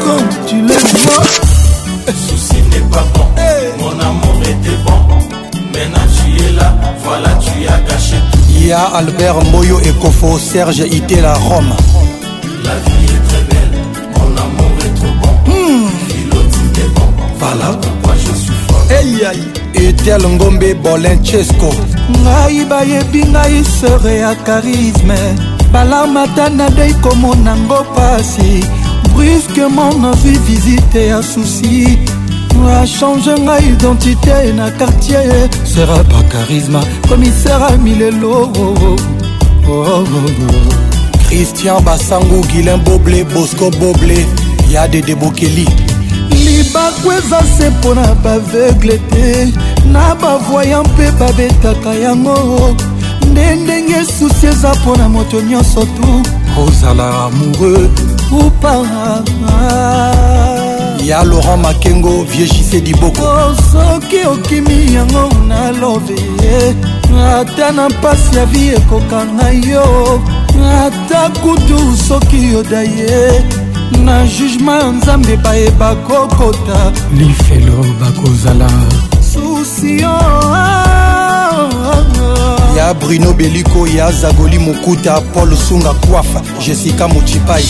Comme 0.00 0.28
tu 0.46 0.56
le 0.62 0.68
veux 0.74 1.26
Souci 2.28 2.60
n'est 2.70 2.88
pas 2.90 3.04
bon 3.14 3.26
Mon 3.78 3.98
amour 4.00 4.40
était 4.42 4.78
bon 4.84 5.60
Maintenant 5.72 6.08
tu 6.26 6.44
es 6.44 6.52
là 6.52 6.74
Voilà 7.04 7.30
tu 7.40 7.66
as 7.66 7.78
gâché 7.90 8.16
tout 8.32 8.38
Y'a 8.64 8.80
Albert 8.82 9.42
Moyo 9.50 9.80
et 9.80 9.92
Kofo 10.00 10.38
Serge 10.38 10.78
Itela 10.80 11.34
Rome 11.34 11.74
La 12.64 12.70
vie 12.70 13.04
est 13.04 13.28
très 13.32 13.42
belle 13.44 13.78
Mon 14.18 14.36
amour 14.42 14.72
est 14.84 14.94
trop 14.94 15.14
bon 15.20 15.50
mmh. 15.52 15.90
Philotine 16.08 16.82
est 16.84 16.94
bon 16.94 17.08
Voilà 17.38 17.78
pourquoi 17.80 18.14
je 18.14 18.36
suis 18.38 18.54
fort 18.68 18.86
Hey 18.90 19.24
aïe 19.24 19.48
Etel 19.88 20.22
Ngombe 20.22 20.62
Bolin 20.82 21.18
Chesco 21.24 21.70
ngai 22.24 22.64
bayebi 22.70 23.22
ngai 23.32 23.64
sere 23.76 24.14
ya 24.24 24.32
karisme 24.46 25.18
balarmata 25.72 26.44
nadei 26.58 26.94
komona 27.04 27.52
ngo 27.64 27.80
pasi 27.96 28.52
brusquement 29.14 29.96
nazwi 30.02 30.34
visite 30.48 31.02
ya 31.12 31.22
susi 31.22 31.98
achange 32.82 33.34
ngai 33.46 33.64
identité 33.72 34.38
na 34.56 34.66
quartier 34.78 35.48
sera 35.72 35.98
pa 36.10 36.20
charisma 36.32 36.80
commissaire 37.08 37.64
amilelo 37.74 38.34
oh, 38.42 38.96
oh, 39.70 39.88
oh, 39.90 40.32
christian 41.26 41.80
basangu 41.84 42.38
guilin 42.52 42.80
boble 42.86 43.24
bosco 43.34 43.70
boble 43.80 44.20
ya 44.70 44.86
dede 44.88 45.14
bokeli 45.14 45.66
libaku 46.44 47.12
eza 47.18 47.40
se 47.56 47.68
mpo 47.70 47.94
na 47.94 48.14
baveugle 48.24 48.98
te 49.10 49.52
na 49.92 50.14
bavoya 50.14 50.82
mpe 50.82 51.10
babetaka 51.20 51.90
yango 51.94 52.74
nde 53.30 53.54
ndenge 53.56 53.98
susi 54.18 54.46
eza 54.46 54.74
mpo 54.74 54.96
na 54.96 55.08
moto 55.08 55.36
nyonso 55.42 55.80
tu 55.94 56.08
ozala 56.66 57.06
amoureux 57.26 57.90
ou 58.38 58.50
pas 58.60 58.82
ya 61.08 61.24
laurent 61.24 61.56
makengo 61.64 62.24
viegise 62.30 62.80
diboko 62.80 63.22
oh, 63.22 63.54
soki 63.72 64.18
okimi 64.32 64.76
yango 64.96 65.24
nalobe 65.48 66.16
ata 67.32 67.72
na 67.76 67.88
mpasi 67.88 68.36
ya 68.36 68.46
vi 68.46 68.62
ekokanga 68.78 69.48
yo 69.70 69.86
ata 70.76 71.20
kutu 71.40 71.78
soki 72.08 72.40
yoda 72.52 72.80
ye 72.82 73.44
na 74.04 74.26
jugema 74.26 74.74
ya 74.76 74.88
nzambe 74.88 75.36
bayeba 75.36 75.94
kokota 76.08 76.80
lifelo 77.18 77.78
bakozala 78.00 78.66
ya 82.76 82.94
bruno 83.00 83.32
beliko 83.32 83.86
ya 83.86 84.12
zagoli 84.12 84.58
mokuta 84.58 85.20
paul 85.20 85.56
sunga 85.56 85.94
kwafa 85.94 86.40
jessica 86.60 87.08
mochipai 87.08 87.64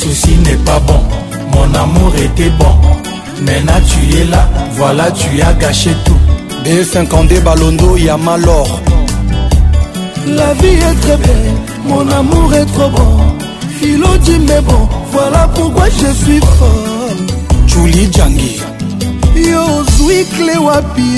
ceci 0.00 0.30
n'est 0.44 0.64
pas 0.64 0.80
bon 0.80 0.98
mon 1.54 1.72
amour 1.78 2.12
était 2.24 2.50
bon 2.58 2.74
maintenant 3.42 3.80
tu 3.86 4.16
es 4.18 4.24
là 4.24 4.48
voilà 4.76 5.10
tu 5.12 5.40
as 5.42 5.52
gâché 5.54 5.90
tout 6.04 6.16
b52 6.64 7.40
balondo 7.42 7.96
ya 7.96 8.16
malor 8.16 8.80
la 10.26 10.54
vie 10.54 10.76
est 10.78 11.00
très 11.02 11.16
belle 11.18 11.52
mon 11.86 12.08
amour 12.10 12.52
est 12.54 12.66
trop 12.66 12.90
bon 12.90 13.16
philo 13.80 14.16
dit 14.24 14.40
mais 14.40 14.60
bon 14.62 14.88
voilà 15.12 15.48
pourquoi 15.54 15.84
je 15.88 16.12
suis 16.24 16.40
folle 16.40 17.26
julie 17.68 18.10
jangi 18.10 18.56
yo 19.50 19.76
ozwi 19.78 20.24
kle 20.36 20.56
wapi 20.64 21.10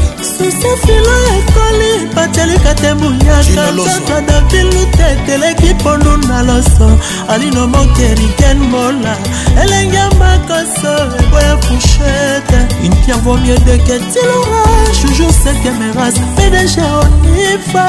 sesilo 0.62 1.14
ekoli 1.38 1.90
batialika 2.14 2.74
te 2.74 2.90
buyaka 3.00 3.62
toto 3.78 4.16
davilu 4.26 4.82
te 4.96 5.06
eteleki 5.14 5.74
pondu 5.82 6.16
na 6.28 6.42
loso 6.48 6.88
alino 7.32 7.66
mokeriken 7.72 8.58
mola 8.72 9.14
elenge 9.62 10.02
makoso 10.20 10.92
eboya 11.20 11.54
fushete 11.64 12.58
intia 12.86 13.16
vomie 13.24 13.58
deketilora 13.66 14.62
jujour 15.02 15.32
sekemeras 15.42 16.14
pdg 16.36 16.74
onifa 17.02 17.86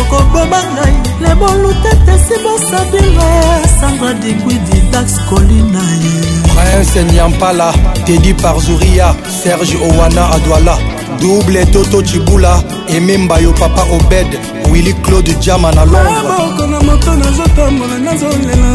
okoboma 0.00 0.60
ngai 0.74 0.94
lebolu 1.24 1.74
tete 1.82 2.14
sibosabila 2.26 3.28
sandra 3.80 4.12
diguidi 4.22 4.78
dax 4.92 5.08
kolina 5.30 5.82
ye 6.04 6.16
prince 6.54 7.04
nyampala 7.12 7.70
tedi 8.06 8.34
par 8.42 8.58
zuria 8.60 9.14
serge 9.42 9.76
owana 9.88 10.24
adwala 10.34 10.76
double 11.22 11.64
toto 11.70 12.02
cibula 12.02 12.62
ememba 12.88 13.38
yo 13.40 13.52
papa 13.54 13.82
obed 13.92 14.26
willi 14.70 14.92
claude 15.02 15.34
jama 15.40 15.70
na 15.72 15.84
londrebaoko 15.84 16.62
ah, 16.64 16.66
na 16.66 16.80
moto 16.80 17.14
nazotambola 17.14 17.98
nazolela 17.98 18.72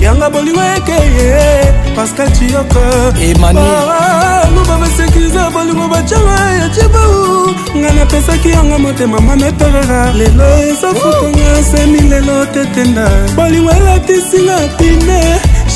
yanga 0.00 0.28
bolingo 0.30 0.60
ekeye 0.76 1.64
pascal 1.96 2.28
ciyoko 2.34 2.80
emaniluba 3.20 3.96
ah, 4.00 4.42
ah, 4.42 4.78
basekiriza 4.80 5.50
bolingo 5.50 5.88
bacanga 5.88 6.50
ya 6.58 6.68
cibau 6.68 7.54
ngai 7.78 7.92
napesaki 7.96 8.48
yanga 8.50 8.78
motema 8.78 9.20
mameperera 9.20 10.12
lelo 10.12 10.44
ezafutanga 10.70 11.62
semi 11.70 12.00
lelo 12.08 12.44
tetenda 12.46 13.08
bolingo 13.36 13.70
elatisinga 13.70 14.58
pine 14.78 15.20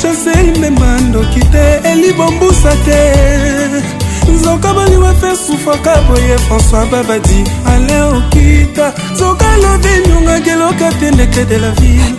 chase 0.01 0.51
imema 0.55 0.97
ndoki 0.99 1.39
te 1.39 1.79
elibombusa 1.91 2.71
te 2.85 3.98
nzoka 4.31 4.73
baliwa 4.73 5.13
mpe 5.13 5.27
sufaka 5.35 5.95
boye 6.07 6.35
françois 6.37 6.85
babadi 6.91 7.43
ale 7.65 8.01
okita 8.01 8.91
nzoka 9.13 9.57
lobi 9.57 9.89
nyongaki 10.09 10.49
eloka 10.49 10.91
pendeke 10.99 11.45
de 11.45 11.57
la 11.59 11.71
ville 11.71 12.13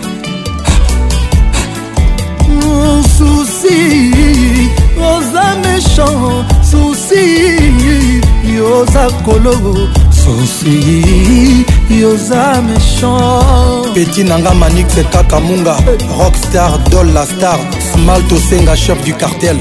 susi 3.17 4.11
oza 4.97 5.45
méchant 5.63 6.45
susi 6.71 7.21
yoza 8.57 9.05
kolo 9.25 9.53
susi 10.11 11.65
yoza 12.01 12.61
méchant 12.67 13.93
peti 13.93 14.23
nanga 14.23 14.53
manix 14.53 14.87
kaka 15.11 15.39
munga 15.39 15.75
rockstar 16.19 16.71
dol 16.89 17.13
la 17.13 17.25
star 17.25 17.59
smalt 17.93 18.31
osenga 18.31 18.75
chef 18.75 19.01
du 19.05 19.13
cartel 19.13 19.57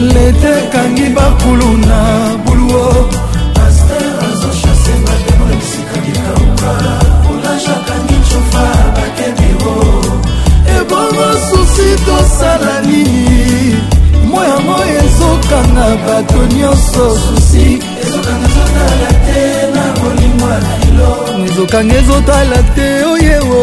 lete 0.00 0.50
ekangi 0.64 1.08
bakulu 1.16 1.68
na 1.88 1.98
buluo 2.44 2.88
paster 3.54 4.06
azochase 4.28 4.92
batemo 5.06 5.44
na 5.48 5.54
bisika 5.60 5.96
likauka 6.04 6.72
kolage 7.26 7.68
akangi 7.76 8.18
cofa 8.28 8.64
bakebiro 8.96 9.76
ebongo 10.76 11.26
susi 11.46 11.88
tosala 12.06 12.74
nini 12.88 13.76
moi 14.30 14.46
yango 14.54 14.76
ezokanga 15.00 15.86
bato 16.06 16.40
nyonso 16.56 17.04
susi 17.24 17.64
ezokanga 18.04 18.46
ezotala 18.52 19.10
te 19.26 19.42
na 19.74 19.84
molingwa 20.00 20.54
na 20.64 20.72
ilo 20.88 21.10
ezokanga 21.48 21.94
ezotala 22.00 22.60
te 22.74 22.88
oyewo 23.12 23.62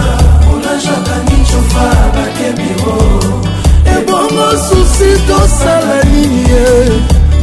onajaka 0.53 1.15
ni 1.25 1.37
chofa 1.45 1.83
bakebiro 2.13 2.99
ebongo 3.85 4.51
susi 4.51 5.11
tosala 5.27 6.03
nini 6.11 6.41
ye 6.41 6.67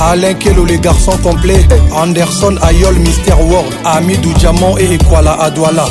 Alain 0.00 0.34
Kelo 0.34 0.64
les 0.64 0.78
garçons 0.78 1.16
complets 1.22 1.66
Anderson 1.94 2.56
Ayol 2.62 2.94
Mister 2.96 3.32
World 3.34 3.72
Ami 3.84 4.16
du 4.18 4.32
Diamant 4.34 4.76
et 4.78 4.94
Ekwala 4.94 5.32
Adwala 5.40 5.84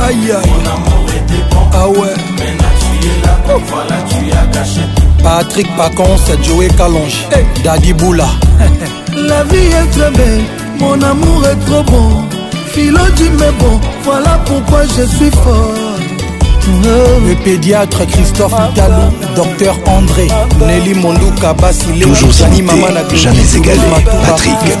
Aïe 0.00 0.16
aïe 0.30 0.50
Ah 1.72 1.88
ouais 1.88 1.96
oh. 1.98 2.06
Patrick 5.22 5.66
Pacons, 5.76 6.42
Joey 6.42 6.68
Calonge, 6.76 7.26
hey. 7.32 7.44
Daddy 7.64 7.92
Boula 7.92 8.26
La 9.16 9.42
vie 9.44 9.56
est 9.56 9.90
très 9.98 10.10
belle, 10.12 10.42
mon 10.78 11.00
amour 11.02 11.44
est 11.46 11.64
trop 11.68 11.82
bon 11.82 12.24
Philo 12.72 13.00
tu 13.16 13.24
m'es 13.30 13.52
bon, 13.58 13.80
voilà 14.04 14.38
pourquoi 14.46 14.82
je 14.84 15.04
suis 15.04 15.30
fort 15.30 15.89
Oh. 16.62 16.68
Le 17.26 17.34
pédiatre 17.42 18.06
Christophe 18.06 18.52
ah. 18.56 18.68
Italo, 18.70 18.96
docteur 19.36 19.76
André, 19.86 20.26
ah. 20.30 20.46
Nelly 20.64 20.94
Mondouka, 20.94 21.52
Basile, 21.54 22.00
toujours 22.00 22.30
imité, 22.58 23.16
jamais 23.16 23.56
égalé, 23.56 23.80
Patrick, 24.24 24.80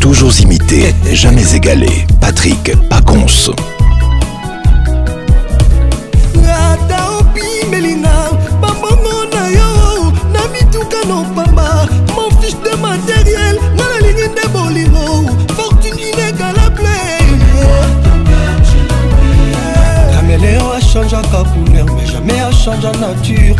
toujours 0.00 0.40
imité, 0.40 0.94
jamais 1.12 1.54
égalé. 1.54 2.06
Patrick 2.20 2.72
Paconce. 2.90 3.50
change 22.70 22.84
en 22.84 23.00
nature 23.00 23.56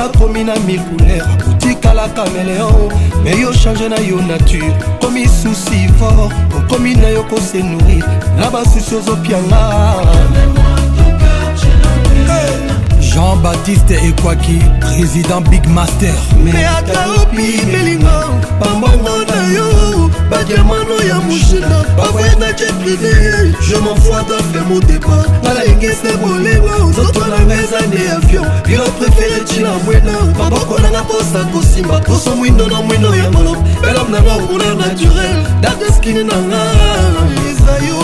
akomi 0.00 0.44
na 0.44 0.54
mille 0.66 0.80
couleur 0.82 1.26
otikalaka 1.50 2.24
meleo 2.30 2.88
me 3.24 3.30
yo 3.40 3.52
change 3.52 3.88
na 3.88 3.96
yo 4.00 4.16
nature 4.20 4.72
komi 5.00 5.26
susi 5.26 5.88
fort 5.98 6.32
okomi 6.56 6.94
na 6.94 7.08
yo 7.10 7.22
kose 7.24 7.62
nourrir 7.62 8.04
na 8.38 8.50
basusi 8.50 8.94
ozopianga 8.96 10.49
jean-baptiste 13.12 13.90
ekwaki 14.08 14.58
président 14.80 15.40
big 15.50 15.66
master 15.68 16.14
me 16.44 16.52
ata 16.68 17.06
opi 17.22 17.58
melingo 17.72 18.20
bambongo 18.60 19.16
na 19.26 19.54
yo 19.54 20.10
badiamano 20.30 20.94
ya 21.08 21.18
mushina 21.20 21.84
bavoyagaki 21.96 22.64
privé 22.80 23.52
je 23.68 23.76
mofoata 23.76 24.38
fe 24.52 24.58
motepa 24.74 25.24
nalengese 25.42 26.12
bolengo 26.22 26.84
nzoto 26.90 27.20
nanga 27.26 27.54
eza 27.54 27.80
nde 27.86 28.10
avion 28.16 28.46
bilo 28.66 28.84
prefere 28.84 29.40
ntina 29.42 29.70
mwena 29.84 30.12
maboko 30.38 30.78
nanga 30.78 31.02
mposa 31.02 31.44
kosimba 31.44 31.98
poso 32.00 32.36
mwindo 32.36 32.66
na 32.66 32.82
mwindo 32.82 33.14
ya 33.14 33.30
molo 33.30 33.56
elom 33.90 34.10
nanga 34.10 34.32
okuna 34.34 34.74
naturel 34.86 35.44
dateskini 35.60 36.24
nanga 36.24 36.60
eza 37.50 37.86
yo 37.88 38.00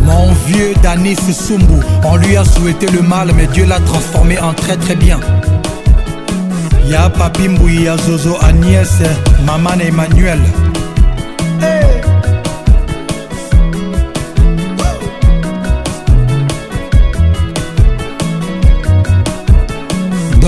Mon 0.04 0.34
vieux 0.46 0.74
Dani 0.82 1.14
Soussoumbou, 1.16 1.80
on 2.04 2.16
lui 2.16 2.36
a 2.36 2.44
souhaité 2.44 2.86
le 2.88 3.02
mal, 3.02 3.30
mais 3.36 3.46
Dieu 3.46 3.64
l'a 3.66 3.80
transformé 3.80 4.38
en 4.40 4.52
très 4.52 4.76
très 4.76 4.96
bien. 4.96 5.20
Y'a 6.88 7.08
Papi 7.10 7.48
Mbouya 7.48 7.96
Zozo 7.98 8.36
Agnès, 8.42 9.00
Maman 9.46 9.78
Emmanuel. 9.80 10.40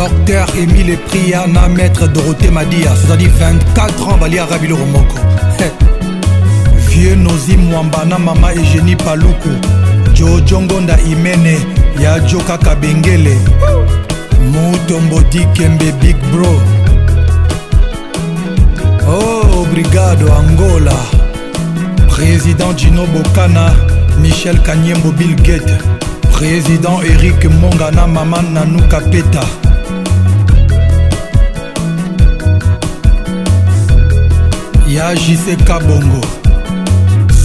Docteur 0.03 0.49
Emile 0.59 0.99
Priana, 1.11 1.69
maître 1.69 2.09
Dorothée 2.09 2.51
Madia, 2.51 2.91
c'est-à-dire 2.97 3.31
24 3.39 4.09
ans, 4.09 4.17
Bali 4.17 4.37
Arabilo 4.37 4.75
Romoko. 4.77 5.15
Vieux 6.89 7.15
Nozi 7.15 7.57
Mwambana, 7.57 8.19
Mama 8.19 8.49
Eugénie 8.53 8.97
Paluku, 8.97 9.51
Jojo 10.13 10.63
Ngonda 10.63 10.97
Imene, 11.09 11.55
Yajo 12.01 12.39
Kaka 12.39 12.75
Bengele, 12.75 13.37
Mutombo 14.41 15.21
Dikembe 15.31 15.95
Big 16.01 16.17
Bro. 16.33 16.53
Oh, 19.09 19.65
Brigado 19.71 20.27
Angola, 20.33 20.97
Président 22.09 22.77
Gino 22.77 23.05
Bocana, 23.07 23.73
Michel 24.19 24.61
Kanyembo 24.63 25.13
Bill 25.13 25.37
Gates, 25.43 25.79
Président 26.33 27.01
Eric 27.03 27.45
Mongana, 27.61 28.05
Maman 28.09 28.43
Nanuka 28.53 29.01
Peta. 29.03 29.47
ya 34.93 35.15
jise 35.15 35.57
kabongo 35.65 36.21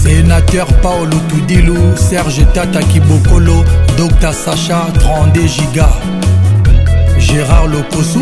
sénateur 0.04 0.68
paolo 0.82 1.18
tudilu 1.30 1.78
serge 1.96 2.46
tata 2.54 2.82
kibokolo 2.84 3.64
dr 3.98 4.34
sacha 4.34 4.80
32 4.94 5.48
giga 5.56 5.90
gérard 7.20 7.70
lokosu 7.72 8.22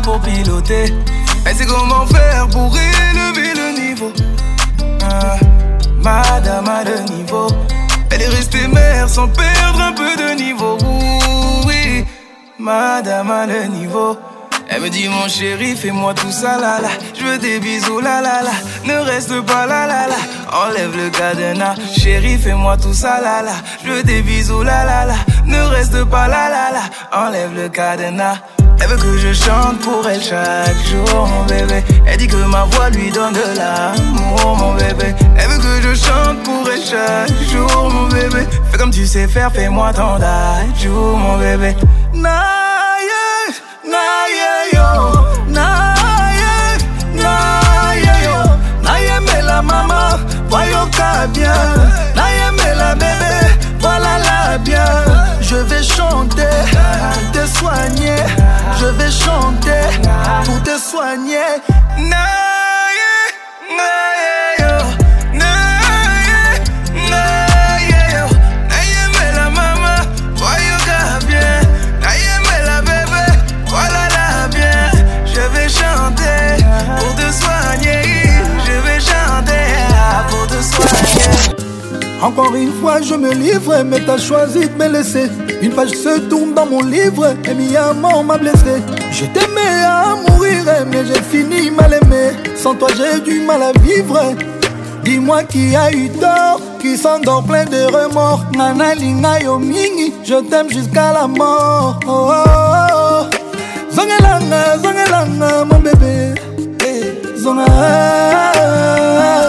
pour 0.04 0.20
piloter. 0.22 0.86
Elle 1.46 1.56
sait 1.56 1.66
comment 1.66 2.06
faire 2.08 2.48
pour 2.50 2.72
élever 2.76 3.54
le 3.56 3.82
niveau. 3.82 4.12
Ah, 5.04 5.38
madame 6.02 6.68
a 6.68 6.84
le 6.84 7.00
niveau. 7.16 7.48
Elle 8.12 8.22
est 8.24 8.28
restée 8.28 8.68
mère 8.68 9.08
sans 9.10 9.28
perdre 9.28 9.82
un 9.82 9.94
peu 9.94 10.16
de 10.18 10.32
niveau. 10.36 10.78
oui, 11.68 12.06
madame 12.60 13.32
a 13.32 13.46
le 13.46 13.66
niveau. 13.68 14.18
Elle 14.74 14.82
me 14.82 14.90
dit 14.90 15.10
mon 15.10 15.28
chéri, 15.28 15.76
fais-moi 15.76 16.14
tout 16.14 16.32
ça 16.32 16.56
la 16.60 16.80
la. 16.80 16.90
Je 17.14 17.24
veux 17.26 17.38
des 17.38 17.60
bisous 17.60 18.00
la 18.00 18.22
Ne 18.86 19.00
reste 19.06 19.42
pas 19.42 19.66
là 19.66 19.86
la 19.86 20.08
là. 20.08 20.16
Enlève 20.66 20.96
le 20.96 21.10
cadenas, 21.10 21.76
chéri, 21.98 22.38
fais-moi 22.38 22.78
tout 22.78 22.94
ça 22.94 23.20
la 23.22 23.42
la. 23.44 23.52
Je 23.84 23.92
veux 23.92 24.04
des 24.04 24.22
bisous 24.22 24.64
la 24.64 24.86
là 24.86 25.08
Ne 25.46 25.60
reste 25.64 26.06
pas 26.06 26.30
là 26.30 26.50
la 26.50 26.72
là. 26.72 26.84
Enlève 27.28 27.54
le 27.54 27.68
cadenas 27.68 28.38
veut 28.96 29.16
que 29.16 29.18
je 29.18 29.34
chante 29.34 29.80
pour 29.82 30.08
elle 30.08 30.22
chaque 30.22 30.76
jour, 30.88 31.28
mon 31.28 31.44
bébé. 31.46 31.84
Elle 32.06 32.18
dit 32.18 32.28
que 32.28 32.36
ma 32.36 32.66
voix 32.66 32.90
lui 32.90 33.10
donne 33.12 33.34
de 33.34 33.58
l'amour, 33.58 34.58
mon 34.58 34.74
bébé. 34.74 35.14
Elle 35.38 35.48
veut 35.50 35.58
que 35.60 35.82
je 35.82 35.96
chante 35.96 36.44
pour 36.44 36.70
elle 36.72 36.82
chaque 36.82 37.50
jour, 37.50 37.90
mon 37.90 38.08
bébé. 38.08 38.48
Fais 38.72 38.78
comme 38.78 38.92
tu 38.92 39.06
sais 39.06 39.28
faire, 39.28 39.52
fais-moi 39.54 39.94
ton 39.94 40.18
jour, 40.82 41.18
mon 41.18 41.38
bébé. 41.38 41.76
Naïe, 42.14 43.10
naïe 43.86 44.74
yo, 44.74 45.20
Naïe, 45.48 46.80
naïe 47.14 48.10
yo, 48.24 48.50
Naïe 48.84 49.10
mais 49.24 49.42
la 49.44 49.62
maman, 49.62 50.18
voyons 50.50 50.88
qu'à 50.98 51.28
bien, 51.28 51.54
Naïe 52.16 52.58
mais 52.58 52.76
la 52.76 52.96
bébé, 52.96 53.68
voilà 53.80 54.18
la 54.18 54.58
bien. 54.58 55.21
Je 55.52 55.58
vais 55.58 55.84
chanter 55.84 56.48
pour 57.14 57.32
te 57.42 57.46
soigner. 57.58 58.16
Je 58.80 58.86
vais 58.86 59.12
chanter 59.12 60.00
pour 60.46 60.64
te 60.64 60.80
soigner. 60.80 61.46
Encore 82.22 82.54
une 82.54 82.72
fois, 82.74 83.02
je 83.02 83.16
me 83.16 83.32
livre, 83.34 83.82
mais 83.84 84.00
t'as 84.06 84.20
choisi 84.20 84.70
de 84.70 84.74
me 84.76 84.88
laisser. 84.90 85.28
Une 85.64 85.72
page 85.72 85.90
se 85.90 86.20
tourne 86.30 86.54
dans 86.54 86.68
mon 86.68 86.82
livre, 86.84 87.34
et 87.46 87.54
mi 87.56 87.76
amant 87.76 88.22
m'a 88.24 88.38
blessé. 88.38 88.76
Je 89.12 89.26
t'aimais 89.26 89.84
à 89.84 90.14
mourir, 90.30 90.64
mais 90.92 91.04
j'ai 91.04 91.20
fini 91.22 91.72
mal 91.72 91.98
aimé. 92.00 92.30
Sans 92.56 92.76
toi, 92.76 92.90
j'ai 92.96 93.22
du 93.22 93.40
mal 93.40 93.64
à 93.64 93.72
vivre. 93.80 94.20
Dis-moi 95.04 95.44
qui 95.46 95.76
a 95.76 95.92
eu 95.92 96.12
tort, 96.12 96.62
qui 96.80 96.96
s'endort 96.96 97.44
plein 97.44 97.66
de 97.66 97.86
remords. 97.86 98.46
Nana 98.56 98.94
linga 98.94 99.40
yo 99.42 99.58
mingi, 99.58 100.14
je 100.24 100.36
t'aime 100.48 100.70
jusqu'à 100.70 101.14
la 101.14 101.26
mort. 101.26 102.00
Oh, 102.06 102.30
oh, 102.30 102.34
oh. 102.38 103.26
Zongelanga, 103.96 104.78
zongelanga, 104.78 105.66
mon 105.66 105.80
bébé. 105.80 106.36
Hey. 106.86 107.20
Eh, 107.34 107.38
Zonga. 107.42 109.40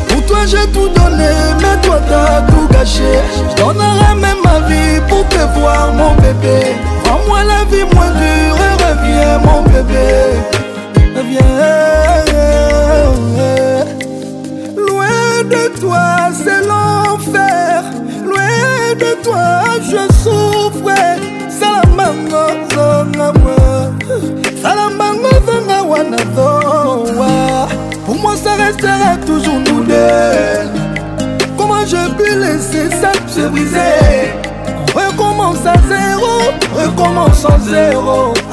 Pour 0.09 0.27
toi 0.27 0.39
j'ai 0.47 0.67
tout 0.73 0.89
donné 0.89 1.28
mais 1.60 1.77
toi 1.83 2.01
t'as 2.09 2.43
tout 2.52 2.67
gâché 2.73 3.15
Je 3.51 3.62
donnerai 3.62 4.15
même 4.17 4.39
ma 4.44 4.59
vie 4.69 5.01
pour 5.09 5.25
te 5.28 5.59
voir 5.60 5.93
mon 5.93 6.15
bébé 6.15 6.75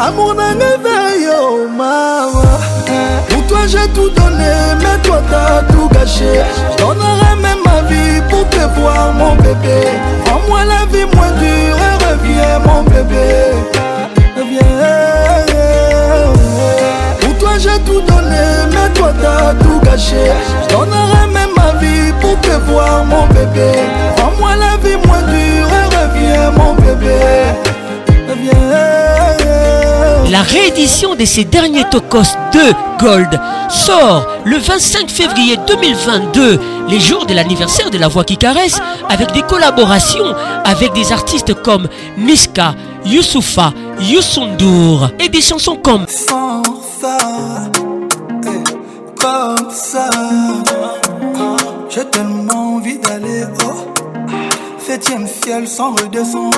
amour 0.08 0.34
na 0.36 0.50
ngai 0.56 0.78
veyo 0.86 1.68
mama 1.68 2.44
pour 3.30 3.44
toi 3.48 3.64
j'ai 3.68 3.88
tout 3.96 4.10
donné 4.10 4.54
mais 4.82 4.98
toi 5.04 5.22
t'as 5.30 5.64
tout 5.74 5.90
gâché 5.90 6.44
donnerai 6.78 7.36
même 7.42 7.58
ma 7.66 7.82
vie 7.90 8.22
pour 8.30 8.48
te 8.50 8.64
voir 8.80 9.12
mon 9.14 9.36
bébé 9.36 9.80
en 10.34 10.40
moi 10.48 10.60
la 10.64 10.86
vie 10.94 11.06
moins 11.16 11.32
dure 11.44 11.78
et 11.90 12.06
reviens 12.06 12.60
mon 12.68 12.84
bébé 12.84 13.32
reviens 14.38 14.62
pour 17.20 17.36
toi 17.40 17.54
j'ai 17.58 17.80
tout 17.88 18.00
donné 18.12 18.46
mais 18.74 18.90
toi 18.98 19.12
t'as 19.22 19.54
tout 19.64 19.80
gâché 19.84 20.30
réédition 30.52 31.16
de 31.16 31.26
ces 31.26 31.44
derniers 31.44 31.84
Tocos 31.92 32.36
de 32.54 32.74
Gold 33.04 33.40
sort 33.70 34.26
le 34.46 34.58
25 34.58 35.10
février 35.10 35.58
2022, 35.68 36.60
les 36.90 37.00
jours 37.02 37.26
de 37.26 37.34
l'anniversaire 37.34 37.90
de 37.90 37.98
La 37.98 38.08
Voix 38.08 38.24
qui 38.24 38.38
caresse, 38.38 38.80
avec 39.10 39.32
des 39.34 39.42
collaborations 39.42 40.24
avec 40.64 40.94
des 40.94 41.12
artistes 41.12 41.54
comme 41.64 41.88
Niska, 42.18 42.76
Youssoufa, 43.06 43.74
Youssoundour 44.00 45.10
et 45.20 45.28
des 45.30 45.42
chansons 45.42 45.76
comme 45.78 46.06
Sans 46.08 46.62
ça, 47.02 47.18
eh, 48.44 49.22
comme 49.22 49.70
ça, 49.70 50.10
ah, 50.14 51.58
j'ai 51.90 52.06
tellement 52.06 52.76
envie 52.76 53.00
d'aller 53.00 53.44
au 53.44 53.94
septième 54.86 55.28
ciel 55.28 55.68
sans 55.68 55.92
redescendre. 55.94 56.58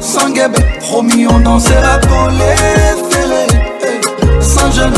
sans 0.00 0.30
guébé, 0.30 0.58
promis 0.80 1.28
on 1.28 1.38
dansera 1.38 1.98
pour 2.08 2.28
les 2.30 3.14
fêlés 3.14 4.00
Sans 4.40 4.72
jeune, 4.72 4.92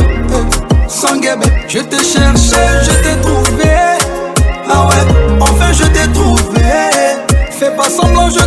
sans 0.89 1.17
guébé, 1.17 1.47
je 1.69 1.81
t'ai 1.81 1.99
cherché, 1.99 2.57
je 2.85 2.93
t'ai 3.03 3.21
trouvé. 3.21 3.75
Ah 4.71 4.89
ouais, 4.89 5.41
enfin 5.43 5.71
je 5.73 5.85
t'ai 5.85 6.11
trouvé. 6.11 6.63
Fais 7.51 7.77
pas 7.77 7.91
semblant, 7.91 8.31
je 8.31 8.46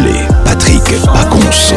Allez, 0.00 0.28
Patrick 0.44 0.80
pas 1.06 1.24
Pacons. 1.26 1.74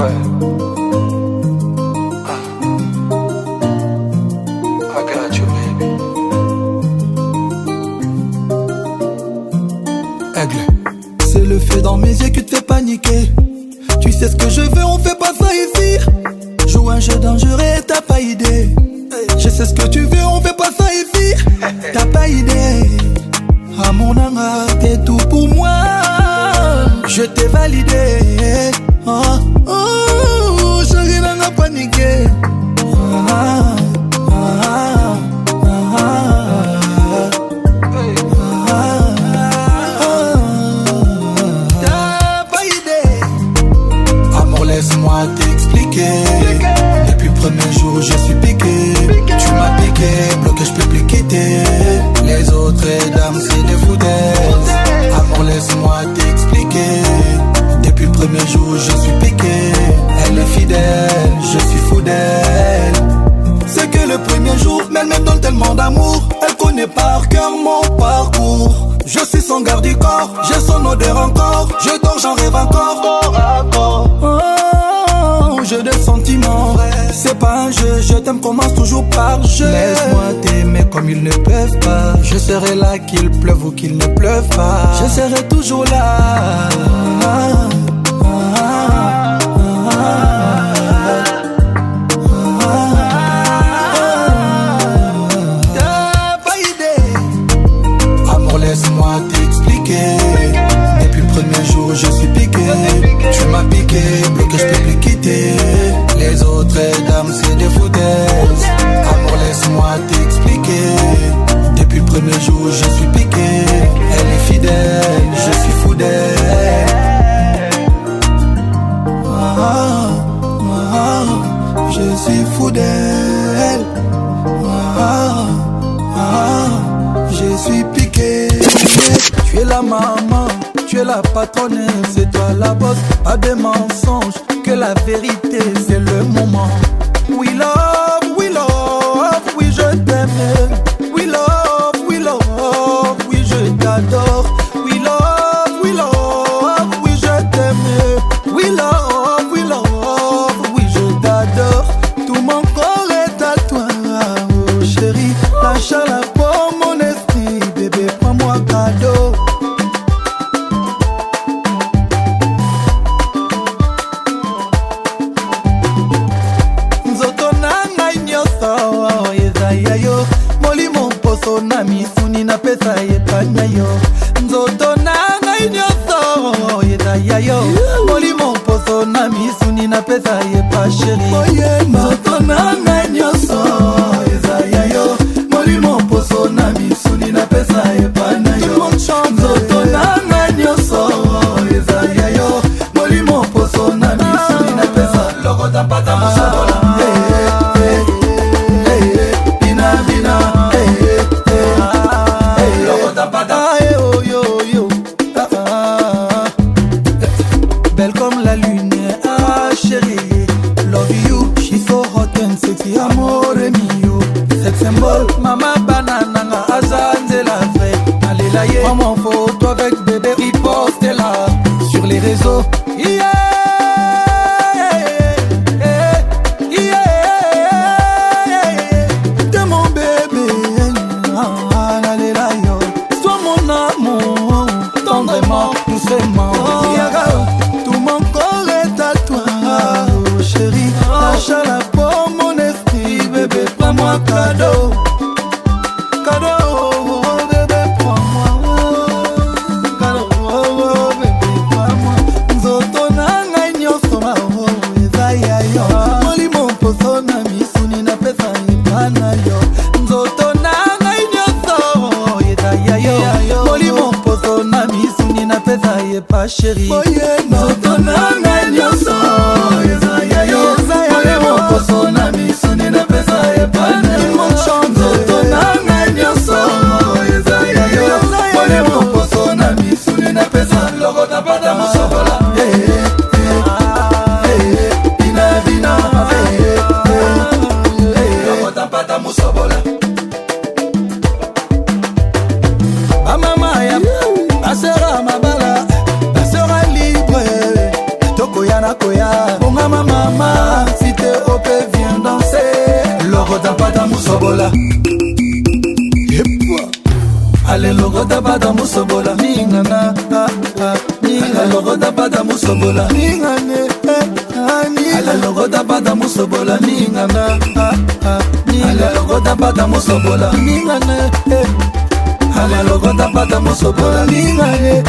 lokota 322.83 323.27
mpata 323.29 323.59
mosobola 323.59 324.25
ningane 324.25 325.03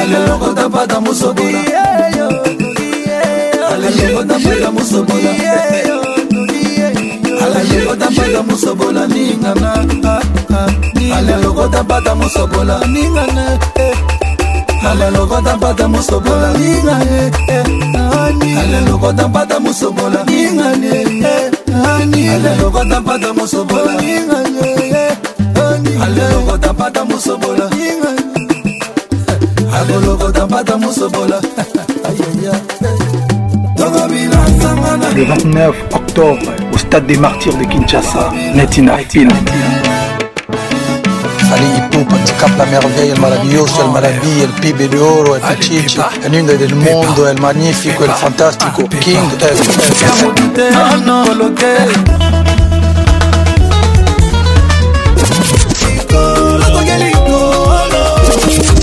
ale 0.00 0.26
lokota 0.26 0.68
mpata 0.68 1.00
mosobola 1.00 1.58
ale 3.72 4.08
lokota 4.12 4.38
mpata 4.38 4.70
mosobola 4.72 5.30
ale 7.42 7.84
lokota 7.84 8.10
mpata 8.10 8.42
mosobola 8.42 9.06
ningana 9.06 9.72
ale 11.16 11.36
lokota 11.42 11.82
mpata 11.82 12.14
mosobola 12.14 12.78
ningana 12.86 13.58
alelokota 14.90 15.56
mpata 15.56 15.88
mosobola 15.88 16.52
ninga 16.52 17.02
eh, 17.46 17.64
alelokota 18.62 19.28
mpata 19.28 19.60
mosobola 19.60 20.24
ninga 20.24 20.72
eh, 21.22 21.52
alelokota 22.42 23.00
mpata 23.00 23.34
mosobola 23.44 23.94
ninga 24.00 24.66
eh, 24.94 25.16
alelokota 26.02 26.72
mpata 26.72 27.04
mosobola 27.04 27.70
alelokota 29.80 30.46
mpata 30.46 30.76
mosobola 30.78 31.40
Le 35.16 35.24
29 35.24 35.74
octobre, 35.92 36.50
au 36.72 36.78
stade 36.78 37.06
des 37.06 37.16
martyrs 37.18 37.56
de 37.58 37.64
Kinshasa, 37.66 38.32
Netina 38.54 38.96
Film. 39.08 39.30
la 42.58 42.66
merveille, 42.66 43.12
il 43.14 43.20
maravilloso, 43.20 43.82
il 43.84 43.90
maravilloso, 43.92 44.42
elle 44.44 44.60
pibe 44.60 44.88
de 44.88 44.98
oro, 44.98 45.36
elle 45.48 45.56
pichichi, 45.56 46.00
il 46.24 46.30
lindo 46.30 46.54
del 46.56 46.74
mondo, 46.74 47.28
il 47.28 47.40
magnifico, 47.40 48.04
il 48.04 48.10
fantastico, 48.10 48.82
King 48.98 49.28
F. 49.38 49.92
Siamo 49.94 50.32
tutte 50.32 50.62
all'hotel. 50.66 51.90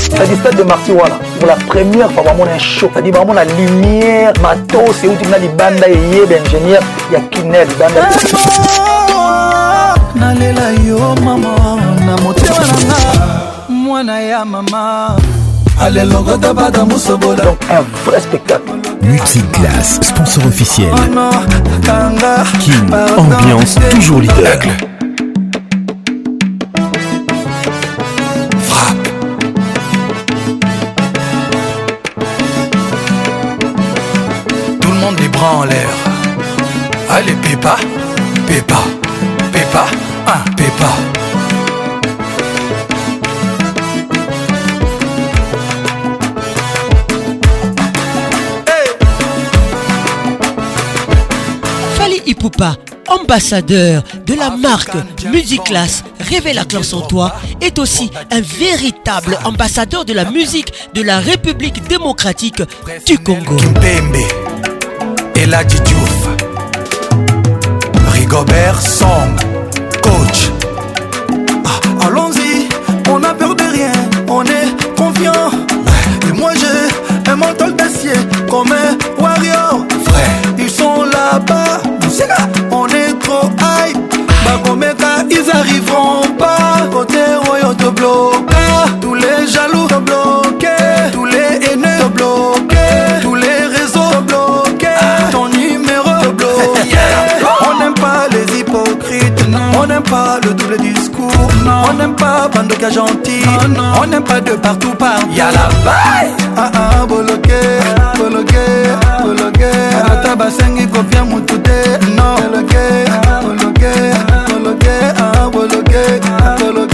C'est-à-dire 0.09 0.37
stade 0.39 0.55
de 0.57 0.63
Martiwala. 0.63 1.19
Pour 1.39 1.47
la 1.47 1.55
première 1.67 2.11
fois, 2.11 2.23
vraiment 2.23 2.43
un 2.45 2.59
show. 2.59 2.89
Ça 2.93 3.01
dit 3.01 3.11
vraiment 3.11 3.33
la 3.33 3.45
lumière, 3.45 4.33
matos, 4.41 4.95
c'est 5.01 5.07
où 5.07 5.15
tu 5.21 5.27
m'as 5.27 5.39
dit 5.39 5.47
banda 5.49 5.87
et 5.87 5.95
yé, 5.95 6.23
ingénieur, 6.23 6.81
il 7.09 7.13
y 7.13 7.15
a 7.15 7.19
Kinel, 7.29 7.67
banda. 7.77 8.09
Nalela 10.15 10.71
yo 10.85 10.97
maman 11.23 11.78
mwana 14.03 14.19
ya 14.21 14.45
mama 14.45 15.15
alelongo 15.81 16.37
tabata 16.37 16.85
mosobola 16.85 17.49
un 17.49 17.85
vrai 18.05 18.21
spectacle 18.21 18.73
Multiclass, 19.01 19.99
sponsor 20.07 20.45
officiel. 20.45 20.93
Oh 20.93 21.05
non, 21.05 21.31
tanga, 21.81 22.43
King, 22.59 22.93
ambiance, 23.17 23.79
toujours 23.91 24.21
leader. 24.21 24.88
ambassadeur 53.29 54.01
de 54.25 54.33
la 54.33 54.49
marque 54.49 54.89
Musiclass, 55.31 56.03
Class, 56.27 56.51
la 56.55 56.65
classe 56.65 56.93
en 56.93 57.01
toi, 57.01 57.35
est 57.61 57.77
aussi 57.77 58.09
un 58.31 58.41
véritable 58.41 59.37
ambassadeur 59.45 60.03
de 60.03 60.13
la 60.13 60.25
musique 60.25 60.73
de 60.95 61.03
la 61.03 61.19
République 61.19 61.87
démocratique 61.87 62.63
du 63.05 63.19
Congo. 63.19 63.57
Rigobert 68.07 68.81
Song. 68.81 69.39
tous 89.01 89.13
les 89.15 89.47
jaloux 89.47 89.87
t'ont 89.87 89.99
bloqué, 89.99 90.67
tous 91.11 91.25
les 91.25 91.71
haineux 91.71 91.87
t'ont 91.99 92.11
bloqué, 92.11 93.19
tous 93.21 93.35
les 93.35 93.47
réseaux 93.47 93.99
t'ont 94.27 94.63
bloqué, 94.63 94.87
ton 95.31 95.47
numéro 95.49 96.05
t'ont 96.05 96.33
bloqué. 96.37 96.87
On 97.69 97.79
n'aime 97.79 97.93
pas 97.95 98.25
les 98.31 98.59
hypocrites, 98.59 99.45
on 99.81 99.85
n'aime 99.85 100.03
pas 100.03 100.39
le 100.43 100.51
double 100.53 100.77
discours, 100.77 101.31
on 101.89 101.93
n'aime 101.93 102.15
pas 102.15 102.49
bande 102.53 102.67
de 102.67 102.89
gentil, 102.89 103.43
on 104.03 104.07
n'aime 104.07 104.23
pas 104.23 104.39
de 104.39 104.53
partout 104.53 104.91
partout. 104.95 105.27
Y'a 105.31 105.47
la 105.51 105.67
baille, 105.83 106.33
ah 106.57 106.71
ah 106.73 107.05
bloqué, 107.05 107.79
bloqué, 108.15 108.93
bloqué, 109.23 109.71
tabassengi, 110.23 110.87
mon 110.93 111.35
mutute, 111.37 111.69
non 112.15 112.35
bloqué, 112.49 113.05
bloqué, 113.61 114.57
bloqué, 114.59 114.89
ah, 115.17 115.49
bloqué, 115.51 116.73
bloqué. 116.73 116.88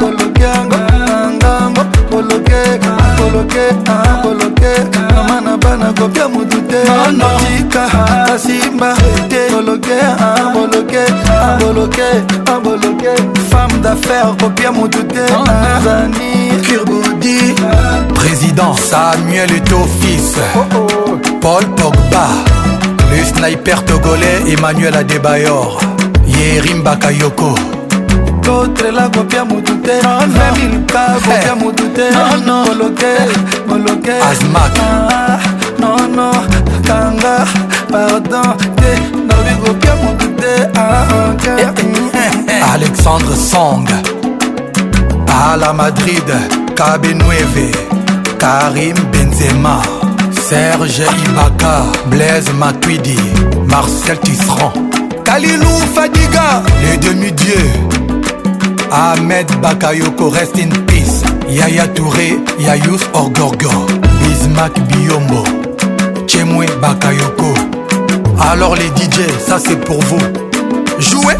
bolokangangango 0.00 1.82
boloke 2.10 2.62
boloke 3.18 3.64
boloke 4.22 4.72
mama 4.96 5.40
na 5.44 5.56
bana 5.56 5.92
kopia 5.92 6.28
motu 6.28 6.58
te 6.70 6.80
notika 7.18 7.82
asimba 8.34 8.94
te 9.28 9.50
boloke 9.52 9.98
boloke 10.54 11.04
boloke 11.60 12.08
boloke 12.64 13.12
femme 13.50 13.80
d'affaires 13.82 14.34
kopia 14.40 14.70
motu 14.72 15.02
te 15.04 15.26
tanzanie 15.26 16.56
kirbudi 16.66 17.54
président 18.14 18.74
samuel 18.76 19.50
eto 19.58 19.80
fils 20.00 20.34
paul 21.42 21.64
pogba 21.76 22.26
le 23.10 23.20
sniper 23.24 23.84
togolais 23.84 24.38
emmanuel 24.54 24.96
adebayor 24.96 25.78
yerimbaka 26.36 27.10
yoko 27.10 27.58
kotrela 28.44 29.08
kopia 29.08 29.44
motu 29.44 29.74
te 29.84 29.94
ah 30.04 30.26
memilka 30.34 31.02
kopia 31.24 31.54
motu 31.60 31.84
te 31.96 32.08
ah 32.14 32.64
koloke 32.66 33.12
koloke 33.68 34.14
asmak 34.30 34.74
ah, 34.86 35.38
nono 35.80 36.28
kanga 36.88 37.34
pardon 37.90 38.48
te 38.80 38.90
nalobi 39.28 39.54
kopia 39.64 39.94
motu 40.04 40.28
te 40.40 40.52
alexandre 42.74 43.36
song 43.50 43.88
ala 45.42 45.72
madrid 45.82 46.26
kabe 46.80 47.12
nueve 47.22 47.68
karim 48.44 48.96
benzema 49.12 49.76
serge 50.48 51.06
ibaka 51.26 51.74
blaise 52.12 52.52
matuidi 52.62 53.18
marcel 53.72 54.16
tisserand 54.26 54.85
Kalilou 55.36 55.78
Fadiga, 55.94 56.62
les 56.82 56.96
demi-dieux. 56.96 57.68
Ahmed 58.90 59.46
Bakayoko, 59.60 60.30
rest 60.30 60.56
in 60.58 60.70
peace. 60.86 61.22
Yaya 61.46 61.86
Touré, 61.88 62.38
Yayous 62.58 63.00
Orgorgo. 63.12 63.68
Bismack 64.22 64.72
Biombo, 64.88 65.44
Chemwe 66.26 66.64
Bakayoko. 66.80 67.52
Alors 68.50 68.76
les 68.76 68.88
DJ, 68.96 69.28
ça 69.46 69.58
c'est 69.58 69.78
pour 69.84 70.00
vous. 70.04 70.24
Jouez! 70.98 71.36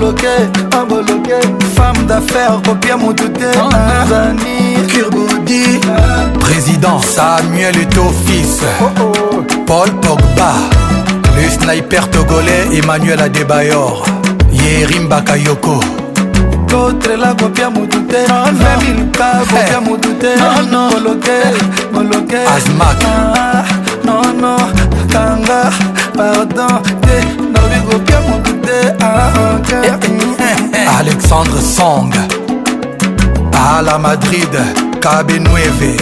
aboloke 0.00 0.74
aboloke 0.74 1.40
femme 1.74 2.06
d'affaires 2.06 2.60
kopia 2.64 2.96
motute 2.96 3.50
tanzanie 3.52 4.78
ah. 4.78 4.86
kirbudi 4.88 5.78
président 6.40 6.98
samuel 7.02 7.76
eto 7.76 8.04
fils 8.24 8.60
oh 8.80 8.90
oh. 9.00 9.44
paul 9.66 9.90
pogba 10.00 10.52
le 11.36 11.50
sniper 11.50 12.08
togolais 12.10 12.64
emmanuel 12.78 13.20
adebayor 13.20 14.02
yerim 14.52 15.06
bakayoko 15.08 15.80
kotrela 16.70 17.34
kopia 17.38 17.68
motu 17.70 18.00
te 18.12 18.20
ah, 18.30 18.46
femilka 18.62 19.28
kopia 19.50 19.78
eh. 19.80 19.84
motu 19.86 20.12
te 20.22 20.32
ah, 20.40 20.62
moloke 20.92 21.38
moloke 21.92 22.38
asmak 22.56 23.02
nono 24.06 24.56
kanga 25.12 25.62
pardon 26.16 26.80
te 27.02 27.39
Ah, 29.02 29.30
Alexandre 31.00 31.60
Song 31.60 32.10
à 33.52 33.82
la 33.82 33.98
Madrid 33.98 34.48
Kabenueve 35.02 35.96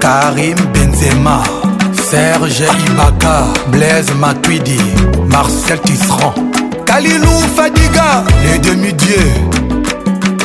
Karim 0.00 0.54
Benzema 0.72 1.42
Serge 2.08 2.64
Ibaka 2.90 3.44
Blaise 3.68 4.12
Matuidi 4.18 4.78
Marcel 5.30 5.78
Tisserand 5.82 6.34
Kalilou 6.86 7.28
Fadiga 7.54 8.24
les 8.50 8.58
demi-dieux 8.58 9.32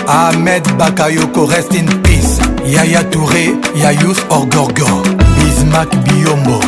Ahmed 0.09 0.63
Bakayoko 0.77 1.45
rest 1.45 1.73
in 1.73 1.85
peace 2.03 2.39
Yaya 2.65 3.01
Touré 3.05 3.55
Yayous 3.75 4.17
Orgorgo 4.29 5.03
Bismack 5.37 5.89
Biombo 6.03 6.59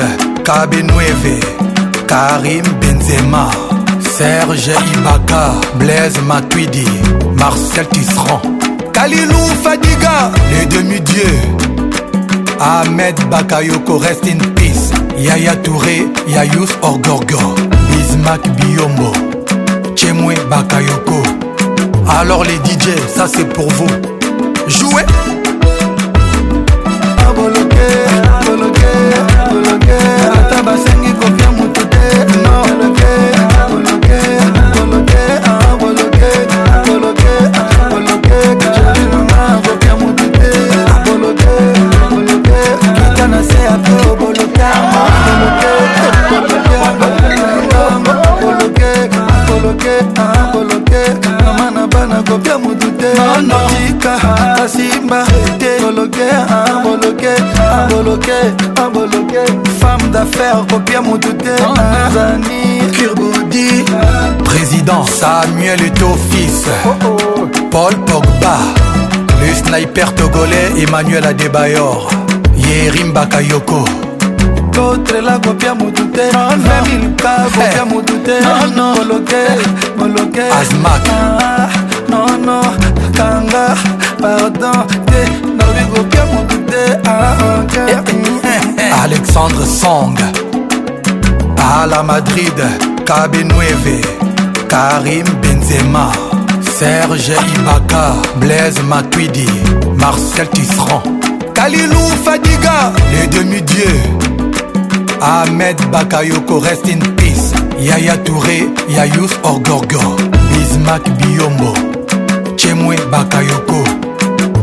kabe 0.48 0.76
9 0.92 2.04
karim 2.10 2.64
benzema 2.80 3.44
serge 4.16 4.76
ibaka 4.94 5.44
blaise 5.78 6.20
matuidi 6.30 6.88
marcel 7.40 7.86
tisserand 7.92 8.44
kalilou 8.96 9.48
fadiga 9.64 10.16
le 10.52 10.60
demi-dieu 10.72 11.34
ahmed 12.72 13.16
bakayoko 13.30 13.94
rest 14.04 14.26
in 14.32 14.40
peace 14.56 14.86
yaya 15.26 15.54
touré 15.64 15.98
yayus 16.34 16.70
orgorgo 16.88 17.44
bismak 17.88 18.40
biombo 18.56 19.12
Chemwe 20.02 20.34
Bakayoko. 20.50 21.22
Alors 22.08 22.42
les 22.42 22.56
DJ, 22.56 22.88
ça 23.06 23.28
c'est 23.28 23.44
pour 23.48 23.68
vous. 23.68 23.86
Jouez 24.66 25.04
faire 60.42 60.66
copier 60.66 61.00
mon 61.00 61.16
tout 61.18 61.36
est 61.46 62.90
Kirbodi 62.96 63.84
Président 64.44 65.04
Samuel 65.06 65.80
est 65.88 66.02
au 66.02 66.14
fils 66.30 66.64
oh 66.84 66.88
oh. 67.06 67.46
Paul 67.70 67.94
Pogba 68.06 68.56
Le 69.40 69.54
sniper 69.54 70.12
togolais 70.16 70.68
Emmanuel 70.84 71.24
Adebayor 71.26 72.10
Yerim 72.64 73.12
Bakayoko 73.12 73.84
kotrela 74.74 75.34
kopia 75.44 75.74
motu 75.74 76.04
te 76.16 76.22
ah, 76.34 76.50
memilka 76.66 77.32
kopia 77.56 77.84
motu 77.84 78.14
te 78.26 78.36
ah, 78.44 78.64
moloke 78.76 79.42
moloke 79.98 80.40
asmak 80.58 81.06
ah, 81.10 81.68
nono 82.10 82.58
kanga 83.16 83.66
pardon 84.22 84.80
te 85.10 85.20
nalobi 85.56 85.84
kopia 85.94 86.22
motu 86.32 86.58
te 86.70 88.41
Alexandre 89.04 89.66
Song, 89.66 90.14
à 91.58 91.86
la 91.88 92.04
Madrid, 92.04 92.54
Kabinueve, 93.04 94.00
Karim 94.68 95.24
Benzema, 95.42 96.12
Serge 96.78 97.32
Ibaka, 97.56 98.12
Blaise 98.36 98.80
Matuidi, 98.84 99.46
Marcel 99.98 100.46
Tisserand, 100.50 101.02
Kalilou 101.52 101.98
Fadiga, 102.24 102.92
les 103.12 103.26
demi-dieux, 103.26 104.02
Ahmed 105.20 105.78
Bakayoko, 105.90 106.60
rest 106.60 106.86
in 106.86 107.00
peace, 107.16 107.52
Yaya 107.80 108.16
Touré, 108.18 108.68
Yayous 108.88 109.34
Orgorgo, 109.42 110.14
Bismak 110.52 111.02
Biombo, 111.18 111.74
Chemwe 112.56 112.94
Bakayoko. 113.10 113.82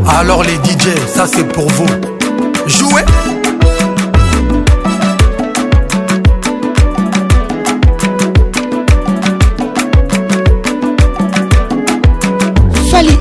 Alors 0.08 0.42
les 0.44 0.56
DJ, 0.64 0.96
ça 1.14 1.26
c'est 1.30 1.46
pour 1.52 1.68
vous. 1.72 1.86
Jouez 2.66 3.04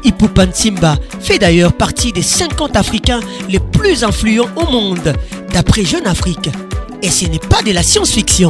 Ipupan 0.03 0.51
Simba 0.53 0.95
fait 1.19 1.39
d'ailleurs 1.39 1.73
partie 1.73 2.11
des 2.11 2.21
50 2.21 2.75
Africains 2.75 3.19
les 3.49 3.59
plus 3.59 4.03
influents 4.03 4.49
au 4.55 4.65
monde, 4.65 5.13
d'après 5.53 5.83
Jeune 5.83 6.07
Afrique. 6.07 6.49
Et 7.01 7.09
ce 7.09 7.25
n'est 7.25 7.39
pas 7.39 7.61
de 7.61 7.71
la 7.71 7.83
science-fiction. 7.83 8.49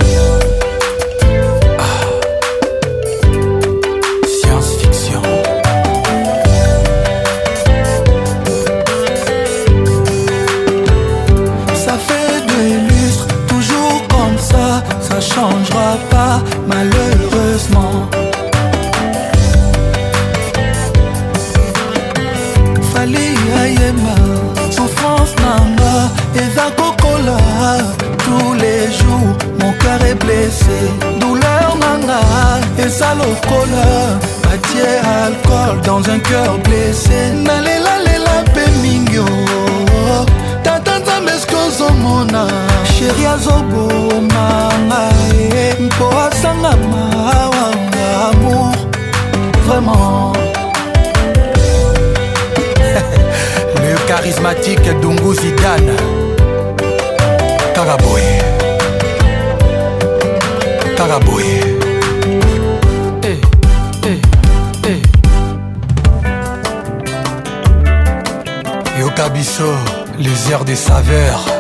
des 70.65 70.75
saveurs 70.75 71.58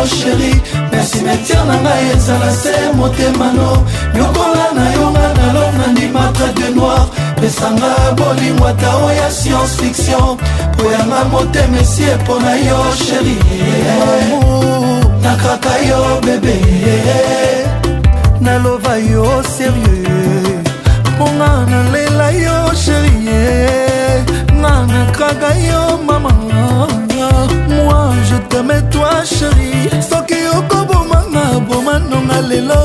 mano 0.00 0.06
sheri 0.06 0.52
merci 0.92 1.18
metiere 1.28 1.64
na 1.68 1.74
ngai 1.84 2.04
ezala 2.14 2.50
se 2.60 2.74
motemano 2.98 3.70
nyokola 4.14 4.66
na 4.76 4.84
yonga 4.96 5.26
na 5.38 5.48
lo 5.56 5.64
na 5.78 5.86
ndima 5.92 6.24
trade 6.36 6.66
noir 6.76 7.04
pesanga 7.38 7.90
bolingo 8.16 8.64
ata 8.72 8.90
oya 9.06 9.28
science 9.38 9.74
fiction 9.80 10.30
po 10.76 10.82
yanga 10.94 11.20
motema 11.32 11.78
esi 11.84 12.02
epo 12.14 12.34
na 12.44 12.52
yo 12.66 12.80
sheri 13.04 13.34
nakaka 15.24 15.74
yo 15.88 16.00
bebe 16.24 16.56
naloba 18.44 18.94
yo 19.12 19.26
serieux 19.56 20.60
mponga 21.12 21.50
nalela 21.70 22.26
yo 22.44 22.56
sheri 22.82 23.14
nga 24.60 24.72
nakaka 24.90 25.50
yo 25.68 25.82
mama 26.08 26.39
permetoi 28.60 29.24
sheri 29.26 29.88
soki 30.10 30.36
okobomanga 30.58 31.44
bomanonga 31.68 32.40
lelo 32.50 32.80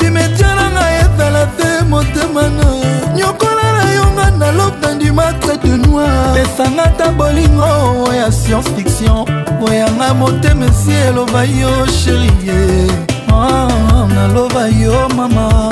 simetiananga 0.00 0.82
ezala 1.02 1.42
te 1.58 1.68
motemana 1.90 2.68
nyokola 3.16 3.66
na 3.78 3.84
yonga 3.98 4.26
na 4.40 4.48
lobe 4.58 4.88
ndima 4.94 5.32
trete 5.40 5.68
noir 5.82 6.32
pesanga 6.34 6.86
ta 6.98 7.08
bolingo 7.10 8.12
ya 8.14 8.30
science 8.32 8.70
fiction 8.76 9.26
oyanga 9.68 10.14
motema 10.14 10.66
esi 10.66 10.92
eloba 11.08 11.42
yo 11.44 11.86
sherie 11.86 12.86
ah, 13.32 14.06
naloba 14.14 14.66
yo 14.82 15.08
mama 15.16 15.70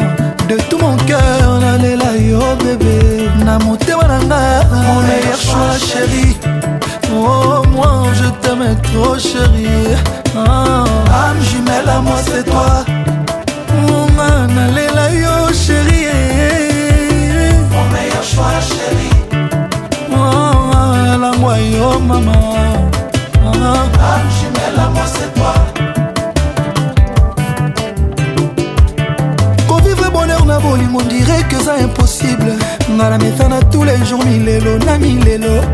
de 0.49 0.57
tout 0.69 0.83
mon 0.83 0.97
cœur 1.07 1.61
nalela 1.63 2.11
yo 2.31 2.43
bebe 2.63 3.29
na 3.45 3.59
motema 3.59 4.03
na 4.03 4.19
nga 4.25 4.41
mon 4.87 5.03
meilleur 5.07 5.39
choix 5.47 5.79
chérie 5.87 6.64
Oh, 7.27 7.63
moi 7.73 8.03
je 8.13 8.29
t'aime 8.43 8.69
trop, 8.83 9.19
chérie. 9.19 9.95
Ah. 10.37 10.85
Âme 11.27 11.41
jumelle 11.41 11.89
à 11.89 12.01
moi, 12.01 12.17
c'est 12.27 12.45
toi. 12.45 12.85
Mon 13.87 14.07
man, 14.13 14.51
allez 14.69 14.89
là, 14.95 15.11
yo, 15.11 15.53
chérie. 15.55 16.11
Mon 17.73 17.85
meilleur 17.95 18.23
choix, 18.23 18.61
chérie. 18.69 19.47
Oh, 20.13 21.23
la 21.25 21.33
moi, 21.39 21.55
yo, 21.61 21.99
maman. 21.99 22.57
Ah. 22.93 24.21
j'y 24.29 24.47
jumelle 24.47 24.81
à 24.85 24.89
moi, 24.91 25.05
c'est 25.07 25.33
toi. 25.35 25.55
na 30.47 30.59
mon 30.91 31.01
dirait 31.03 31.43
que 31.49 31.57
c'est 31.65 31.85
impossible 31.85 32.53
ngai 32.91 33.09
la 33.11 33.19
méthane 33.19 33.53
à 33.55 33.61
tous 33.73 33.83
les 33.85 33.97
jours 34.05 34.23
milelo 34.25 34.79
na 34.85 34.99
lots. 34.99 35.69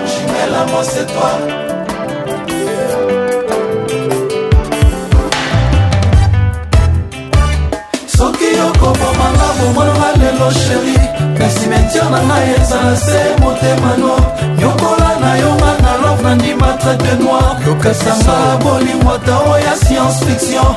soki 8.16 8.48
okobomanga 8.66 9.48
bomonanga 9.58 10.08
lelo 10.20 10.48
sheri 10.62 10.96
na 11.38 11.46
simetiere 11.56 12.08
na 12.12 12.20
ngai 12.28 12.48
ezala 12.58 12.94
se 13.06 13.22
motemano 13.40 14.12
nyokola 14.58 15.10
na 15.22 15.30
yo 15.42 15.52
nga 15.60 15.72
na 15.84 15.95
nandima 16.26 16.66
traite 16.80 17.14
noir 17.22 17.54
lokasanga 17.66 18.38
bolingo 18.62 19.10
ata 19.14 19.34
oya 19.52 19.74
science 19.84 20.18
fiction 20.24 20.72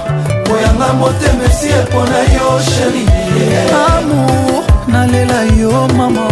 koyanga 0.47 0.89
motema 1.01 1.43
esi 1.49 1.69
epona 1.81 2.19
yo 2.35 2.47
sheri 2.71 3.03
amour 3.85 4.63
nalela 4.93 5.39
yo 5.59 5.71
mama 5.99 6.25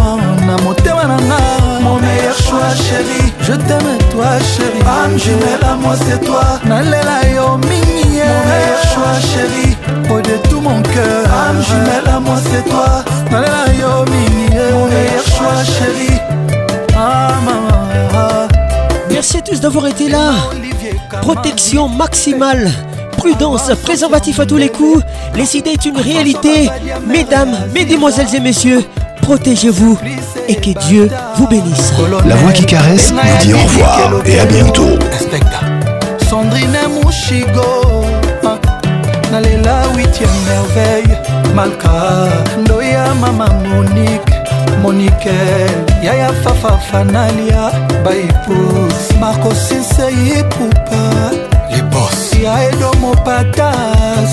na 0.48 0.56
motema 0.66 1.04
na 1.12 1.18
nga 1.28 1.40
mon 1.84 1.98
meilleur 2.06 2.38
choix 2.46 2.72
sheri 2.88 3.22
je 3.46 3.56
t'aime 3.68 3.94
toi 4.12 4.38
sheri 4.54 4.82
ame 4.98 5.18
jumela 5.26 5.72
moi 5.84 5.96
c'est 6.06 6.22
toi 6.28 6.46
nalela 6.72 7.18
yo 7.36 7.48
mingi 7.70 8.28
mon 8.36 8.46
meilleur 8.52 8.84
choix 8.94 9.18
sheri 9.32 9.68
au 10.14 10.20
de 10.28 10.36
tout 10.50 10.62
mon 10.68 10.80
cœur 10.94 11.24
ame 11.46 11.62
jumela 11.70 12.20
moi 12.20 12.38
c'est 12.50 12.66
toi 12.70 12.90
nalela 13.32 13.64
yo 13.82 13.94
mingi 14.12 14.62
mon 14.78 14.86
meilleur 14.94 15.26
choix 15.38 15.58
sheri 15.76 16.12
ah, 17.00 17.32
mama. 17.46 17.67
Merci 19.18 19.38
à 19.38 19.42
tous 19.42 19.60
d'avoir 19.60 19.86
été 19.88 20.10
là. 20.10 20.32
Protection 21.24 21.88
maximale. 21.90 22.70
Prudence, 23.18 23.72
préservatif 23.84 24.40
à 24.40 24.46
tous 24.46 24.58
les 24.58 24.70
coups. 24.70 25.04
Les 25.34 25.58
idées 25.58 25.72
est 25.72 25.86
une 25.86 25.98
réalité. 25.98 26.70
Mesdames, 27.08 27.58
mesdemoiselles 27.74 28.36
et 28.36 28.40
messieurs, 28.40 28.84
protégez-vous 29.24 29.98
et 30.48 30.54
que 30.54 30.78
Dieu 30.88 31.10
vous 31.36 31.48
bénisse. 31.48 31.94
La 32.28 32.36
voix 32.36 32.52
qui 32.52 32.66
caresse 32.68 33.12
nous 33.12 33.18
dit 33.42 33.56
au 33.56 33.58
revoir 33.58 34.22
et 34.24 34.40
à 34.40 34.46
bientôt. 34.46 34.86
merveille 40.46 41.04
monike 44.82 45.34
yaya 46.04 46.34
fafafanalia 46.34 47.72
baepus 48.06 49.12
marcosinsei 49.20 50.44
pupa 50.44 51.32
lebos 51.76 52.34
ya 52.44 52.64
edo 52.70 52.94
mopatas 53.00 54.32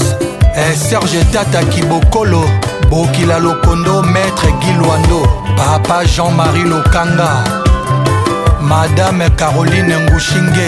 eh, 0.57 0.77
serge 0.77 1.25
tata 1.33 1.63
kibokolo 1.65 2.45
bokila 2.91 3.39
lokondo 3.39 4.03
maître 4.03 4.49
gilwando 4.61 5.29
papa 5.57 6.05
jean-marie 6.05 6.65
lokanga 6.65 7.29
madame 8.61 9.31
caroline 9.37 9.97
ngushinge 9.97 10.67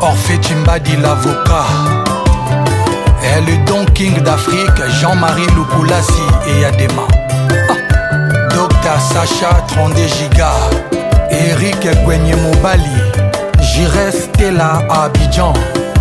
orphe 0.00 0.38
cimbadi 0.40 0.96
l'avocat 0.96 1.66
est 3.22 3.38
eh, 3.38 3.40
le 3.46 3.64
don 3.64 3.84
king 3.94 4.20
d'afrique 4.22 4.82
jean-marie 5.00 5.46
lukulasi 5.56 6.22
eyadema 6.48 7.19
Tata 8.90 8.98
Sacha 9.00 9.50
32 9.68 10.06
giga 10.18 10.48
Eric 11.28 12.02
Gwenye 12.04 12.34
Mobali 12.34 12.90
Jires 13.62 14.24
Stella 14.24 14.82
Abidjan 14.90 15.52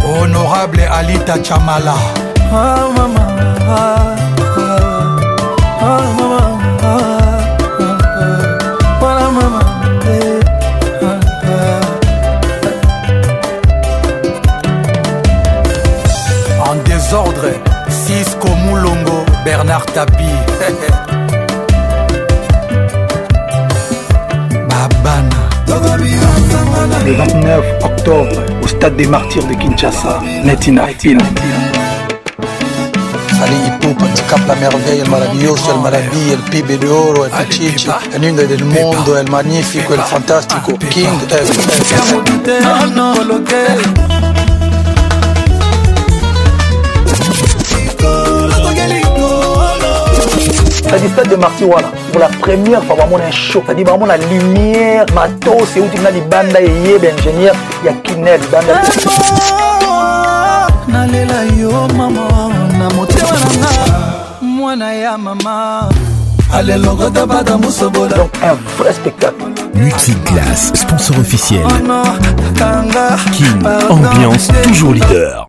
Honorable 0.04 0.88
Alita 0.98 1.38
Chamala 1.46 1.94
ah, 2.52 2.92
mama, 2.96 3.26
ah, 3.62 4.08
ah, 4.40 4.60
ah, 4.64 4.68
ah 5.90 6.08
mama. 6.18 6.44
Ah, 6.82 6.86
ah, 16.66 16.74
eh, 16.74 16.78
désordre 16.86 17.50
Cisco 17.90 18.48
Moulongo 18.66 19.18
Bernard 19.46 19.86
Tapie 19.94 20.40
libana 25.00 25.40
le 27.06 27.14
29 27.14 27.64
octobre 27.84 28.42
au 28.62 28.68
stade 28.68 28.96
des 28.98 29.08
martyrs 29.08 29.46
de 29.48 29.54
Kinshasa 29.54 30.20
Netina 30.44 30.88
Film 30.88 31.20
Allez, 33.42 33.72
Poupe, 33.80 34.04
Cap 34.30 34.40
la 34.50 34.56
Merveille, 34.56 35.00
El 35.02 35.10
Maravilloso, 35.10 35.72
El 35.74 35.80
Maravilla, 35.82 36.34
El 36.34 36.40
Pibe 36.40 36.78
de 36.78 36.88
Oro, 36.90 37.26
El 37.26 37.32
ah, 37.34 37.38
Pichichi, 37.48 37.90
El 38.14 38.20
Niño 38.20 38.44
del 38.46 38.66
Mundo, 38.66 39.18
El 39.18 39.30
Magnifico, 39.32 39.94
El 39.94 40.02
Fantástico, 40.02 40.78
King, 40.90 41.08
El... 41.32 41.46
cest 50.90 51.04
du 51.04 51.10
stade 51.10 51.28
de 51.30 51.36
Marty, 51.38 51.66
voilà 51.66 51.90
pour 52.12 52.20
la 52.20 52.26
première 52.28 52.84
fois 52.84 52.96
vraiment 52.96 53.18
un 53.18 53.32
show 53.32 53.62
c'est-à-dire 53.66 53.86
vraiment 53.86 54.06
la 54.08 54.18
lumière 54.18 55.06
matos 55.14 55.68
c'est 55.74 55.80
où 55.82 55.88
tu 55.94 56.06
as 56.06 56.12
des 56.12 56.20
bandes 56.22 56.52
là 56.52 56.60
et 56.62 56.66
yé 56.68 56.98
ingénieur 57.18 57.56
il 57.84 57.86
y 57.86 57.90
a 57.90 57.94
Kinel 57.94 58.42
banda 58.52 58.82
eh, 58.90 58.94
nalela 60.92 61.42
yo 61.58 61.70
donc 68.10 68.32
un 68.44 68.56
vrai 68.78 68.92
spectacle. 68.94 69.36
Multiclass, 69.74 70.62
sponsor 70.74 71.18
officiel. 71.20 71.66
King, 73.32 73.60
ambiance, 73.90 74.48
toujours 74.64 74.94
leader. 74.94 75.49